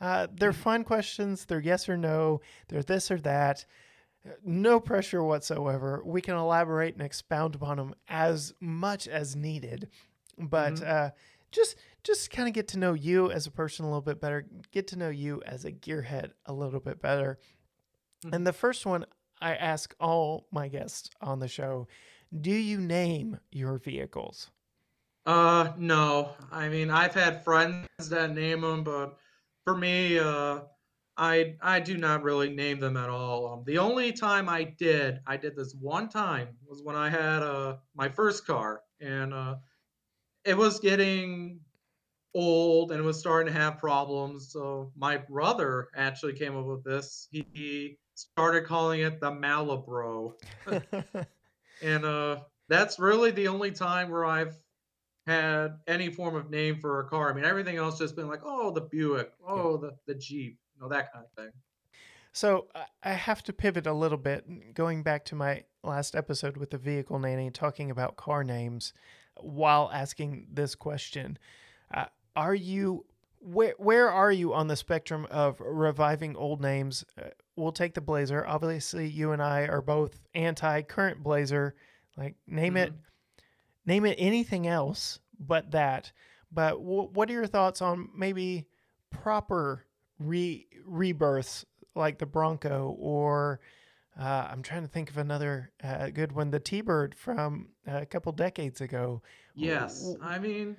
Uh, 0.00 0.26
they're 0.32 0.52
fun 0.52 0.82
questions. 0.82 1.44
They're 1.44 1.60
yes 1.60 1.88
or 1.88 1.96
no. 1.96 2.40
They're 2.68 2.82
this 2.82 3.10
or 3.10 3.18
that. 3.20 3.64
No 4.44 4.80
pressure 4.80 5.22
whatsoever. 5.22 6.02
We 6.04 6.20
can 6.20 6.36
elaborate 6.36 6.94
and 6.94 7.02
expound 7.02 7.54
upon 7.54 7.78
them 7.78 7.94
as 8.08 8.52
much 8.60 9.08
as 9.08 9.34
needed, 9.34 9.88
but 10.38 10.74
Mhm. 10.74 10.86
uh, 10.86 11.10
just 11.50 11.76
just 12.02 12.30
kind 12.30 12.48
of 12.48 12.54
get 12.54 12.68
to 12.68 12.78
know 12.78 12.94
you 12.94 13.30
as 13.30 13.46
a 13.46 13.50
person 13.50 13.84
a 13.84 13.88
little 13.88 14.00
bit 14.00 14.20
better. 14.20 14.46
Get 14.72 14.86
to 14.88 14.96
know 14.96 15.08
you 15.10 15.42
as 15.44 15.64
a 15.64 15.72
gearhead 15.72 16.32
a 16.46 16.52
little 16.52 16.80
bit 16.80 17.00
better. 17.00 17.38
And 18.32 18.46
the 18.46 18.52
first 18.52 18.84
one 18.86 19.04
I 19.40 19.54
ask 19.54 19.94
all 19.98 20.46
my 20.50 20.68
guests 20.68 21.10
on 21.20 21.38
the 21.38 21.48
show: 21.48 21.88
Do 22.38 22.52
you 22.52 22.78
name 22.80 23.40
your 23.50 23.78
vehicles? 23.78 24.50
Uh, 25.26 25.72
no. 25.76 26.34
I 26.50 26.68
mean, 26.68 26.90
I've 26.90 27.14
had 27.14 27.44
friends 27.44 27.86
that 28.08 28.32
name 28.32 28.60
them, 28.62 28.84
but 28.84 29.18
for 29.64 29.76
me, 29.76 30.18
uh, 30.18 30.60
I 31.20 31.56
I 31.60 31.80
do 31.80 31.98
not 31.98 32.22
really 32.22 32.48
name 32.48 32.80
them 32.80 32.96
at 32.96 33.10
all. 33.10 33.52
Um, 33.52 33.62
the 33.66 33.76
only 33.76 34.10
time 34.10 34.48
I 34.48 34.64
did, 34.64 35.20
I 35.26 35.36
did 35.36 35.54
this 35.54 35.74
one 35.78 36.08
time, 36.08 36.48
was 36.66 36.82
when 36.82 36.96
I 36.96 37.10
had 37.10 37.42
uh 37.42 37.76
my 37.94 38.08
first 38.08 38.46
car, 38.46 38.80
and 39.02 39.34
uh, 39.34 39.56
it 40.46 40.56
was 40.56 40.80
getting 40.80 41.60
old 42.34 42.90
and 42.90 43.00
it 43.00 43.04
was 43.04 43.18
starting 43.18 43.52
to 43.52 43.58
have 43.60 43.76
problems. 43.76 44.50
So 44.50 44.92
my 44.96 45.18
brother 45.18 45.88
actually 45.94 46.32
came 46.32 46.56
up 46.56 46.64
with 46.64 46.84
this. 46.84 47.28
He, 47.30 47.46
he 47.52 47.98
started 48.14 48.64
calling 48.64 49.00
it 49.00 49.20
the 49.20 49.30
Malibro 49.30 50.34
and 51.82 52.04
uh 52.04 52.36
that's 52.68 52.98
really 53.00 53.32
the 53.32 53.48
only 53.48 53.72
time 53.72 54.10
where 54.10 54.24
I've 54.24 54.56
had 55.26 55.78
any 55.86 56.08
form 56.08 56.36
of 56.36 56.50
name 56.50 56.78
for 56.80 57.00
a 57.00 57.08
car. 57.08 57.30
I 57.30 57.34
mean, 57.34 57.44
everything 57.44 57.76
else 57.76 57.98
just 57.98 58.16
been 58.16 58.28
like, 58.28 58.42
oh, 58.44 58.70
the 58.70 58.82
Buick, 58.82 59.32
oh, 59.46 59.76
the 59.76 59.96
the 60.06 60.14
Jeep, 60.14 60.58
know, 60.80 60.88
that 60.88 61.12
kind 61.12 61.24
of 61.24 61.32
thing. 61.32 61.52
So 62.32 62.68
I- 63.02 63.12
have 63.12 63.42
to 63.44 63.52
pivot 63.52 63.86
a 63.86 63.92
little 63.92 64.18
bit, 64.18 64.74
going 64.74 65.02
back 65.02 65.24
to 65.26 65.34
my 65.34 65.64
last 65.82 66.14
episode 66.14 66.56
with 66.56 66.70
the 66.70 66.78
vehicle 66.78 67.18
nanny, 67.18 67.50
talking 67.50 67.90
about 67.90 68.16
car 68.16 68.44
names, 68.44 68.92
while 69.36 69.90
asking 69.92 70.46
this 70.52 70.74
question: 70.74 71.38
uh, 71.92 72.06
Are 72.36 72.54
you 72.54 73.04
where? 73.40 73.74
Where 73.78 74.10
are 74.10 74.30
you 74.30 74.54
on 74.54 74.68
the 74.68 74.76
spectrum 74.76 75.26
of 75.30 75.58
reviving 75.60 76.36
old 76.36 76.60
names 76.60 77.04
uh, 77.18 77.30
we'll 77.56 77.72
take 77.72 77.94
the 77.94 78.00
Blazer. 78.00 78.46
Obviously, 78.46 79.06
you 79.08 79.32
and 79.32 79.42
I 79.42 79.62
are 79.66 79.82
both 79.82 80.18
anti 80.34 80.82
current 80.82 81.22
Blazer. 81.22 81.74
Like 82.16 82.36
name 82.46 82.76
it, 82.76 82.90
Mm-hmm. 82.90 83.00
name 83.86 84.04
it 84.06 84.16
anything 84.18 84.66
else 84.66 85.18
but 85.38 85.70
that. 85.72 86.12
But 86.52 86.72
w- 86.72 87.08
what 87.12 87.28
are 87.30 87.32
your 87.34 87.46
thoughts 87.46 87.80
on 87.82 88.08
maybe 88.16 88.66
proper 89.10 89.84
re 90.20 90.66
rebirths 90.86 91.64
like 91.96 92.18
the 92.18 92.26
Bronco 92.26 92.94
or 92.98 93.60
uh, 94.18 94.48
I'm 94.50 94.62
trying 94.62 94.82
to 94.82 94.88
think 94.88 95.10
of 95.10 95.16
another 95.16 95.72
uh, 95.82 96.10
good 96.10 96.32
one, 96.32 96.50
the 96.50 96.60
T-Bird 96.60 97.14
from 97.14 97.68
a 97.86 98.04
couple 98.04 98.32
decades 98.32 98.80
ago. 98.80 99.22
Yes, 99.54 100.14
I 100.22 100.38
mean, 100.38 100.76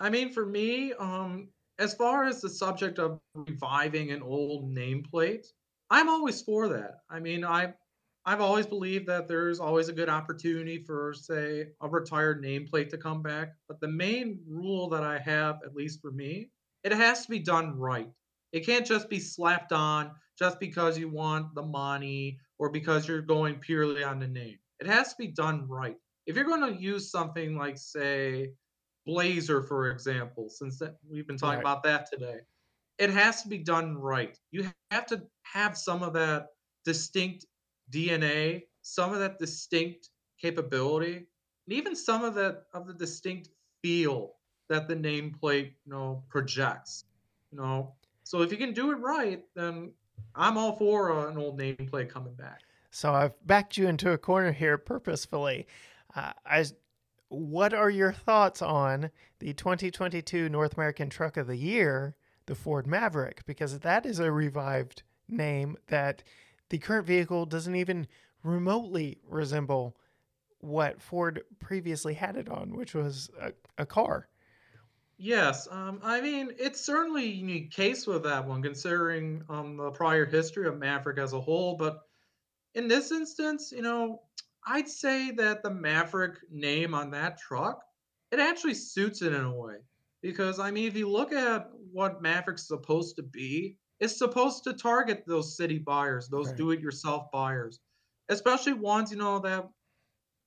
I 0.00 0.10
mean, 0.10 0.32
for 0.32 0.46
me, 0.46 0.92
um, 0.94 1.48
as 1.78 1.94
far 1.94 2.24
as 2.24 2.40
the 2.40 2.48
subject 2.48 2.98
of 2.98 3.20
reviving 3.34 4.10
an 4.10 4.22
old 4.22 4.74
nameplate, 4.74 5.46
I'm 5.90 6.08
always 6.08 6.40
for 6.42 6.68
that. 6.68 7.00
I 7.10 7.20
mean, 7.20 7.44
I 7.44 7.74
I've 8.24 8.40
always 8.40 8.66
believed 8.66 9.06
that 9.08 9.26
there's 9.26 9.58
always 9.58 9.88
a 9.88 9.92
good 9.92 10.08
opportunity 10.08 10.78
for, 10.78 11.12
say, 11.12 11.66
a 11.80 11.88
retired 11.88 12.42
nameplate 12.42 12.88
to 12.90 12.98
come 12.98 13.20
back. 13.20 13.54
But 13.66 13.80
the 13.80 13.88
main 13.88 14.38
rule 14.46 14.88
that 14.90 15.02
I 15.02 15.18
have, 15.18 15.58
at 15.64 15.74
least 15.74 16.00
for 16.00 16.12
me, 16.12 16.50
it 16.84 16.92
has 16.92 17.24
to 17.24 17.30
be 17.30 17.40
done 17.40 17.76
right. 17.76 18.08
It 18.52 18.66
can't 18.66 18.86
just 18.86 19.08
be 19.08 19.18
slapped 19.18 19.72
on 19.72 20.12
just 20.38 20.60
because 20.60 20.98
you 20.98 21.08
want 21.08 21.54
the 21.54 21.62
money 21.62 22.38
or 22.58 22.70
because 22.70 23.08
you're 23.08 23.22
going 23.22 23.56
purely 23.56 24.02
on 24.04 24.18
the 24.18 24.28
name. 24.28 24.58
It 24.80 24.86
has 24.86 25.10
to 25.10 25.16
be 25.18 25.28
done 25.28 25.66
right. 25.68 25.96
If 26.26 26.36
you're 26.36 26.44
going 26.44 26.74
to 26.74 26.80
use 26.80 27.10
something 27.10 27.56
like, 27.56 27.78
say, 27.78 28.52
Blazer, 29.06 29.62
for 29.62 29.90
example, 29.90 30.48
since 30.48 30.78
that, 30.78 30.96
we've 31.08 31.26
been 31.26 31.36
talking 31.38 31.58
Right. 31.58 31.60
about 31.60 31.82
that 31.84 32.08
today, 32.10 32.40
it 32.98 33.10
has 33.10 33.42
to 33.42 33.48
be 33.48 33.58
done 33.58 33.96
right. 33.98 34.38
You 34.50 34.68
have 34.90 35.06
to 35.06 35.22
have 35.42 35.76
some 35.76 36.02
of 36.02 36.12
that 36.14 36.48
distinct 36.84 37.46
DNA, 37.90 38.62
some 38.82 39.12
of 39.12 39.18
that 39.20 39.38
distinct 39.38 40.10
capability, 40.40 41.16
and 41.16 41.72
even 41.72 41.94
some 41.96 42.24
of 42.24 42.34
that 42.34 42.64
of 42.74 42.86
the 42.86 42.94
distinct 42.94 43.48
feel 43.82 44.34
that 44.68 44.88
the 44.88 44.94
nameplate, 44.96 45.72
you 45.84 45.92
know, 45.92 46.24
projects. 46.28 47.04
You 47.50 47.58
know, 47.58 47.94
so 48.32 48.40
if 48.40 48.50
you 48.50 48.56
can 48.56 48.72
do 48.72 48.92
it 48.92 48.94
right, 48.94 49.44
then 49.54 49.90
I'm 50.34 50.56
all 50.56 50.74
for 50.76 51.28
an 51.28 51.36
old 51.36 51.60
nameplate 51.60 52.08
coming 52.08 52.32
back. 52.32 52.62
So 52.90 53.12
I've 53.12 53.46
backed 53.46 53.76
you 53.76 53.88
into 53.88 54.10
a 54.12 54.16
corner 54.16 54.52
here 54.52 54.78
purposefully. 54.78 55.66
Uh, 56.16 56.32
I, 56.46 56.64
what 57.28 57.74
are 57.74 57.90
your 57.90 58.10
thoughts 58.10 58.62
on 58.62 59.10
the 59.40 59.52
2022 59.52 60.48
North 60.48 60.78
American 60.78 61.10
Truck 61.10 61.36
of 61.36 61.46
the 61.46 61.58
Year, 61.58 62.16
the 62.46 62.54
Ford 62.54 62.86
Maverick? 62.86 63.44
Because 63.44 63.80
that 63.80 64.06
is 64.06 64.18
a 64.18 64.32
revived 64.32 65.02
name 65.28 65.76
that 65.88 66.22
the 66.70 66.78
current 66.78 67.06
vehicle 67.06 67.44
doesn't 67.44 67.76
even 67.76 68.06
remotely 68.42 69.18
resemble 69.28 69.94
what 70.60 71.02
Ford 71.02 71.42
previously 71.60 72.14
had 72.14 72.36
it 72.36 72.48
on, 72.48 72.74
which 72.74 72.94
was 72.94 73.28
a, 73.38 73.52
a 73.76 73.84
car. 73.84 74.28
Yes, 75.24 75.68
um, 75.70 76.00
I 76.02 76.20
mean 76.20 76.50
it's 76.58 76.80
certainly 76.84 77.24
a 77.24 77.34
unique 77.34 77.70
case 77.70 78.06
with 78.08 78.24
that 78.24 78.44
one, 78.46 78.60
considering 78.62 79.44
um, 79.48 79.76
the 79.76 79.92
prior 79.92 80.26
history 80.26 80.66
of 80.66 80.78
Maverick 80.78 81.18
as 81.18 81.32
a 81.32 81.40
whole. 81.40 81.76
But 81.76 82.00
in 82.74 82.88
this 82.88 83.12
instance, 83.12 83.72
you 83.72 83.82
know, 83.82 84.24
I'd 84.66 84.88
say 84.88 85.32
that 85.32 85.62
the 85.62 85.70
Maverick 85.70 86.38
name 86.50 86.94
on 86.94 87.10
that 87.12 87.38
truck, 87.38 87.82
it 88.32 88.40
actually 88.40 88.74
suits 88.74 89.22
it 89.22 89.32
in 89.34 89.44
a 89.44 89.54
way. 89.54 89.78
Because 90.22 90.58
I 90.60 90.70
mean, 90.70 90.88
if 90.88 90.96
you 90.96 91.08
look 91.10 91.32
at 91.32 91.70
what 91.74 92.22
Maverick's 92.22 92.68
supposed 92.68 93.16
to 93.16 93.22
be, 93.24 93.78
it's 94.00 94.16
supposed 94.18 94.64
to 94.64 94.74
target 94.74 95.24
those 95.26 95.56
city 95.56 95.78
buyers, 95.78 96.28
those 96.28 96.52
Right. 96.52 96.54
do-it-yourself 96.54 97.30
buyers, 97.32 97.80
especially 98.30 98.74
ones 98.74 99.12
you 99.12 99.18
know 99.18 99.40
that 99.40 99.68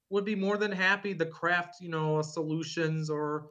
would 0.10 0.26
be 0.26 0.36
more 0.36 0.58
than 0.58 0.72
happy 0.72 1.16
to 1.16 1.26
craft, 1.26 1.76
you 1.82 1.90
know, 1.90 2.22
solutions 2.22 3.10
or 3.10 3.50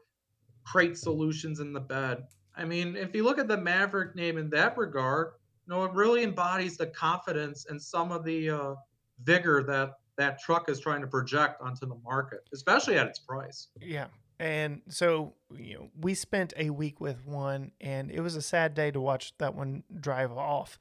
create 0.64 0.96
solutions 0.96 1.60
in 1.60 1.72
the 1.72 1.80
bed. 1.80 2.24
I 2.56 2.64
mean, 2.64 2.96
if 2.96 3.14
you 3.14 3.24
look 3.24 3.38
at 3.38 3.48
the 3.48 3.56
Maverick 3.56 4.14
name 4.14 4.38
in 4.38 4.48
that 4.50 4.76
regard, 4.76 5.32
you 5.66 5.74
know, 5.74 5.84
it 5.84 5.92
really 5.92 6.22
embodies 6.22 6.76
the 6.76 6.86
confidence 6.86 7.66
and 7.68 7.80
some 7.80 8.12
of 8.12 8.24
the 8.24 8.50
uh, 8.50 8.74
vigor 9.22 9.62
that 9.64 9.94
that 10.16 10.40
truck 10.40 10.68
is 10.68 10.78
trying 10.78 11.00
to 11.00 11.06
project 11.06 11.60
onto 11.60 11.86
the 11.86 11.96
market, 12.04 12.48
especially 12.52 12.96
at 12.96 13.06
its 13.06 13.18
price. 13.18 13.68
Yeah. 13.80 14.06
And 14.38 14.82
so, 14.88 15.34
you 15.56 15.74
know, 15.74 15.88
we 16.00 16.14
spent 16.14 16.52
a 16.56 16.70
week 16.70 17.00
with 17.00 17.26
one, 17.26 17.72
and 17.80 18.10
it 18.10 18.20
was 18.20 18.36
a 18.36 18.42
sad 18.42 18.74
day 18.74 18.90
to 18.90 19.00
watch 19.00 19.32
that 19.38 19.54
one 19.54 19.84
drive 20.00 20.32
off 20.32 20.78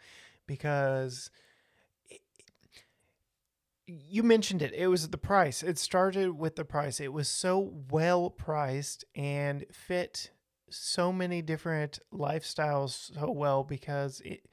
because 0.48 1.30
you 3.86 4.24
mentioned 4.24 4.62
it. 4.62 4.74
It 4.74 4.88
was 4.88 5.10
the 5.10 5.18
price. 5.18 5.64
It 5.64 5.78
started 5.78 6.38
with 6.38 6.56
the 6.56 6.66
price. 6.66 7.00
It 7.00 7.12
was 7.12 7.28
so 7.28 7.74
well 7.90 8.30
priced 8.30 9.04
and 9.16 9.66
fit 9.72 10.32
so 10.70 11.12
many 11.12 11.42
different 11.42 12.00
lifestyles 12.12 13.14
so 13.14 13.30
well 13.32 13.64
because 13.64 14.22
it 14.26 14.48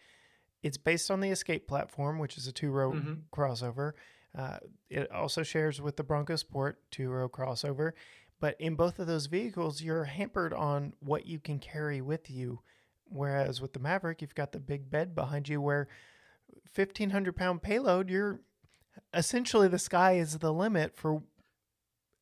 it's 0.63 0.77
based 0.77 1.11
on 1.11 1.21
the 1.21 1.31
Escape 1.31 1.67
platform, 1.67 2.19
which 2.19 2.37
is 2.37 2.47
a 2.47 2.53
two 2.53 2.71
row 2.71 2.93
hmm 2.93 3.15
crossover. 3.33 3.93
Uh, 4.37 4.59
it 4.89 5.11
also 5.11 5.43
shares 5.43 5.81
with 5.81 5.97
the 5.97 6.05
Bronco 6.05 6.37
Sport 6.37 6.81
two 6.91 7.09
row 7.11 7.29
crossover. 7.29 7.93
But 8.41 8.57
in 8.59 8.75
both 8.75 8.99
of 8.99 9.07
those 9.07 9.27
vehicles, 9.27 9.83
you're 9.83 10.05
hampered 10.05 10.55
on 10.55 10.95
what 11.01 11.27
you 11.27 11.39
can 11.39 11.59
carry 11.59 12.01
with 12.01 12.31
you. 12.31 12.61
Whereas 13.05 13.61
with 13.61 13.75
the 13.75 13.81
Maverick, 13.81 14.23
you've 14.23 14.35
got 14.35 14.53
the 14.53 14.61
big 14.61 14.91
bed 14.91 15.15
behind 15.15 15.49
you 15.49 15.61
where 15.61 15.89
1,500 16.75 17.37
pound 17.37 17.63
payload, 17.63 18.09
you're 18.09 18.41
essentially 19.15 19.69
the 19.69 19.79
sky 19.79 20.13
is 20.13 20.39
the 20.39 20.53
limit 20.53 20.97
for 20.97 21.23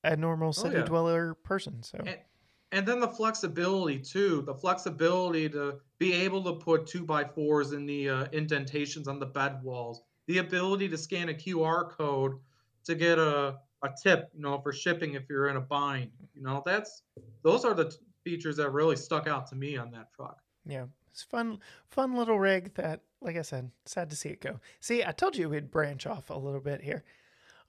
a 0.04 0.16
normal 0.16 0.50
Oh 0.50 0.62
city 0.62 0.76
yeah. 0.76 0.84
dweller 0.84 1.34
person. 1.34 1.82
So, 1.82 1.98
And, 2.04 2.18
and 2.72 2.86
then 2.86 3.00
the 3.00 3.08
flexibility 3.08 3.98
too, 3.98 4.42
the 4.42 4.54
flexibility 4.54 5.48
to 5.50 5.80
be 5.98 6.12
able 6.12 6.42
to 6.44 6.52
put 6.54 6.86
two 6.86 7.04
by 7.04 7.24
fours 7.24 7.72
in 7.72 7.86
the 7.86 8.08
uh, 8.08 8.24
indentations 8.32 9.08
on 9.08 9.18
the 9.18 9.26
bed 9.26 9.62
walls, 9.62 10.02
the 10.26 10.38
ability 10.38 10.88
to 10.88 10.98
scan 10.98 11.28
a 11.30 11.34
QR 11.34 11.90
code 11.90 12.38
to 12.84 12.94
get 12.94 13.18
a, 13.18 13.58
a 13.82 13.90
tip, 14.02 14.28
you 14.34 14.40
know, 14.40 14.58
for 14.60 14.72
shipping 14.72 15.14
if 15.14 15.24
you're 15.28 15.48
in 15.48 15.56
a 15.56 15.60
bind. 15.60 16.10
You 16.34 16.42
know, 16.42 16.62
that's 16.64 17.02
those 17.42 17.64
are 17.64 17.74
the 17.74 17.90
t- 17.90 17.96
features 18.24 18.56
that 18.56 18.70
really 18.70 18.96
stuck 18.96 19.26
out 19.26 19.46
to 19.48 19.56
me 19.56 19.76
on 19.76 19.90
that 19.92 20.12
truck. 20.14 20.38
yeah, 20.66 20.84
it's 21.10 21.22
fun, 21.22 21.58
fun 21.88 22.14
little 22.14 22.38
rig 22.38 22.74
that, 22.74 23.00
like 23.20 23.36
I 23.36 23.42
said, 23.42 23.70
sad 23.84 24.10
to 24.10 24.16
see 24.16 24.30
it 24.30 24.40
go. 24.40 24.60
See, 24.80 25.04
I 25.04 25.12
told 25.12 25.36
you 25.36 25.48
we'd 25.48 25.70
branch 25.70 26.06
off 26.06 26.30
a 26.30 26.34
little 26.34 26.60
bit 26.60 26.82
here. 26.82 27.04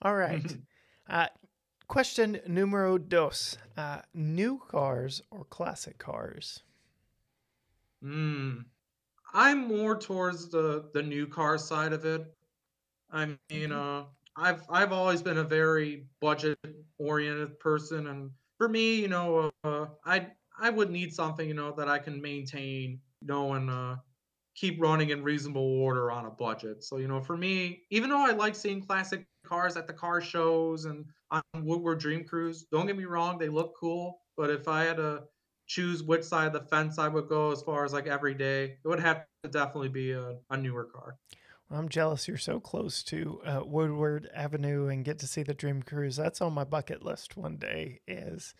All 0.02 0.16
right. 0.16 0.56
Uh, 1.08 1.26
question 1.88 2.40
numero 2.46 2.96
dos. 2.98 3.58
Uh, 3.76 4.02
new 4.14 4.58
cars 4.68 5.22
or 5.30 5.44
classic 5.44 5.98
cars? 5.98 6.62
Mm. 8.02 8.64
I'm 9.34 9.68
more 9.68 9.98
towards 9.98 10.50
the 10.50 10.90
the 10.94 11.02
new 11.02 11.26
car 11.26 11.58
side 11.58 11.92
of 11.92 12.04
it. 12.04 12.34
I 13.10 13.26
mean, 13.50 13.72
Okay. 13.72 13.72
uh, 13.72 14.06
I've 14.36 14.64
I've 14.70 14.92
always 14.92 15.22
been 15.22 15.38
a 15.38 15.44
very 15.44 16.06
budget 16.20 16.58
oriented 16.98 17.58
person, 17.60 18.08
and 18.08 18.32
for 18.58 18.68
me, 18.68 18.96
you 19.00 19.08
know, 19.08 19.50
uh, 19.64 19.86
I 20.04 20.32
I 20.58 20.70
would 20.70 20.90
need 20.90 21.14
something, 21.14 21.46
you 21.48 21.54
know, 21.54 21.72
that 21.72 21.88
I 21.88 21.98
can 21.98 22.20
maintain, 22.22 23.00
you 23.20 23.28
know, 23.28 23.54
and 23.54 23.70
uh, 23.70 23.96
keep 24.60 24.80
running 24.80 25.08
in 25.08 25.22
reasonable 25.22 25.80
order 25.80 26.10
on 26.10 26.26
a 26.26 26.30
budget. 26.30 26.84
So, 26.84 26.98
you 26.98 27.08
know, 27.08 27.20
for 27.20 27.34
me, 27.34 27.84
even 27.90 28.10
though 28.10 28.26
I 28.26 28.32
like 28.32 28.54
seeing 28.54 28.82
classic 28.82 29.24
cars 29.42 29.78
at 29.78 29.86
the 29.86 29.94
car 29.94 30.20
shows 30.20 30.84
and 30.84 31.06
on 31.30 31.42
Woodward 31.54 31.98
Dream 31.98 32.24
Cruise, 32.24 32.66
don't 32.70 32.86
get 32.86 32.96
me 32.96 33.06
wrong, 33.06 33.38
they 33.38 33.48
look 33.48 33.74
cool. 33.74 34.20
But 34.36 34.50
if 34.50 34.68
I 34.68 34.84
had 34.84 34.98
to 34.98 35.22
choose 35.66 36.02
which 36.02 36.24
side 36.24 36.48
of 36.48 36.52
the 36.52 36.68
fence 36.68 36.98
I 36.98 37.08
would 37.08 37.26
go 37.26 37.52
as 37.52 37.62
far 37.62 37.86
as 37.86 37.94
like 37.94 38.06
every 38.06 38.34
day, 38.34 38.76
it 38.84 38.88
would 38.88 39.00
have 39.00 39.24
to 39.44 39.50
definitely 39.50 39.88
be 39.88 40.12
a, 40.12 40.36
a 40.50 40.56
newer 40.58 40.84
car. 40.84 41.16
I'm 41.70 41.88
jealous 41.88 42.28
you're 42.28 42.36
so 42.36 42.60
close 42.60 43.02
to 43.04 43.40
uh, 43.46 43.62
Woodward 43.64 44.28
Avenue 44.34 44.88
and 44.88 45.04
get 45.04 45.20
to 45.20 45.26
see 45.26 45.42
the 45.42 45.54
Dream 45.54 45.82
Cruise. 45.82 46.16
That's 46.16 46.42
on 46.42 46.52
my 46.52 46.64
bucket 46.64 47.02
list 47.02 47.36
one 47.36 47.56
day 47.56 48.00
is 48.06 48.54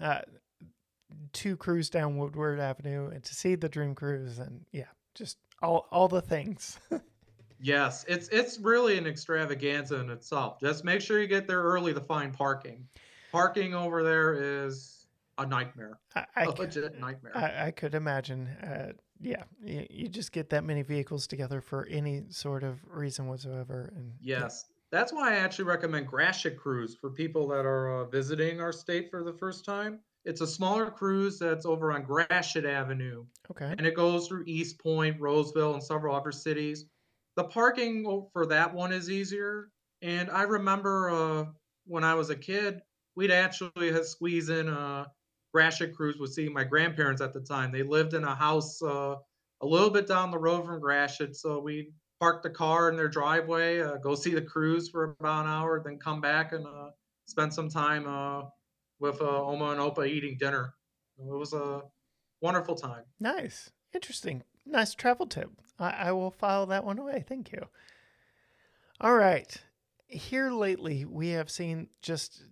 uh, 0.00 0.20
to 1.32 1.56
cruise 1.56 1.90
down 1.90 2.16
Woodward 2.16 2.60
Avenue 2.60 3.08
and 3.08 3.22
to 3.24 3.34
see 3.34 3.56
the 3.56 3.68
Dream 3.68 3.94
Cruise 3.94 4.38
and 4.38 4.64
yeah, 4.70 4.84
just 5.14 5.38
all 5.62 5.86
all 5.90 6.08
the 6.08 6.22
things. 6.22 6.78
Yes, 7.62 8.04
it's 8.08 8.28
it's 8.28 8.58
really 8.58 8.98
an 8.98 9.06
extravaganza 9.06 10.00
in 10.00 10.10
itself. 10.10 10.58
Just 10.60 10.84
make 10.84 11.00
sure 11.00 11.20
you 11.20 11.28
get 11.28 11.46
there 11.46 11.62
early 11.62 11.94
to 11.94 12.00
find 12.00 12.32
parking. 12.32 12.88
Parking 13.30 13.72
over 13.72 14.02
there 14.02 14.34
is 14.34 15.06
a 15.38 15.46
nightmare, 15.46 16.00
I, 16.16 16.24
I 16.34 16.44
a 16.44 16.50
legit 16.50 16.98
nightmare. 16.98 17.36
I, 17.36 17.66
I 17.68 17.70
could 17.70 17.94
imagine. 17.94 18.48
Uh, 18.48 18.92
yeah, 19.20 19.44
you, 19.64 19.86
you 19.88 20.08
just 20.08 20.32
get 20.32 20.50
that 20.50 20.64
many 20.64 20.82
vehicles 20.82 21.28
together 21.28 21.60
for 21.60 21.86
any 21.86 22.24
sort 22.30 22.64
of 22.64 22.80
reason 22.84 23.28
whatsoever, 23.28 23.92
and 23.94 24.14
yeah, 24.20 24.40
Yes, 24.40 24.64
that's 24.90 25.12
why 25.12 25.30
I 25.30 25.36
actually 25.36 25.66
recommend 25.66 26.08
Gratiot 26.08 26.56
Cruise 26.56 26.96
for 27.00 27.10
people 27.10 27.46
that 27.48 27.64
are 27.64 28.00
uh, 28.00 28.04
visiting 28.06 28.60
our 28.60 28.72
state 28.72 29.08
for 29.08 29.22
the 29.22 29.32
first 29.32 29.64
time. 29.64 30.00
It's 30.24 30.40
a 30.40 30.46
smaller 30.46 30.90
cruise 30.90 31.38
that's 31.38 31.66
over 31.66 31.92
on 31.92 32.02
Gratiot 32.02 32.64
Avenue, 32.64 33.24
okay, 33.50 33.74
and 33.76 33.86
it 33.86 33.94
goes 33.94 34.28
through 34.28 34.44
Eastpointe, 34.46 35.18
Roseville, 35.18 35.74
and 35.74 35.82
several 35.82 36.14
other 36.14 36.32
cities. 36.32 36.86
the 37.36 37.44
parking 37.44 38.28
for 38.32 38.46
that 38.46 38.72
one 38.72 38.92
is 38.92 39.10
easier. 39.10 39.70
And 40.02 40.30
I 40.30 40.42
remember 40.42 41.10
uh, 41.10 41.44
when 41.86 42.04
I 42.04 42.14
was 42.14 42.30
a 42.30 42.36
kid, 42.36 42.80
we'd 43.14 43.30
actually 43.30 43.92
have 43.92 44.06
squeeze 44.06 44.48
in 44.48 44.68
a 44.68 45.06
Gratiot 45.54 45.94
cruise 45.94 46.18
with 46.18 46.32
seeing 46.32 46.52
my 46.52 46.64
grandparents 46.64 47.20
at 47.22 47.32
the 47.32 47.40
time. 47.40 47.70
They 47.72 47.82
lived 47.82 48.14
in 48.14 48.24
a 48.24 48.34
house 48.34 48.82
uh, 48.82 49.16
a 49.60 49.66
little 49.66 49.90
bit 49.90 50.08
down 50.08 50.30
the 50.30 50.38
road 50.38 50.66
from 50.66 50.80
Gratiot, 50.80 51.36
so 51.36 51.60
we'd 51.60 51.92
park 52.20 52.42
the 52.42 52.50
car 52.50 52.88
in 52.88 52.96
their 52.96 53.08
driveway, 53.08 53.80
uh, 53.80 53.96
go 53.96 54.14
see 54.14 54.34
the 54.34 54.42
cruise 54.42 54.88
for 54.88 55.16
about 55.20 55.44
an 55.44 55.50
hour, 55.50 55.82
then 55.84 55.98
come 55.98 56.20
back 56.20 56.52
and 56.52 56.66
uh, 56.66 56.90
spend 57.26 57.52
some 57.52 57.68
time 57.68 58.06
uh, 58.06 58.42
with 59.02 59.20
uh, 59.20 59.44
Oma 59.44 59.70
and 59.70 59.80
Opa 59.80 60.08
eating 60.08 60.38
dinner. 60.38 60.74
It 61.18 61.26
was 61.26 61.52
a 61.52 61.82
wonderful 62.40 62.76
time. 62.76 63.02
Nice. 63.20 63.70
Interesting. 63.92 64.44
Nice 64.64 64.94
travel 64.94 65.26
tip. 65.26 65.50
I, 65.78 65.90
I 65.90 66.12
will 66.12 66.30
file 66.30 66.66
that 66.66 66.84
one 66.84 66.98
away. 66.98 67.24
Thank 67.28 67.52
you. 67.52 67.66
All 69.00 69.16
right. 69.16 69.54
Here 70.06 70.50
lately, 70.50 71.04
we 71.04 71.30
have 71.30 71.50
seen 71.50 71.88
just 72.00 72.44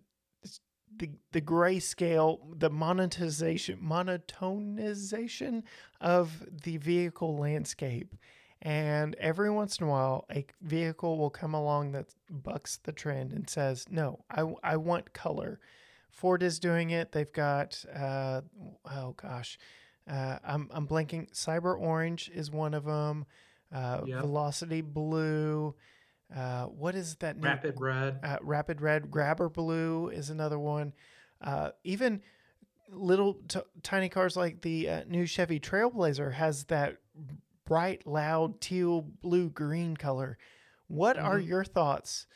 the 0.97 1.11
the 1.31 1.41
grayscale, 1.41 2.59
the 2.59 2.71
monetization, 2.71 3.79
monotonization 3.81 5.63
of 6.01 6.45
the 6.65 6.79
vehicle 6.79 7.37
landscape. 7.39 8.15
And 8.63 9.15
every 9.15 9.51
once 9.51 9.79
in 9.79 9.87
a 9.87 9.91
while, 9.91 10.27
a 10.31 10.45
vehicle 10.61 11.17
will 11.17 11.31
come 11.31 11.55
along 11.55 11.93
that 11.93 12.15
bucks 12.29 12.79
the 12.83 12.93
trend 12.93 13.33
and 13.33 13.49
says, 13.49 13.87
"No, 13.89 14.25
I, 14.31 14.53
I 14.63 14.77
want 14.77 15.13
color." 15.13 15.61
Ford 16.13 16.43
is 16.43 16.59
doing 16.59 16.91
it. 16.91 17.13
They've 17.13 17.33
got, 17.33 17.85
uh, 17.95 18.43
oh 18.91 19.13
gosh, 19.17 19.59
uh, 20.11 20.39
I'm 20.45 20.69
I'm 20.73 20.87
blanking. 20.87 21.31
Cyber 21.33 21.79
Orange 21.79 22.31
is 22.35 22.51
one 22.51 22.75
of 22.75 22.85
them. 22.85 23.27
Uh, 23.73 24.01
Yep. 24.07 24.21
Velocity 24.23 24.81
Blue. 24.81 25.75
Uh, 26.35 26.65
what 26.67 26.95
is 26.95 27.17
that? 27.17 27.37
New, 27.37 27.45
Rapid 27.45 27.81
Red. 27.81 28.21
uh, 28.23 28.39
Rapid 28.43 28.81
Red. 28.81 29.11
Grabber 29.11 29.49
Blue 29.49 30.09
is 30.09 30.31
another 30.31 30.59
one. 30.59 30.93
Uh, 31.41 31.71
even 31.85 32.23
little 32.89 33.35
t- 33.49 33.61
tiny 33.83 34.09
cars 34.09 34.37
like 34.37 34.61
the 34.63 34.89
uh, 34.89 35.03
new 35.09 35.25
Chevy 35.27 35.61
Trailblazer 35.61 36.33
has 36.35 36.65
that 36.65 36.97
bright, 37.65 38.05
loud 38.07 38.61
teal, 38.61 39.03
blue, 39.03 39.49
green 39.49 39.97
color. 39.97 40.37
What 40.89 41.17
are 41.19 41.39
Mhm. 41.39 41.47
your 41.47 41.65
thoughts? 41.65 42.27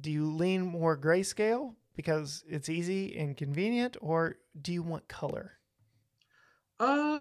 Do 0.00 0.10
you 0.10 0.26
lean 0.34 0.62
more 0.62 0.98
grayscale 0.98 1.74
because 1.96 2.44
it's 2.48 2.68
easy 2.68 3.16
and 3.18 3.36
convenient, 3.36 3.96
or 4.00 4.38
do 4.60 4.72
you 4.72 4.82
want 4.82 5.08
color? 5.08 5.52
Uh, 6.78 7.18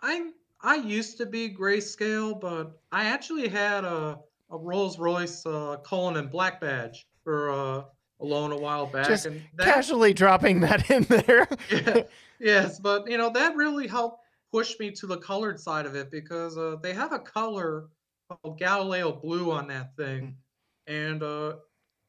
I 0.00 0.30
I 0.62 0.76
used 0.76 1.18
to 1.18 1.26
be 1.26 1.50
grayscale, 1.54 2.40
but 2.40 2.80
I 2.92 3.06
actually 3.06 3.48
had 3.48 3.84
a 3.84 4.18
a 4.50 4.58
Rolls 4.58 4.98
Royce 4.98 5.44
uh, 5.46 5.78
Cullinan 5.84 6.28
Black 6.28 6.60
Badge 6.60 7.06
for 7.24 7.50
uh, 7.50 7.82
a 8.20 8.24
loan 8.24 8.52
a 8.52 8.56
while 8.58 8.86
back, 8.86 9.08
Just 9.08 9.26
and 9.26 9.48
that 9.54 9.64
Casually 9.64 10.12
dropping 10.14 10.60
that 10.60 10.90
in 10.90 11.02
there. 11.26 11.48
yeah, 11.70 12.02
yes, 12.38 12.78
but 12.80 13.10
you 13.10 13.18
know 13.18 13.30
that 13.30 13.56
really 13.56 13.86
helped 13.88 14.20
push 14.52 14.78
me 14.78 14.90
to 14.92 15.06
the 15.06 15.18
colored 15.18 15.58
side 15.58 15.86
of 15.86 15.96
it 15.96 16.10
because 16.10 16.56
uh, 16.56 16.76
they 16.82 16.92
have 16.92 17.12
a 17.12 17.18
color 17.18 17.88
called 18.28 18.58
Galileo 18.58 19.12
Blue 19.12 19.50
on 19.50 19.66
that 19.68 19.96
thing, 19.96 20.36
and 20.86 21.22
uh, 21.22 21.54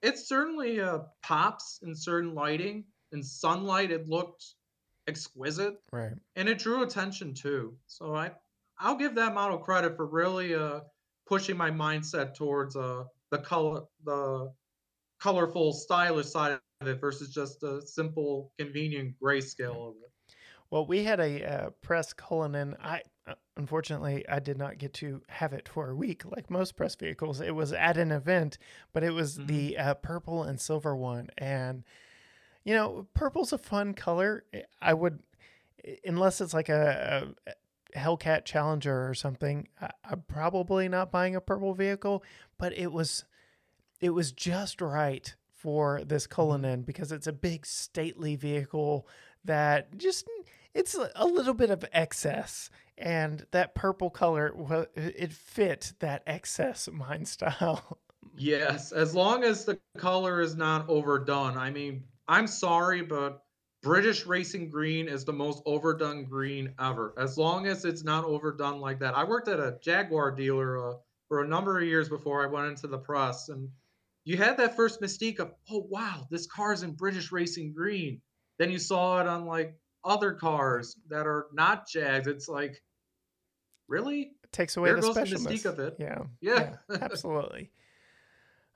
it 0.02 0.18
certainly 0.18 0.80
uh, 0.80 1.00
pops 1.24 1.80
in 1.84 1.96
certain 1.96 2.34
lighting. 2.34 2.86
In 3.12 3.24
sunlight, 3.24 3.92
it 3.92 4.10
looked 4.10 4.56
exquisite 5.08 5.76
right. 5.92 6.14
and 6.36 6.50
it 6.50 6.58
drew 6.58 6.84
attention 6.84 7.34
too. 7.34 7.76
So 7.88 8.16
I 8.16 8.32
I'll 8.80 8.98
give 8.98 9.16
that 9.16 9.34
model 9.34 9.58
credit 9.58 9.96
for 9.96 10.06
really 10.06 10.56
uh 10.56 10.82
pushing 11.28 11.58
my 11.58 11.70
mindset 11.70 12.36
towards 12.36 12.76
uh 12.76 13.04
the 13.32 13.38
color 13.40 13.82
the 14.04 14.52
colorful 15.22 15.74
stylish 15.74 16.28
side 16.28 16.60
of 16.82 16.88
it 16.88 17.00
versus 17.00 17.34
just 17.34 17.64
a 17.64 17.82
simple 17.86 18.52
convenient 18.58 19.16
grayscale 19.22 19.90
of 19.90 19.96
it. 20.04 20.34
Well, 20.72 20.86
we 20.86 21.04
had 21.04 21.20
a 21.20 21.44
uh, 21.44 21.70
press 21.82 22.12
Cullinan. 22.12 22.76
I 22.82 23.02
unfortunately 23.58 24.28
I 24.30 24.40
did 24.40 24.58
not 24.58 24.78
get 24.78 24.94
to 24.96 25.22
have 25.28 25.54
it 25.54 25.68
for 25.68 25.90
a 25.90 25.96
week 25.96 26.24
like 26.26 26.50
most 26.50 26.76
press 26.76 26.96
vehicles. 26.96 27.42
It 27.42 27.56
was 27.56 27.74
at 27.74 27.98
an 27.98 28.12
event, 28.12 28.58
but 28.94 29.04
it 29.04 29.12
was 29.12 29.38
Mhm. 29.38 29.48
the 29.48 29.78
uh, 29.78 29.94
purple 29.96 30.44
and 30.44 30.60
silver 30.60 30.96
one, 30.96 31.30
and 31.38 31.84
you 32.64 32.74
know, 32.74 33.08
purple's 33.14 33.54
a 33.54 33.58
fun 33.60 33.94
color. 33.94 34.44
I 34.82 34.94
would, 34.96 35.22
unless 36.04 36.42
it's 36.42 36.54
like 36.54 36.68
a, 36.70 37.32
a 37.46 37.54
Hellcat 38.00 38.44
Challenger 38.44 39.08
or 39.08 39.14
something. 39.14 39.68
I, 39.80 39.92
I'm 40.04 40.24
probably 40.28 40.90
not 40.90 41.12
buying 41.12 41.36
a 41.36 41.42
purple 41.42 41.76
vehicle, 41.76 42.24
but 42.58 42.74
it 42.76 42.92
was, 42.92 43.26
it 44.02 44.10
was 44.10 44.32
just 44.32 44.82
right 44.82 45.36
for 45.54 46.02
this 46.04 46.26
Cullinan 46.26 46.82
because 46.82 47.12
it's 47.12 47.28
a 47.28 47.32
big 47.34 47.68
stately 47.68 48.36
vehicle 48.36 49.08
that 49.44 49.96
just 49.98 50.28
it's 50.76 50.94
a- 50.94 51.26
little 51.26 51.56
bit 51.56 51.72
of 51.72 51.84
excess 51.92 52.70
and 52.98 53.46
that 53.52 53.74
purple 53.74 54.10
color 54.12 54.52
wa- 54.56 54.86
it 54.96 55.34
fit 55.34 55.94
that 56.00 56.22
excess 56.28 56.88
mind 56.92 57.28
style 57.28 57.98
Yes, 58.38 58.92
as 58.92 59.16
long 59.16 59.44
as 59.44 59.66
the 59.66 59.80
color 59.98 60.42
is 60.42 60.56
not 60.56 60.90
overdone. 60.90 61.58
I 61.58 61.70
mean, 61.70 62.04
I'm 62.28 62.48
sorry, 62.48 63.02
but 63.02 63.42
British 63.82 64.26
racing 64.26 64.70
green 64.70 65.08
is 65.08 65.24
the 65.26 65.32
most 65.34 65.62
overdone 65.66 66.26
green 66.26 66.74
ever. 66.80 67.14
As 67.18 67.38
long 67.38 67.68
as 67.68 67.86
it's 67.86 68.04
not 68.04 68.26
overdone 68.26 68.82
like 68.82 69.00
that. 69.00 69.16
I 69.16 69.24
worked 69.24 69.48
at 69.48 69.60
a 69.60 69.78
Jaguar 69.82 70.32
dealer 70.32 70.90
uh, 70.92 70.94
for 71.30 71.44
a 71.44 71.48
number 71.48 71.78
of 71.80 71.88
years 71.88 72.10
before 72.10 72.44
I 72.44 72.48
went 72.48 72.68
into 72.68 72.88
the 72.88 72.98
press, 72.98 73.48
and 73.50 73.70
you 74.26 74.38
had 74.38 74.58
that 74.58 74.76
first 74.76 75.02
mystique 75.02 75.40
of, 75.40 75.54
oh 75.72 75.86
wow, 75.90 76.28
this 76.30 76.48
car's 76.48 76.84
in 76.84 76.92
British 76.92 77.32
racing 77.32 77.74
green. 77.74 78.22
Then 78.58 78.72
you 78.72 78.80
saw 78.80 79.22
it 79.22 79.28
on 79.28 79.46
like 79.46 79.78
other 80.06 80.34
cars 80.34 80.96
that 81.10 81.28
are 81.28 81.48
not 81.52 81.88
Jags. 81.88 82.28
It's 82.28 82.48
like, 82.48 82.82
really? 83.88 84.32
it 84.44 84.52
takes 84.52 84.78
away 84.78 84.90
There 84.90 85.02
the 85.02 85.14
goes 85.14 85.18
mystique 85.18 85.66
of 85.66 85.80
it. 85.80 85.96
yeah 86.00 86.20
Yeah. 86.42 86.76
absolutely 87.02 87.72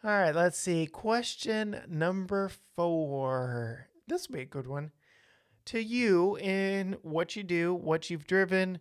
all 0.04 0.12
right 0.12 0.36
let's 0.36 0.58
see 0.58 0.86
question 0.88 1.82
number 1.88 2.52
four 2.76 3.88
this 4.08 4.28
will 4.28 4.36
be 4.36 4.42
a 4.42 4.46
good 4.46 4.68
one 4.68 4.92
to 5.66 5.80
you 5.82 6.38
in 6.38 6.96
what 7.02 7.36
you 7.36 7.44
do 7.44 7.74
what 7.74 8.10
you've 8.10 8.28
driven 8.28 8.80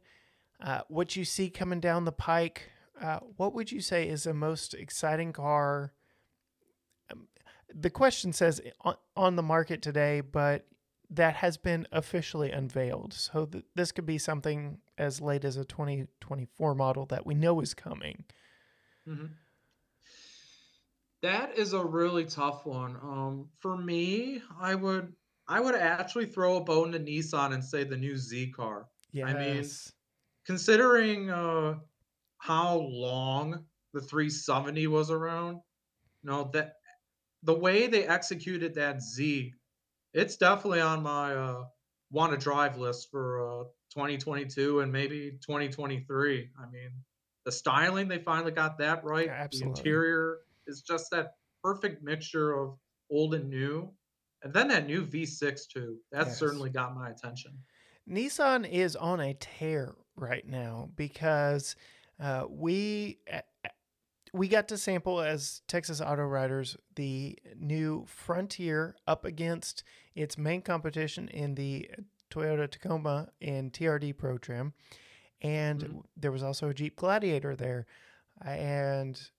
uh, 0.61 0.81
what 0.89 1.17
you 1.17 1.25
see 1.25 1.51
coming 1.51 1.81
down 1.81 2.05
the 2.05 2.13
pike 2.13 2.71
uh, 3.01 3.19
what 3.37 3.55
would 3.55 3.71
you 3.71 3.81
say 3.81 4.09
is 4.09 4.25
the 4.25 4.35
most 4.35 4.75
exciting 4.75 5.33
car 5.33 5.93
um, 7.13 7.29
the 7.75 7.91
question 7.91 8.33
says 8.33 8.61
on, 8.83 8.95
on 9.17 9.37
the 9.37 9.43
market 9.43 9.83
today 9.83 10.21
but 10.21 10.67
that 11.11 11.37
has 11.37 11.57
been 11.57 11.87
officially 11.93 12.51
unveiled 12.51 13.13
so 13.13 13.47
th- 13.47 13.65
this 13.75 13.93
could 13.93 14.07
be 14.07 14.19
something 14.19 14.79
as 14.99 15.21
late 15.21 15.45
as 15.45 15.57
a 15.57 15.65
2024 15.65 16.75
model 16.75 17.07
that 17.07 17.25
we 17.27 17.35
know 17.35 17.61
is 17.61 17.75
coming 17.75 18.25
Mhm. 19.07 19.39
That 21.23 21.57
is 21.59 21.73
a 21.73 21.85
really 21.85 22.25
tough 22.25 22.65
one. 22.65 22.97
Um, 22.97 23.49
for 23.59 23.77
me, 23.77 24.43
I 24.59 24.75
would 24.75 25.15
I 25.49 25.61
would 25.61 25.75
actually 25.75 26.27
throw 26.27 26.57
a 26.57 26.65
bone 26.65 26.93
to 26.93 27.01
Nissan 27.01 27.55
and 27.55 27.65
say 27.65 27.85
the 27.85 27.97
new 27.97 28.17
Z 28.17 28.51
car. 28.53 28.89
yes 29.13 29.27
I 29.27 29.35
mean, 29.35 29.71
Considering 30.47 31.31
uh, 31.31 31.79
how 32.39 32.79
long 32.79 33.67
the 33.93 34.01
370 34.01 34.87
was 34.87 35.11
around, 35.11 35.61
no, 36.23 36.51
that 36.55 36.75
the 37.43 37.55
way 37.55 37.87
they 37.87 38.07
executed 38.07 38.75
that 38.75 39.03
Z, 39.03 39.55
it's 40.15 40.37
definitely 40.37 40.81
on 40.81 41.03
my 41.03 41.35
uh, 41.35 41.65
want 42.11 42.33
to 42.33 42.39
drive 42.39 42.79
list 42.79 43.11
for 43.11 43.61
uh, 43.61 43.65
2022 43.95 44.81
and 44.81 44.93
maybe 44.93 45.33
2023. 45.43 46.51
I 46.59 46.71
mean, 46.71 46.91
the 47.45 47.53
styling 47.53 48.09
they 48.09 48.19
finally 48.19 48.53
got 48.53 48.79
that 48.79 49.05
right. 49.05 49.27
Yeah, 49.27 49.47
The 49.51 49.63
interior 49.63 50.41
is 50.67 50.83
just 50.83 51.11
that 51.13 51.35
perfect 51.63 52.03
mixture 52.03 52.55
of 52.55 52.79
old 53.11 53.35
and 53.35 53.49
new. 53.49 53.91
And 54.43 54.53
then 54.53 54.69
that 54.69 54.87
new 54.87 55.05
V6 55.05 55.67
too. 55.67 55.99
That 56.13 56.27
Yes. 56.29 56.39
certainly 56.39 56.71
got 56.71 56.95
my 56.95 57.11
attention. 57.11 57.59
Nissan 58.09 58.69
is 58.69 58.97
on 58.97 59.21
a 59.21 59.35
tear 59.35 59.95
right 60.17 60.47
now 60.47 60.91
because 60.97 61.77
uh, 62.21 62.47
we 62.49 63.19
uh, 63.33 63.41
we 64.33 64.49
got 64.49 64.69
to 64.69 64.79
sample 64.79 65.21
as 65.21 65.63
Texas 65.69 66.01
Auto 66.01 66.23
Writers 66.25 66.77
the 66.97 67.39
new 67.57 68.05
Frontier 68.07 68.97
up 69.07 69.25
against 69.25 69.83
its 70.15 70.37
main 70.39 70.63
competition 70.63 71.29
in 71.29 71.55
the 71.55 71.91
Toyota 72.31 72.71
Tacoma 72.71 73.29
and 73.41 73.73
TRD 73.73 74.13
Pro 74.17 74.39
Trim, 74.39 74.75
and 75.41 75.81
Mhm. 75.83 76.03
there 76.17 76.33
was 76.33 76.43
also 76.43 76.69
a 76.69 76.75
Jeep 76.75 76.97
Gladiator 76.97 77.57
there, 77.57 77.87
and 78.45 79.31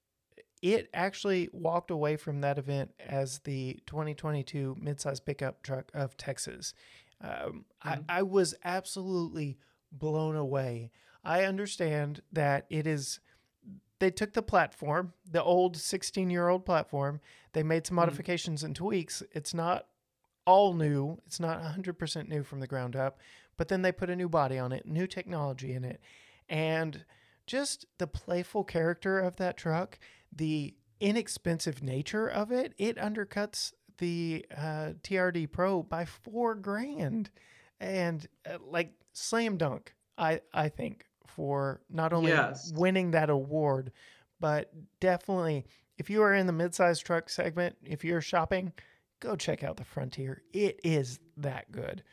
it 0.62 0.90
actually 0.94 1.50
walked 1.54 1.90
away 1.92 2.18
from 2.18 2.42
that 2.42 2.58
event 2.58 2.92
as 3.00 3.40
the 3.40 3.80
2022 3.86 4.76
midsize 4.82 5.24
pickup 5.24 5.62
truck 5.64 5.90
of 5.94 6.18
Texas. 6.18 6.74
Um, 7.22 7.66
Mhm. 7.86 8.06
I, 8.10 8.20
I 8.20 8.22
was 8.24 8.56
absolutely 8.64 9.58
blown 9.92 10.36
away. 10.36 10.92
I 11.24 11.44
understand 11.44 12.22
that 12.32 12.66
it 12.70 12.88
is 12.88 13.20
they 14.00 14.12
took 14.12 14.34
the 14.34 14.42
platform, 14.42 15.14
the 15.30 15.44
old 15.44 15.78
16 15.78 16.30
year 16.30 16.48
old 16.48 16.66
platform, 16.66 17.20
they 17.54 17.64
made 17.64 17.86
some 17.86 17.96
Mhm. 17.96 18.02
modifications 18.02 18.64
and 18.64 18.76
tweaks. 18.76 19.22
It's 19.32 19.54
not 19.54 19.88
all 20.46 20.74
new, 20.74 21.22
it's 21.28 21.40
not 21.40 21.62
100% 21.62 22.28
new 22.30 22.44
from 22.44 22.60
the 22.60 22.68
ground 22.68 22.96
up, 22.96 23.20
but 23.58 23.68
then 23.68 23.82
they 23.82 23.92
put 23.92 24.10
a 24.10 24.16
new 24.16 24.30
body 24.30 24.58
on 24.58 24.72
it, 24.72 24.86
new 24.86 25.06
technology 25.06 25.74
in 25.74 25.84
it. 25.84 26.02
And 26.48 27.06
just 27.46 27.86
the 27.98 28.08
playful 28.08 28.64
character 28.64 29.20
of 29.20 29.36
that 29.36 29.58
truck, 29.58 30.00
the 30.32 30.76
inexpensive 31.00 31.84
nature 31.84 32.28
of 32.28 32.52
it, 32.52 32.74
it 32.78 32.96
undercuts 32.98 33.74
the 33.98 34.46
uh, 34.56 34.94
TRD 35.04 35.46
Pro 35.52 35.84
by 35.84 36.06
four 36.06 36.56
grand. 36.56 37.30
And 37.80 38.28
uh, 38.46 38.58
like 38.62 38.94
slam 39.14 39.58
dunk, 39.58 39.94
I, 40.18 40.42
I 40.54 40.70
think, 40.70 41.06
for 41.30 41.82
not 41.90 42.14
only 42.14 42.44
Yes. 42.44 42.74
winning 42.76 43.12
that 43.12 43.30
award, 43.30 43.92
but 44.40 44.72
definitely 45.00 45.66
if 45.98 46.10
you 46.10 46.22
are 46.24 46.34
in 46.34 46.48
the 46.48 46.54
midsize 46.54 47.04
truck 47.04 47.30
segment, 47.30 47.78
if 47.84 48.04
you're 48.06 48.22
shopping, 48.22 48.74
go 49.20 49.36
check 49.36 49.64
out 49.64 49.78
the 49.78 49.84
Frontier. 49.86 50.44
It 50.54 50.80
is 50.84 51.20
that 51.38 51.72
good. 51.72 52.04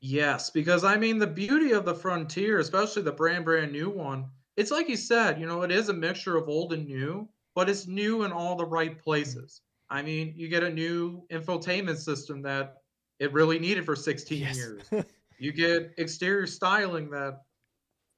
Yes, 0.00 0.50
because 0.50 0.82
I 0.84 0.96
mean 0.96 1.18
the 1.18 1.26
beauty 1.26 1.72
of 1.72 1.84
the 1.84 1.94
Frontier, 1.94 2.58
especially 2.58 3.02
the 3.02 3.12
brand 3.12 3.44
brand 3.44 3.72
new 3.72 3.88
one, 3.88 4.30
it's 4.56 4.70
like 4.70 4.88
you 4.88 4.96
said, 4.96 5.40
you 5.40 5.46
know, 5.46 5.62
it 5.62 5.70
is 5.70 5.88
a 5.88 5.92
mixture 5.94 6.36
of 6.36 6.48
old 6.48 6.72
and 6.72 6.86
new, 6.86 7.28
but 7.54 7.68
it's 7.70 7.86
new 7.86 8.24
in 8.24 8.32
all 8.32 8.56
the 8.56 8.66
right 8.66 8.98
places. 8.98 9.62
I 9.88 10.02
mean, 10.02 10.34
you 10.36 10.48
get 10.48 10.62
a 10.64 10.70
new 10.70 11.26
infotainment 11.30 11.98
system 11.98 12.42
that 12.42 12.78
it 13.18 13.32
really 13.32 13.58
needed 13.58 13.84
for 13.86 13.94
16 13.96 14.46
Yes. 14.46 14.50
years. 14.50 14.90
You 15.38 15.52
get 15.52 15.92
exterior 15.98 16.46
styling 16.46 17.10
that 17.10 17.42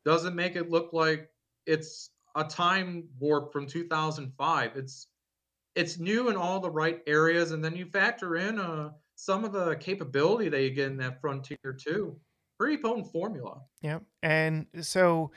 doesn't 0.04 0.34
make 0.36 0.56
it 0.56 0.70
look 0.70 0.92
like 0.92 1.30
it's 1.66 2.10
a 2.36 2.44
time 2.44 3.08
warp 3.18 3.52
from 3.52 3.66
2005. 3.66 4.76
It's 4.76 5.08
it's 5.74 5.98
new 5.98 6.28
in 6.30 6.36
all 6.36 6.60
the 6.60 6.70
right 6.70 7.02
areas, 7.06 7.52
and 7.52 7.64
then 7.64 7.76
you 7.76 7.86
factor 7.86 8.36
in 8.36 8.58
uh, 8.58 8.92
some 9.16 9.44
of 9.44 9.52
the 9.52 9.76
capability 9.76 10.48
that 10.48 10.62
you 10.62 10.70
get 10.70 10.90
in 10.92 10.96
that 10.98 11.20
Frontier 11.20 11.76
too. 11.78 12.20
Pretty 12.58 12.80
potent 12.82 13.10
formula. 13.12 13.62
Yeah, 13.82 14.00
And 14.22 14.66
so 14.82 15.30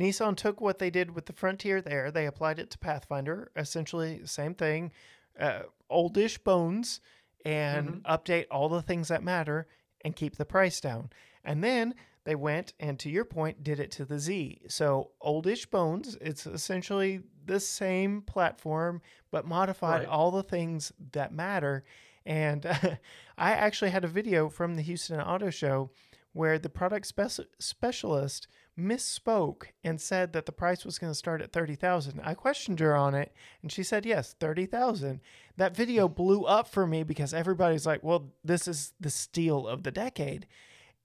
Nissan 0.00 0.36
took 0.36 0.60
what 0.60 0.78
they 0.78 0.90
did 0.90 1.12
with 1.12 1.26
the 1.26 1.32
Frontier 1.34 1.82
there, 1.82 2.10
they 2.10 2.26
applied 2.26 2.58
it 2.58 2.70
to 2.72 2.78
Pathfinder, 2.78 3.52
essentially 3.56 4.26
same 4.26 4.54
thing, 4.54 4.92
uh, 5.38 5.64
oldish 5.90 6.38
bones, 6.38 7.00
and 7.44 7.96
Mhm. 7.96 8.04
update 8.04 8.46
all 8.50 8.68
the 8.68 8.82
things 8.82 9.08
that 9.08 9.22
matter 9.24 9.68
and 10.04 10.16
keep 10.16 10.36
the 10.36 10.46
price 10.46 10.80
down. 10.80 11.10
And 11.44 11.64
then 11.64 11.94
they 12.28 12.34
went 12.34 12.74
and 12.78 12.98
to 12.98 13.08
your 13.08 13.24
point 13.24 13.64
did 13.64 13.80
it 13.80 13.90
to 13.92 14.04
the 14.04 14.18
Z. 14.18 14.60
So 14.68 15.12
oldish 15.18 15.64
bones, 15.64 16.18
it's 16.20 16.46
essentially 16.46 17.22
the 17.46 17.58
same 17.58 18.20
platform 18.20 19.00
but 19.30 19.46
modified 19.46 20.00
Right. 20.00 20.08
all 20.08 20.30
the 20.30 20.42
things 20.42 20.92
that 21.12 21.32
matter. 21.32 21.84
And 22.26 22.66
I 23.38 23.52
actually 23.52 23.92
had 23.92 24.04
a 24.04 24.08
video 24.08 24.50
from 24.50 24.74
the 24.74 24.82
Houston 24.82 25.18
Auto 25.18 25.48
Show 25.48 25.90
where 26.34 26.58
the 26.58 26.68
product 26.68 27.06
spec- 27.06 27.48
specialist 27.58 28.46
misspoke 28.78 29.68
and 29.82 29.98
said 29.98 30.34
that 30.34 30.44
the 30.44 30.52
price 30.52 30.84
was 30.84 30.98
going 30.98 31.10
to 31.10 31.18
start 31.18 31.40
at 31.40 31.50
30,000. 31.50 32.20
I 32.22 32.34
questioned 32.34 32.80
her 32.80 32.94
on 32.94 33.14
it 33.14 33.32
and 33.62 33.72
she 33.72 33.82
said 33.82 34.04
yes, 34.04 34.34
30,000. 34.38 35.22
That 35.56 35.74
video 35.74 36.08
hmm. 36.08 36.12
blew 36.12 36.44
up 36.44 36.68
for 36.68 36.86
me 36.86 37.04
because 37.04 37.32
everybody's 37.32 37.86
like, 37.86 38.04
"Well, 38.04 38.34
this 38.44 38.68
is 38.68 38.92
the 39.00 39.08
steal 39.08 39.66
of 39.66 39.82
the 39.82 39.90
decade." 39.90 40.46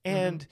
Mm-hmm. 0.06 0.18
And 0.18 0.48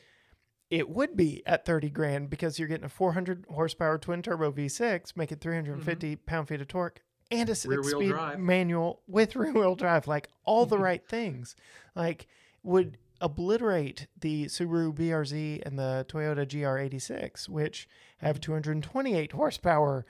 it 0.71 0.89
would 0.89 1.17
be 1.17 1.43
at 1.45 1.65
30 1.65 1.89
grand 1.89 2.29
because 2.29 2.57
you're 2.57 2.67
getting 2.67 2.85
a 2.85 2.89
400 2.89 3.45
horsepower 3.49 3.97
twin 3.97 4.21
turbo 4.21 4.51
V6, 4.51 5.17
making 5.17 5.39
350 5.39 6.07
mm-hmm. 6.07 6.25
pound 6.25 6.47
feet 6.47 6.61
of 6.61 6.69
torque 6.69 7.01
and 7.29 7.49
a 7.49 7.55
six 7.55 7.89
speed 7.89 8.09
drive. 8.09 8.39
manual 8.39 9.01
with 9.05 9.35
rear 9.35 9.51
wheel 9.51 9.75
drive, 9.75 10.07
like 10.07 10.29
all 10.45 10.65
the 10.65 10.77
right 10.79 11.05
things. 11.05 11.57
Like 11.93 12.27
would 12.63 12.97
obliterate 13.19 14.07
the 14.19 14.45
Subaru 14.45 14.93
BRZ 14.95 15.61
and 15.65 15.77
the 15.77 16.05
Toyota 16.07 16.47
GR86, 16.47 17.49
which 17.49 17.87
have 18.19 18.37
mm-hmm. 18.37 18.53
228 18.53 19.33
horsepower 19.33 20.05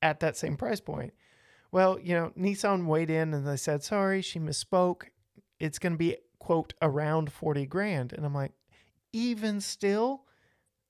at 0.00 0.20
that 0.20 0.36
same 0.36 0.56
price 0.56 0.80
point. 0.80 1.12
Well, 1.72 1.98
you 1.98 2.14
know, 2.14 2.32
Nissan 2.38 2.86
weighed 2.86 3.10
in 3.10 3.34
and 3.34 3.46
they 3.46 3.56
said, 3.56 3.82
sorry, 3.82 4.22
she 4.22 4.38
misspoke. 4.38 5.08
It's 5.58 5.78
going 5.78 5.92
to 5.94 5.98
be, 5.98 6.16
quote, 6.38 6.72
around 6.80 7.32
40 7.32 7.66
grand. 7.66 8.12
And 8.12 8.24
I'm 8.24 8.32
like, 8.32 8.52
even 9.12 9.60
still, 9.60 10.24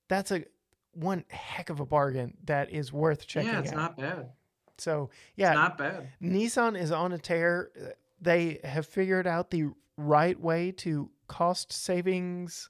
that's 0.07 0.31
a 0.31 0.45
one 0.93 1.23
heck 1.29 1.69
of 1.69 1.79
a 1.79 1.85
bargain 1.85 2.35
that 2.45 2.71
is 2.71 2.91
worth 2.91 3.27
checking 3.27 3.51
yeah, 3.51 3.59
it's 3.59 3.71
out. 3.71 3.77
not 3.77 3.97
bad. 3.97 4.29
so, 4.77 5.09
yeah, 5.35 5.51
It's 5.51 5.55
not 5.55 5.77
bad. 5.77 6.09
Nissan 6.21 6.79
is 6.79 6.91
on 6.91 7.11
a 7.11 7.17
tear. 7.17 7.71
They 8.19 8.59
have 8.63 8.85
figured 8.85 9.27
out 9.27 9.51
the 9.51 9.69
right 9.97 10.39
way 10.39 10.71
to 10.71 11.09
cost 11.27 11.71
savings, 11.71 12.69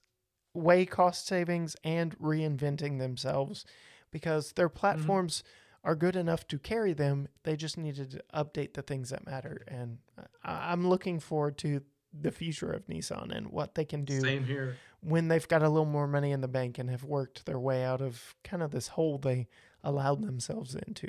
weigh 0.53 0.85
cost 0.85 1.25
savings, 1.27 1.75
and 1.83 2.17
reinventing 2.19 2.99
themselves 2.99 3.65
because 4.11 4.53
their 4.53 4.69
mm-hmm. 4.69 4.77
platforms 4.77 5.43
are 5.83 5.95
good 5.95 6.15
enough 6.15 6.47
to 6.47 6.59
carry 6.59 6.93
them. 6.93 7.27
They 7.43 7.55
just 7.55 7.77
needed 7.77 8.11
to 8.11 8.23
update 8.33 8.73
the 8.73 8.81
things 8.81 9.09
that 9.09 9.25
matter. 9.25 9.63
And 9.67 9.99
uh, 10.17 10.23
I'm 10.43 10.87
looking 10.87 11.19
forward 11.19 11.57
to 11.59 11.81
the 12.13 12.31
future 12.31 12.71
of 12.71 12.87
Nissan 12.87 13.35
and 13.35 13.47
what 13.51 13.75
they 13.75 13.85
can 13.85 14.03
do 14.05 14.19
Same 14.19 14.43
here. 14.43 14.77
when 15.01 15.27
they've 15.27 15.47
got 15.47 15.61
a 15.63 15.69
little 15.69 15.85
more 15.85 16.07
money 16.07 16.31
in 16.31 16.41
the 16.41 16.47
bank 16.47 16.77
and 16.79 16.89
have 16.89 17.03
worked 17.03 17.45
their 17.45 17.59
way 17.59 17.83
out 17.83 18.01
of 18.01 18.35
kind 18.43 18.63
of 18.63 18.71
this 18.71 18.87
hole 18.89 19.17
they 19.17 19.47
allowed 19.83 20.23
themselves 20.23 20.75
into. 20.75 21.07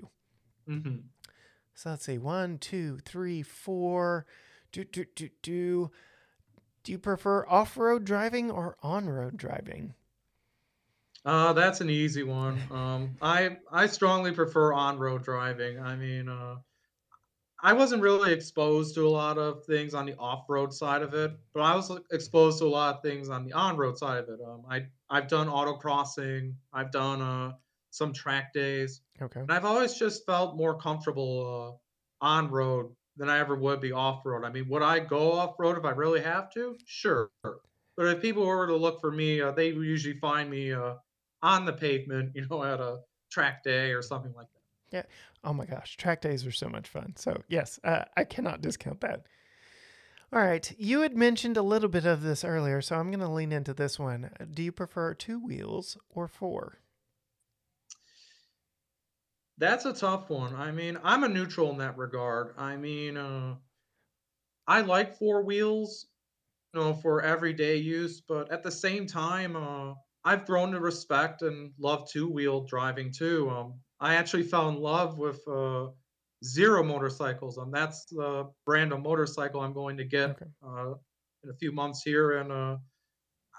hmm 0.67 0.97
So 1.75 1.91
let's 1.91 2.05
see. 2.05 2.19
One, 2.19 2.59
two, 2.59 2.99
three, 3.05 3.43
four. 3.43 4.27
Do, 4.73 4.85
do, 4.85 5.05
do, 5.15 5.29
do. 5.43 5.91
Do 6.83 6.93
you 6.93 6.99
prefer 6.99 7.47
off 7.47 7.77
road 7.77 8.05
driving 8.05 8.51
or 8.51 8.77
on 8.83 9.09
road 9.09 9.37
driving? 9.37 9.95
Uh, 11.25 11.53
that's 11.53 11.81
an 11.83 11.91
easy 11.91 12.23
one. 12.23 12.59
Um, 12.71 13.17
I 13.21 13.59
I 13.71 13.87
strongly 13.87 14.33
prefer 14.33 14.73
on-road 14.73 15.23
driving. 15.23 15.79
I 15.79 15.95
mean, 15.95 16.31
uh, 16.31 16.57
I 17.63 17.73
wasn't 17.73 18.03
really 18.03 18.33
exposed 18.33 18.95
to 18.95 19.07
a 19.07 19.11
lot 19.11 19.39
of 19.39 19.65
things 19.65 19.95
on 19.95 20.07
the 20.07 20.17
off-road 20.17 20.73
side 20.73 21.03
of 21.03 21.15
it, 21.15 21.33
but 21.53 21.61
I 21.63 21.75
was 21.75 21.91
exposed 22.11 22.59
to 22.59 22.65
a 22.65 22.69
lot 22.69 22.97
of 22.97 23.03
things 23.03 23.29
on 23.29 23.45
the 23.45 23.53
on-road 23.53 23.99
side 23.99 24.19
of 24.25 24.29
it. 24.31 24.41
Um, 24.41 24.65
I 24.69 24.87
I've 25.09 25.29
done 25.29 25.49
autocrossing, 25.49 26.57
I've 26.73 26.91
done 26.93 27.21
uh 27.21 27.53
some 27.91 28.13
track 28.13 28.53
days, 28.53 29.03
Okay. 29.21 29.49
and 29.49 29.57
I've 29.57 29.65
always 29.65 29.95
just 29.95 30.25
felt 30.27 30.57
more 30.57 30.79
comfortable 30.79 31.81
uh, 32.23 32.25
on 32.25 32.51
road 32.51 32.95
than 33.17 33.29
I 33.29 33.39
ever 33.39 33.57
would 33.57 33.81
be 33.81 33.93
off 33.93 34.25
road. 34.25 34.45
I 34.45 34.51
mean, 34.51 34.69
would 34.69 34.83
I 34.83 35.01
go 35.01 35.33
off 35.33 35.57
road 35.59 35.77
if 35.77 35.85
I 35.85 35.91
really 35.91 36.21
have 36.23 36.51
to? 36.55 36.81
Sure. 36.85 37.31
But 37.97 38.07
if 38.09 38.23
people 38.23 38.47
were 38.47 38.67
to 38.67 38.77
look 38.77 39.01
for 39.01 39.13
me, 39.13 39.41
uh, 39.41 39.53
they 39.53 39.69
usually 39.69 40.19
find 40.19 40.51
me 40.51 40.73
uh, 40.73 40.97
on 41.43 41.65
the 41.67 41.73
pavement, 41.73 42.33
you 42.35 42.47
know, 42.49 42.65
at 42.65 42.81
a 42.81 43.03
track 43.31 43.63
day 43.63 43.93
or 43.93 44.03
something 44.03 44.33
like 44.33 44.49
that. 44.55 44.60
Oh 45.45 45.53
my 45.53 45.67
gosh, 45.67 45.97
track 45.97 46.21
days 46.21 46.47
are 46.47 46.53
so 46.53 46.69
much 46.69 46.89
fun. 46.89 47.15
So, 47.17 47.43
yes, 47.49 47.79
uh, 47.85 48.05
I 48.17 48.25
cannot 48.25 48.61
discount 48.61 49.01
that. 49.01 49.27
All 50.33 50.41
right. 50.41 50.73
You 50.79 51.01
had 51.01 51.17
mentioned 51.17 51.57
a 51.57 51.63
little 51.63 51.89
bit 51.89 52.07
of 52.07 52.23
this 52.23 52.45
earlier, 52.45 52.81
so 52.81 52.97
I'm 52.97 53.11
going 53.11 53.21
to 53.21 53.29
lean 53.29 53.51
into 53.51 53.75
this 53.75 53.99
one. 53.99 54.31
Do 54.53 54.63
you 54.63 54.71
prefer 54.71 55.13
two 55.15 55.39
wheels 55.39 55.99
or 56.09 56.29
four? 56.29 56.79
That's 59.59 59.85
a 59.85 59.93
tough 59.93 60.31
one. 60.31 60.55
I 60.55 60.71
mean, 60.71 60.99
I'm 61.03 61.25
a 61.25 61.29
neutral 61.29 61.71
in 61.71 61.79
that 61.79 61.99
regard. 61.99 62.55
I 62.57 62.77
mean, 62.77 63.17
uh, 63.17 63.57
I 64.67 64.83
like 64.83 65.19
four 65.19 65.43
wheels, 65.43 66.07
you 66.73 66.81
know, 66.81 66.95
for 66.95 67.23
everyday 67.23 67.77
use, 67.77 68.21
but 68.21 68.53
at 68.53 68.63
the 68.63 68.71
same 68.71 69.07
time, 69.07 69.57
uh, 69.57 69.95
I've 70.25 70.47
grown 70.47 70.71
to 70.73 70.81
respect 70.81 71.43
and 71.43 71.73
love 71.79 72.09
two-wheel 72.09 72.67
driving 72.67 73.13
too. 73.13 73.51
Um, 73.51 73.81
I 74.01 74.15
actually 74.17 74.45
fell 74.45 74.69
in 74.69 74.77
love 74.77 75.19
with 75.19 75.47
uh, 75.49 75.91
Zero 76.43 76.83
motorcycles, 76.83 77.59
and 77.59 77.73
that's 77.73 78.07
the 78.07 78.51
brand 78.65 78.93
of 78.95 79.01
motorcycle 79.01 79.61
I'm 79.61 79.75
going 79.75 79.99
to 79.99 80.05
get 80.05 80.31
Okay. 80.31 80.47
uh, 80.67 80.95
in 81.45 81.51
a 81.51 81.55
few 81.55 81.71
months 81.71 82.03
here. 82.03 82.39
And 82.39 82.51
uh, 82.51 82.79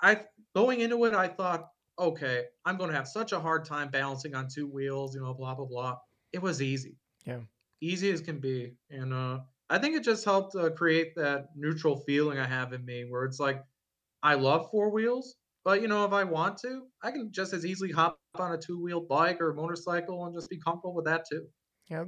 I 0.02 0.26
going 0.56 0.82
into 0.82 1.06
it, 1.06 1.14
I 1.14 1.28
thought, 1.28 1.70
okay, 2.00 2.48
I'm 2.66 2.78
going 2.78 2.89
to 2.89 2.96
have 2.96 3.08
such 3.08 3.34
a 3.34 3.39
hard 3.39 3.66
time 3.66 3.92
balancing 3.92 4.36
on 4.36 4.48
two 4.50 4.68
wheels, 4.68 5.16
you 5.16 5.22
know, 5.22 5.34
blah 5.34 5.56
blah 5.56 5.66
blah. 5.66 5.98
It 6.34 6.42
was 6.42 6.62
easy, 6.62 6.98
Yeah. 7.26 7.42
easy 7.82 8.12
as 8.12 8.22
can 8.22 8.39
be, 8.39 8.78
and 8.89 9.14
uh, 9.14 9.42
I 9.70 9.80
think 9.80 9.96
it 9.96 10.04
just 10.04 10.26
helped 10.26 10.56
uh, 10.56 10.72
create 10.72 11.16
that 11.16 11.50
neutral 11.56 11.98
feeling 11.98 12.39
I 12.39 12.48
have 12.48 12.74
in 12.74 12.86
me, 12.86 13.06
where 13.06 13.26
it's 13.26 13.39
like 13.39 13.64
I 14.24 14.36
love 14.36 14.72
four 14.72 14.92
wheels, 14.92 15.38
but 15.64 15.82
you 15.82 15.88
know, 15.88 16.05
if 16.05 16.14
I 16.14 16.24
want 16.24 16.57
to, 16.59 16.84
I 17.01 17.12
can 17.12 17.32
just 17.32 17.53
as 17.53 17.66
easily 17.66 17.91
hop 17.91 18.20
on 18.36 18.53
a 18.53 18.57
two-wheel 18.57 19.01
bike 19.01 19.41
or 19.41 19.51
a 19.51 19.55
motorcycle 19.55 20.26
and 20.26 20.36
just 20.36 20.49
be 20.49 20.57
comfortable 20.57 20.95
with 20.95 21.05
that 21.05 21.26
too. 21.30 21.47
Yeah. 21.89 22.05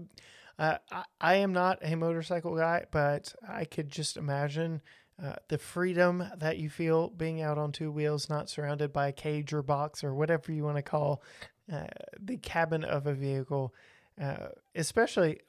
Uh, 0.58 0.78
I, 0.92 1.04
I 1.20 1.36
am 1.36 1.54
not 1.54 1.80
a 1.82 1.96
motorcycle 1.96 2.56
guy, 2.56 2.86
but 2.92 3.34
I 3.48 3.66
could 3.66 3.90
just 3.90 4.18
imagine 4.18 4.82
uh, 5.22 5.36
the 5.50 5.58
freedom 5.58 6.24
that 6.38 6.58
you 6.58 6.70
feel 6.70 7.10
being 7.10 7.42
out 7.42 7.58
on 7.58 7.72
two 7.72 7.92
wheels, 7.92 8.30
not 8.30 8.50
surrounded 8.50 8.92
by 8.94 9.10
a 9.10 9.14
cage 9.14 9.54
or 9.54 9.62
box 9.62 10.04
or 10.04 10.14
whatever 10.14 10.52
you 10.52 10.64
want 10.64 10.78
to 10.78 10.84
call 10.84 11.22
uh, 11.72 11.88
the 12.20 12.38
cabin 12.38 12.84
of 12.84 13.08
a 13.08 13.14
vehicle. 13.14 13.74
uh, 14.22 14.50
especially. 14.76 15.40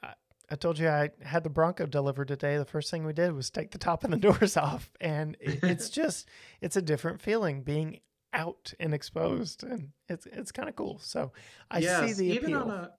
I, 0.49 0.55
told 0.55 0.79
you 0.79 0.87
I 0.89 1.11
had 1.21 1.43
the 1.43 1.49
Bronco 1.49 1.85
delivered 1.85 2.27
today. 2.27 2.57
The 2.57 2.65
first 2.65 2.91
thing 2.91 3.05
we 3.05 3.13
did 3.13 3.33
was 3.33 3.49
take 3.49 3.71
the 3.71 3.77
top 3.77 4.03
and 4.03 4.13
the 4.13 4.17
doors 4.31 4.57
off, 4.57 4.91
and 5.01 5.35
it, 5.39 5.61
it's 5.65 5.89
just 5.89 6.27
it's 6.61 6.75
a 6.75 6.81
different 6.81 7.21
feeling 7.21 7.63
being 7.63 7.99
out 8.33 8.73
and 8.79 8.93
exposed, 8.93 9.63
and 9.63 9.91
it's 10.09 10.25
it's 10.27 10.51
kind 10.51 10.69
of 10.69 10.75
cool. 10.75 10.99
So 10.99 11.31
I 11.71 11.81
see 11.81 12.13
Yes, 12.13 12.19
the 12.19 12.31
even 12.31 12.53
appeal. 12.53 12.61
on 12.61 12.69
a 12.71 12.91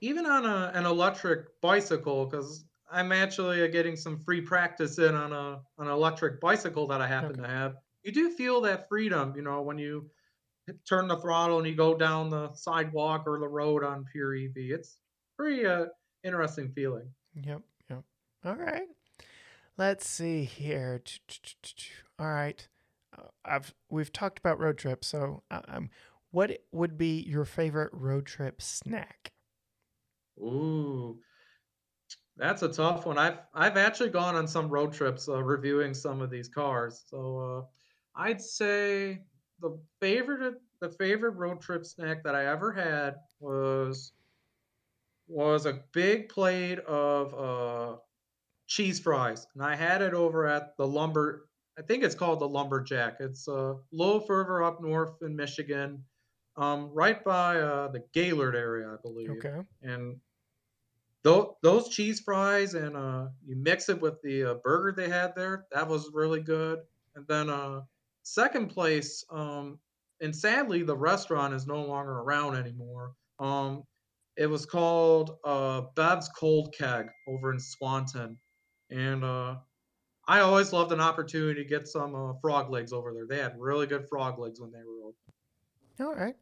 even 0.00 0.26
on 0.26 0.46
a, 0.46 0.72
an 0.74 0.86
electric 0.86 1.60
bicycle, 1.60 2.26
because 2.26 2.66
I'm 2.90 3.12
actually 3.12 3.66
getting 3.68 3.96
some 3.96 4.22
free 4.24 4.40
practice 4.40 4.98
in 4.98 5.14
on 5.14 5.32
a 5.32 5.62
an 5.78 5.88
electric 5.88 6.40
bicycle 6.40 6.86
that 6.88 7.00
I 7.00 7.06
happen 7.06 7.36
Okay. 7.36 7.42
to 7.42 7.48
have. 7.48 7.76
You 8.02 8.12
do 8.12 8.30
feel 8.30 8.60
that 8.62 8.88
freedom, 8.88 9.34
you 9.36 9.42
know, 9.42 9.62
when 9.62 9.78
you 9.78 10.10
turn 10.88 11.08
the 11.08 11.18
throttle 11.18 11.58
and 11.58 11.66
you 11.66 11.74
go 11.74 11.96
down 11.96 12.30
the 12.30 12.52
sidewalk 12.54 13.24
or 13.26 13.38
the 13.38 13.48
road 13.48 13.84
on 13.84 14.04
pure 14.12 14.34
EV. 14.34 14.52
It's 14.56 14.98
pretty 15.36 15.66
uh, 15.66 15.86
interesting 16.24 16.70
feeling. 16.70 17.08
Yep, 17.34 17.62
yep. 17.90 18.04
All 18.44 18.56
right. 18.56 18.88
Let's 19.76 20.08
see 20.08 20.44
here. 20.44 21.02
All 22.18 22.26
right. 22.26 22.66
Uh, 23.16 23.28
I've 23.44 23.74
we've 23.90 24.12
talked 24.12 24.38
about 24.38 24.58
road 24.58 24.78
trips, 24.78 25.08
so 25.08 25.42
uh, 25.50 25.62
um, 25.68 25.90
what 26.30 26.58
would 26.72 26.98
be 26.98 27.20
your 27.20 27.44
favorite 27.44 27.90
road 27.92 28.26
trip 28.26 28.60
snack? 28.60 29.32
Ooh, 30.38 31.18
that's 32.36 32.62
a 32.62 32.68
tough 32.68 33.06
one. 33.06 33.18
I've 33.18 33.38
I've 33.54 33.76
actually 33.76 34.10
gone 34.10 34.34
on 34.34 34.48
some 34.48 34.68
road 34.68 34.92
trips 34.92 35.28
uh, 35.28 35.42
reviewing 35.42 35.94
some 35.94 36.20
of 36.20 36.30
these 36.30 36.48
cars. 36.48 37.04
So 37.08 37.38
uh, 38.16 38.20
I'd 38.20 38.40
say 38.40 39.22
the 39.60 39.78
favorite 40.00 40.56
the 40.80 40.88
favorite 40.88 41.32
road 41.32 41.60
trip 41.60 41.84
snack 41.84 42.24
that 42.24 42.34
I 42.34 42.46
ever 42.46 42.72
had 42.72 43.14
was 43.40 44.12
was 45.26 45.66
a 45.66 45.80
big 45.92 46.28
plate 46.28 46.78
of 46.80 47.34
uh, 47.34 47.96
cheese 48.66 49.00
fries, 49.00 49.46
and 49.54 49.62
I 49.62 49.74
had 49.74 50.02
it 50.02 50.14
over 50.14 50.46
at 50.46 50.76
the 50.76 50.86
lumber. 50.86 51.48
I 51.78 51.82
think 51.82 52.04
it's 52.04 52.14
called 52.14 52.40
the 52.40 52.48
Lumberjack. 52.48 53.16
It's 53.20 53.48
a 53.48 53.76
little 53.90 54.20
further 54.20 54.62
up 54.62 54.80
north 54.80 55.22
in 55.22 55.34
Michigan, 55.34 56.04
um, 56.56 56.90
right 56.92 57.22
by 57.24 57.58
uh, 57.58 57.88
the 57.88 58.04
Gaylord 58.12 58.54
area, 58.54 58.88
I 58.88 58.96
believe. 59.02 59.30
Okay. 59.30 59.60
And 59.82 60.16
those 61.24 61.54
those 61.62 61.88
cheese 61.88 62.20
fries 62.20 62.74
and 62.74 62.96
uh, 62.96 63.26
you 63.44 63.56
mix 63.56 63.88
it 63.88 64.00
with 64.00 64.20
the 64.22 64.44
uh, 64.44 64.54
burger 64.62 64.92
they 64.96 65.08
had 65.08 65.34
there. 65.34 65.66
That 65.72 65.88
was 65.88 66.10
really 66.12 66.40
good. 66.40 66.80
And 67.16 67.26
then 67.26 67.48
uh, 67.48 67.80
second 68.22 68.68
place, 68.68 69.24
um, 69.30 69.78
and 70.20 70.34
sadly 70.34 70.82
the 70.82 70.96
restaurant 70.96 71.54
is 71.54 71.66
no 71.66 71.82
longer 71.82 72.18
around 72.18 72.56
anymore. 72.56 73.14
Um, 73.38 73.84
it 74.36 74.46
was 74.46 74.66
called 74.66 75.36
uh, 75.44 75.82
Bev's 75.94 76.28
Cold 76.28 76.74
Keg 76.76 77.06
over 77.28 77.52
in 77.52 77.60
Swanton, 77.60 78.38
and 78.90 79.24
uh, 79.24 79.56
I 80.26 80.40
always 80.40 80.72
loved 80.72 80.92
an 80.92 81.00
opportunity 81.00 81.62
to 81.62 81.68
get 81.68 81.86
some 81.86 82.14
uh, 82.14 82.32
frog 82.40 82.70
legs 82.70 82.92
over 82.92 83.12
there. 83.12 83.26
They 83.26 83.42
had 83.42 83.58
really 83.58 83.86
good 83.86 84.08
frog 84.08 84.38
legs 84.38 84.60
when 84.60 84.72
they 84.72 84.78
were 84.78 85.08
open. 85.08 85.14
All 86.00 86.14
right. 86.14 86.36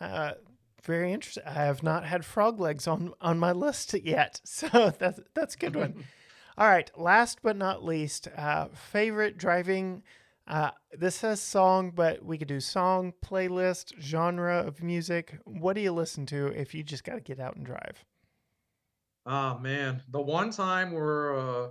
Uh, 0.00 0.34
very 0.82 1.12
interesting. 1.12 1.44
I 1.46 1.64
have 1.64 1.82
not 1.82 2.04
had 2.04 2.24
frog 2.24 2.60
legs 2.60 2.86
on 2.88 3.14
on 3.20 3.38
my 3.38 3.52
list 3.52 3.94
yet, 3.94 4.40
so 4.44 4.92
that's 4.98 5.20
that's 5.34 5.54
a 5.54 5.58
good 5.58 5.76
one. 5.76 6.04
All 6.58 6.68
right. 6.68 6.90
Last 6.96 7.38
but 7.42 7.56
not 7.56 7.84
least, 7.84 8.28
uh, 8.36 8.68
favorite 8.74 9.38
driving. 9.38 10.02
Uh, 10.46 10.70
this 10.98 11.16
says 11.16 11.40
song, 11.40 11.92
but 11.94 12.24
we 12.24 12.36
could 12.36 12.48
do 12.48 12.60
song, 12.60 13.12
playlist, 13.24 13.98
genre 14.00 14.58
of 14.58 14.82
music. 14.82 15.38
What 15.44 15.74
do 15.74 15.80
you 15.80 15.92
listen 15.92 16.26
to 16.26 16.46
if 16.48 16.74
you 16.74 16.82
just 16.82 17.04
got 17.04 17.14
to 17.14 17.20
get 17.20 17.38
out 17.38 17.56
and 17.56 17.64
drive? 17.64 18.04
Oh 19.24 19.56
man, 19.58 20.02
the 20.10 20.20
one 20.20 20.50
time 20.50 20.90
where 20.90 21.38
uh, 21.38 21.68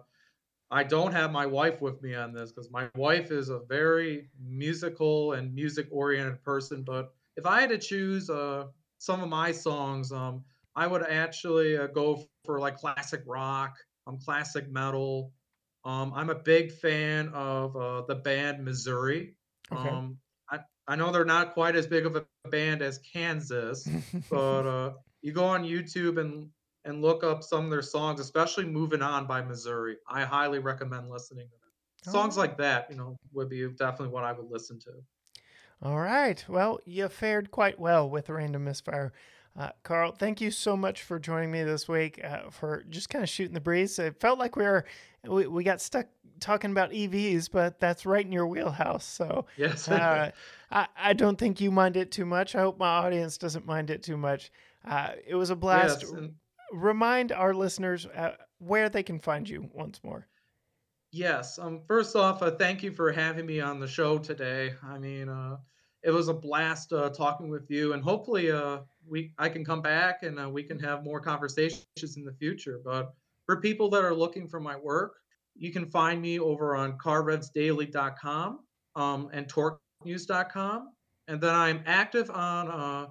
I 0.71 0.83
don't 0.83 1.11
have 1.11 1.33
my 1.33 1.45
wife 1.45 1.81
with 1.81 2.01
me 2.01 2.15
on 2.15 2.31
this 2.31 2.51
because 2.51 2.71
my 2.71 2.89
wife 2.95 3.29
is 3.29 3.49
a 3.49 3.59
very 3.59 4.29
musical 4.41 5.33
and 5.33 5.53
music 5.53 5.87
oriented 5.91 6.41
person. 6.43 6.83
But 6.83 7.13
if 7.35 7.45
I 7.45 7.59
had 7.59 7.69
to 7.71 7.77
choose 7.77 8.29
uh, 8.29 8.67
some 8.99 9.21
of 9.21 9.27
my 9.27 9.51
songs, 9.51 10.13
um, 10.13 10.45
I 10.77 10.87
would 10.87 11.03
actually 11.03 11.77
uh, 11.77 11.87
go 11.87 12.23
for 12.45 12.61
like 12.61 12.77
classic 12.77 13.23
rock, 13.25 13.75
um, 14.07 14.17
classic 14.17 14.71
metal. 14.71 15.33
Um, 15.83 16.13
I'm 16.15 16.29
a 16.29 16.35
big 16.35 16.71
fan 16.71 17.29
of 17.29 17.75
uh, 17.75 18.03
the 18.07 18.15
band 18.15 18.63
Missouri. 18.63 19.35
Okay. 19.71 19.89
Um, 19.89 20.17
I, 20.49 20.59
I 20.87 20.95
know 20.95 21.11
they're 21.11 21.25
not 21.25 21.53
quite 21.53 21.75
as 21.75 21.87
big 21.87 22.05
of 22.05 22.15
a 22.15 22.25
band 22.49 22.81
as 22.81 22.99
Kansas, 22.99 23.87
but 24.29 24.67
uh, 24.67 24.91
you 25.21 25.31
go 25.31 25.45
on 25.45 25.63
YouTube 25.63 26.19
and 26.19 26.49
and 26.83 27.01
look 27.01 27.23
up 27.23 27.43
some 27.43 27.65
of 27.65 27.69
their 27.69 27.81
songs, 27.81 28.19
especially 28.19 28.65
"Moving 28.65 29.01
On" 29.01 29.27
by 29.27 29.41
Missouri. 29.41 29.97
I 30.09 30.23
highly 30.23 30.59
recommend 30.59 31.09
listening 31.09 31.45
to 31.45 31.51
them. 31.51 31.59
All 32.07 32.13
Songs 32.13 32.37
like 32.37 32.57
that, 32.57 32.87
you 32.89 32.95
know, 32.95 33.15
would 33.33 33.49
be 33.49 33.67
definitely 33.69 34.09
what 34.09 34.23
I 34.23 34.31
would 34.31 34.49
listen 34.49 34.79
to. 34.79 34.91
All 35.83 35.99
right. 35.99 36.43
Well, 36.47 36.79
you 36.85 37.07
fared 37.07 37.51
quite 37.51 37.79
well 37.79 38.09
with 38.09 38.29
Random 38.29 38.63
Misfire. 38.63 39.13
Uh, 39.57 39.69
Carl, 39.83 40.13
thank 40.13 40.39
you 40.39 40.49
so 40.49 40.77
much 40.77 41.03
for 41.03 41.19
joining 41.19 41.51
me 41.51 41.63
this 41.63 41.87
week 41.87 42.21
uh, 42.23 42.49
for 42.49 42.83
just 42.89 43.09
kind 43.09 43.21
of 43.21 43.29
shooting 43.29 43.53
the 43.53 43.59
breeze. 43.59 43.99
It 43.99 44.19
felt 44.19 44.39
like 44.39 44.55
we 44.55 44.63
were 44.63 44.85
we, 45.27 45.45
we 45.47 45.63
got 45.63 45.81
stuck 45.81 46.07
talking 46.39 46.71
about 46.71 46.91
EVs, 46.91 47.49
but 47.51 47.79
that's 47.79 48.05
right 48.05 48.25
in 48.25 48.31
your 48.31 48.47
wheelhouse. 48.47 49.05
So 49.05 49.45
Yes. 49.57 49.87
uh, 49.89 50.31
I, 50.71 50.87
I 50.97 51.13
don't 51.13 51.37
think 51.37 51.59
you 51.59 51.69
mind 51.69 51.97
it 51.97 52.11
too 52.11 52.25
much. 52.25 52.55
I 52.55 52.61
hope 52.61 52.79
my 52.79 52.87
audience 52.87 53.37
doesn't 53.37 53.65
mind 53.65 53.89
it 53.89 54.03
too 54.03 54.17
much. 54.17 54.51
Uh, 54.85 55.11
it 55.27 55.35
was 55.35 55.49
a 55.49 55.55
blast. 55.55 56.01
yes. 56.03 56.11
And 56.11 56.33
Remind 56.71 57.33
our 57.33 57.53
listeners 57.53 58.05
uh, 58.05 58.35
where 58.59 58.87
they 58.87 59.03
can 59.03 59.19
find 59.19 59.47
you 59.47 59.69
once 59.73 59.99
more. 60.03 60.27
yes. 61.11 61.59
Um. 61.59 61.81
First 61.87 62.15
off, 62.15 62.41
uh, 62.41 62.51
thank 62.51 62.81
you 62.83 62.91
for 62.91 63.11
having 63.11 63.45
me 63.45 63.59
on 63.59 63.81
the 63.81 63.87
show 63.87 64.17
today. 64.17 64.73
I 64.81 64.97
mean, 64.97 65.27
uh, 65.27 65.57
it 66.01 66.11
was 66.11 66.29
a 66.29 66.33
blast 66.33 66.93
uh, 66.93 67.09
talking 67.09 67.49
with 67.49 67.69
you, 67.69 67.91
and 67.93 68.01
hopefully, 68.01 68.49
uh, 68.51 68.79
we 69.07 69.33
I 69.37 69.49
can 69.49 69.65
come 69.65 69.81
back 69.81 70.23
and 70.23 70.39
uh, 70.39 70.49
we 70.49 70.63
can 70.63 70.79
have 70.79 71.03
more 71.03 71.19
conversations 71.19 72.17
in 72.17 72.23
the 72.23 72.33
future. 72.33 72.79
But 72.83 73.13
for 73.45 73.59
people 73.59 73.89
that 73.89 74.03
are 74.03 74.13
looking 74.13 74.47
for 74.47 74.59
my 74.59 74.75
work, 74.77 75.15
you 75.55 75.71
can 75.71 75.89
find 75.89 76.21
me 76.21 76.39
over 76.39 76.75
on 76.75 76.97
carrevsdaily.com 76.97 78.59
um, 78.95 79.29
and 79.33 79.47
torquenews.com. 79.47 80.89
And 81.27 81.41
then 81.41 81.55
I'm 81.55 81.83
active 81.85 82.29
on 82.31 82.67
uh, 82.69 83.07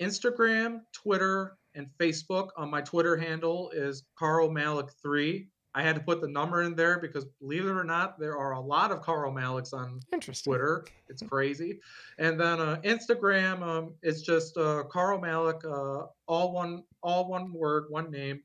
Instagram, 0.00 0.80
Twitter, 0.92 1.56
and 1.74 1.88
Facebook. 1.98 2.48
On 2.56 2.70
my 2.70 2.80
Twitter 2.80 3.16
handle 3.16 3.70
is 3.70 4.04
Carl 4.18 4.48
Malek3. 4.48 5.46
I 5.74 5.82
had 5.82 5.96
to 5.96 6.00
put 6.00 6.20
the 6.20 6.28
number 6.28 6.62
in 6.62 6.76
there 6.76 7.00
because 7.00 7.24
believe 7.40 7.66
it 7.66 7.70
or 7.70 7.84
not, 7.84 8.18
there 8.18 8.38
are 8.38 8.52
a 8.52 8.60
lot 8.60 8.92
of 8.92 9.02
Carl 9.02 9.32
Maleks 9.32 9.72
on. 9.72 10.00
Twitter. 10.44 10.84
It's 11.08 11.22
crazy. 11.22 11.80
And 12.18 12.38
then 12.38 12.60
uh, 12.60 12.76
Instagram, 12.84 13.62
um, 13.62 13.94
it's 14.02 14.22
just 14.22 14.56
uh, 14.56 14.84
Carl 14.84 15.20
Malek, 15.20 15.64
uh, 15.64 16.06
all 16.28 16.52
one, 16.52 16.84
all 17.02 17.28
one 17.28 17.52
word, 17.52 17.86
one 17.88 18.10
name. 18.10 18.42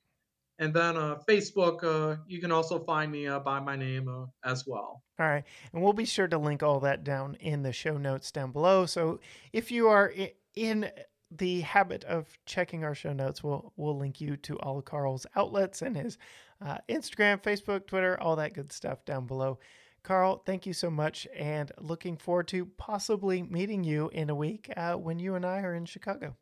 And 0.58 0.74
then 0.74 0.98
uh, 0.98 1.18
Facebook, 1.28 1.84
uh, 1.84 2.18
you 2.28 2.42
can 2.42 2.52
also 2.52 2.80
find 2.80 3.12
me 3.12 3.28
uh, 3.28 3.40
by 3.40 3.60
my 3.60 3.76
name 3.76 4.10
uh, 4.10 4.26
as 4.44 4.66
well. 4.68 5.04
All 5.20 5.26
right. 5.26 5.44
And 5.72 5.82
we'll 5.82 5.94
be 5.94 6.06
sure 6.06 6.28
to 6.28 6.38
link 6.38 6.64
all 6.64 6.82
that 6.82 7.04
down 7.04 7.36
in 7.36 7.64
the 7.64 7.72
show 7.72 7.98
notes 7.98 8.32
down 8.32 8.52
below. 8.52 8.86
So 8.86 9.20
if 9.54 9.72
you 9.72 9.88
are 9.88 10.12
in 10.56 10.90
the 11.32 11.62
habit 11.62 12.04
of 12.06 12.26
checking 12.46 12.84
our 12.84 12.96
show 12.96 13.14
notes, 13.14 13.44
we'll, 13.44 13.72
we'll 13.78 13.98
link 13.98 14.20
you 14.20 14.36
to 14.36 14.58
all 14.60 14.82
Carl's 14.82 15.26
outlets 15.36 15.82
and 15.82 15.96
his 15.96 16.18
uh, 16.64 16.78
Instagram, 16.90 17.42
Facebook, 17.42 17.88
Twitter, 17.88 18.20
all 18.20 18.36
that 18.36 18.54
good 18.54 18.72
stuff 18.72 19.06
down 19.06 19.26
below. 19.26 19.60
Carl, 20.04 20.42
thank 20.46 20.66
you 20.66 20.74
so 20.74 20.90
much. 20.90 21.28
And 21.36 21.72
looking 21.80 22.18
forward 22.18 22.48
to 22.50 22.66
possibly 22.66 23.44
meeting 23.44 23.84
you 23.84 24.10
in 24.14 24.30
a 24.30 24.36
week 24.36 24.72
uh, 24.76 24.94
when 24.94 25.20
you 25.20 25.36
and 25.36 25.46
I 25.46 25.62
are 25.62 25.76
in 25.76 25.86
Chicago. 25.86 26.36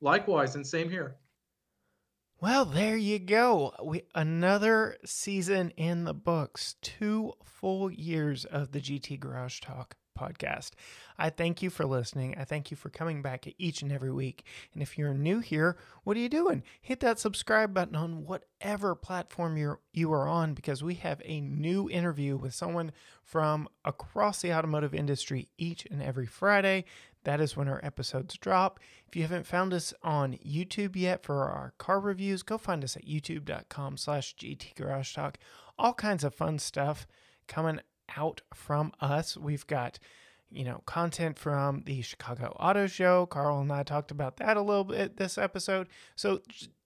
Likewise, 0.00 0.54
and 0.54 0.66
same 0.66 0.90
here. 0.90 1.16
Well, 2.40 2.64
there 2.64 2.96
you 2.96 3.18
go. 3.18 3.72
We 3.82 4.02
another 4.14 4.96
season 5.04 5.70
in 5.76 6.04
the 6.04 6.12
books. 6.12 6.74
Two 6.82 7.32
full 7.42 7.90
years 7.90 8.44
of 8.44 8.72
the 8.72 8.80
GT 8.80 9.18
Garage 9.18 9.60
Talk 9.60 9.96
podcast. 10.18 10.70
I 11.18 11.30
thank 11.30 11.62
you 11.62 11.70
for 11.70 11.84
listening. 11.84 12.34
I 12.38 12.44
thank 12.44 12.70
you 12.70 12.76
for 12.76 12.88
coming 12.88 13.22
back 13.22 13.46
each 13.58 13.82
and 13.82 13.92
every 13.92 14.12
week. 14.12 14.44
And 14.72 14.82
if 14.82 14.96
you're 14.98 15.14
new 15.14 15.40
here, 15.40 15.76
what 16.04 16.16
are 16.16 16.20
you 16.20 16.28
doing? 16.28 16.62
Hit 16.80 17.00
that 17.00 17.18
subscribe 17.18 17.74
button 17.74 17.96
on 17.96 18.24
whatever 18.24 18.94
platform 18.94 19.56
you're 19.56 19.80
you 19.92 20.12
are 20.12 20.26
on 20.28 20.54
because 20.54 20.82
we 20.82 20.94
have 20.94 21.20
a 21.24 21.40
new 21.40 21.88
interview 21.88 22.36
with 22.36 22.54
someone 22.54 22.92
from 23.22 23.68
across 23.84 24.42
the 24.42 24.52
automotive 24.52 24.94
industry 24.94 25.48
each 25.58 25.86
and 25.86 26.02
every 26.02 26.26
Friday. 26.26 26.84
That 27.24 27.40
is 27.40 27.56
when 27.56 27.68
our 27.68 27.80
episodes 27.82 28.36
drop. 28.36 28.78
If 29.08 29.16
you 29.16 29.22
haven't 29.22 29.46
found 29.46 29.72
us 29.72 29.94
on 30.02 30.38
YouTube 30.46 30.94
yet 30.94 31.22
for 31.22 31.44
our 31.44 31.72
car 31.78 31.98
reviews, 31.98 32.42
go 32.42 32.58
find 32.58 32.84
us 32.84 32.96
at 32.96 33.06
youtube.com 33.06 33.96
slash 33.96 34.36
gtgaragetalk. 34.36 35.36
All 35.78 35.94
kinds 35.94 36.22
of 36.22 36.34
fun 36.34 36.58
stuff 36.58 37.06
coming 37.48 37.80
out 38.16 38.42
from 38.54 38.92
us. 39.00 39.36
We've 39.36 39.66
got 39.66 39.98
you 40.54 40.64
know, 40.64 40.82
content 40.86 41.38
from 41.38 41.82
the 41.84 42.00
Chicago 42.02 42.56
Auto 42.60 42.86
Show. 42.86 43.26
Carl 43.26 43.60
and 43.60 43.72
I 43.72 43.82
talked 43.82 44.10
about 44.10 44.36
that 44.36 44.56
a 44.56 44.62
little 44.62 44.84
bit 44.84 45.16
this 45.16 45.36
episode. 45.36 45.88
So 46.14 46.40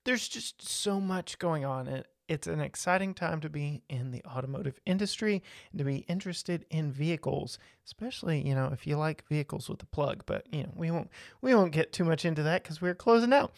there's 0.04 0.26
just 0.26 0.66
so 0.66 1.00
much 1.00 1.38
going 1.38 1.64
on. 1.64 2.02
It's 2.28 2.46
an 2.46 2.60
exciting 2.60 3.14
time 3.14 3.40
to 3.40 3.48
be 3.48 3.82
in 3.88 4.10
the 4.10 4.22
automotive 4.24 4.80
industry 4.86 5.42
and 5.70 5.78
to 5.78 5.84
be 5.84 5.98
interested 6.08 6.64
in 6.70 6.92
vehicles, 6.92 7.58
especially, 7.86 8.46
you 8.46 8.54
know, 8.54 8.70
if 8.72 8.86
you 8.86 8.96
like 8.96 9.26
vehicles 9.28 9.68
with 9.68 9.82
a 9.82 9.86
plug. 9.86 10.24
But, 10.26 10.46
you 10.52 10.62
know, 10.62 10.72
we 10.74 10.90
won't 10.90 11.10
we 11.42 11.54
won't 11.54 11.72
get 11.72 11.92
too 11.92 12.04
much 12.04 12.24
into 12.24 12.42
that 12.42 12.64
cuz 12.64 12.80
we're 12.80 12.94
closing 12.94 13.32
out. 13.32 13.52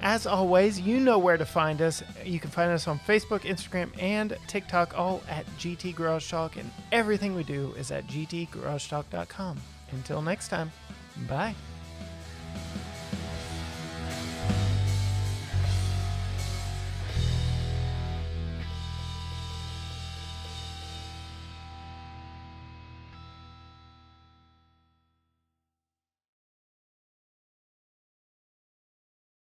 As 0.00 0.26
always, 0.26 0.80
you 0.80 1.00
know 1.00 1.18
where 1.18 1.36
to 1.36 1.46
find 1.46 1.80
us. 1.80 2.02
You 2.24 2.38
can 2.38 2.50
find 2.50 2.70
us 2.70 2.86
on 2.86 2.98
Facebook, 3.00 3.40
Instagram, 3.40 3.90
and 4.00 4.36
TikTok, 4.46 4.98
all 4.98 5.22
at 5.28 5.46
GT 5.58 5.94
Garage 5.94 6.30
Talk, 6.30 6.56
and 6.56 6.70
everything 6.92 7.34
we 7.34 7.42
do 7.42 7.72
is 7.78 7.90
at 7.90 8.06
gtgaragetalk.com. 8.06 9.60
Until 9.92 10.22
next 10.22 10.48
time, 10.48 10.72
bye. 11.28 11.54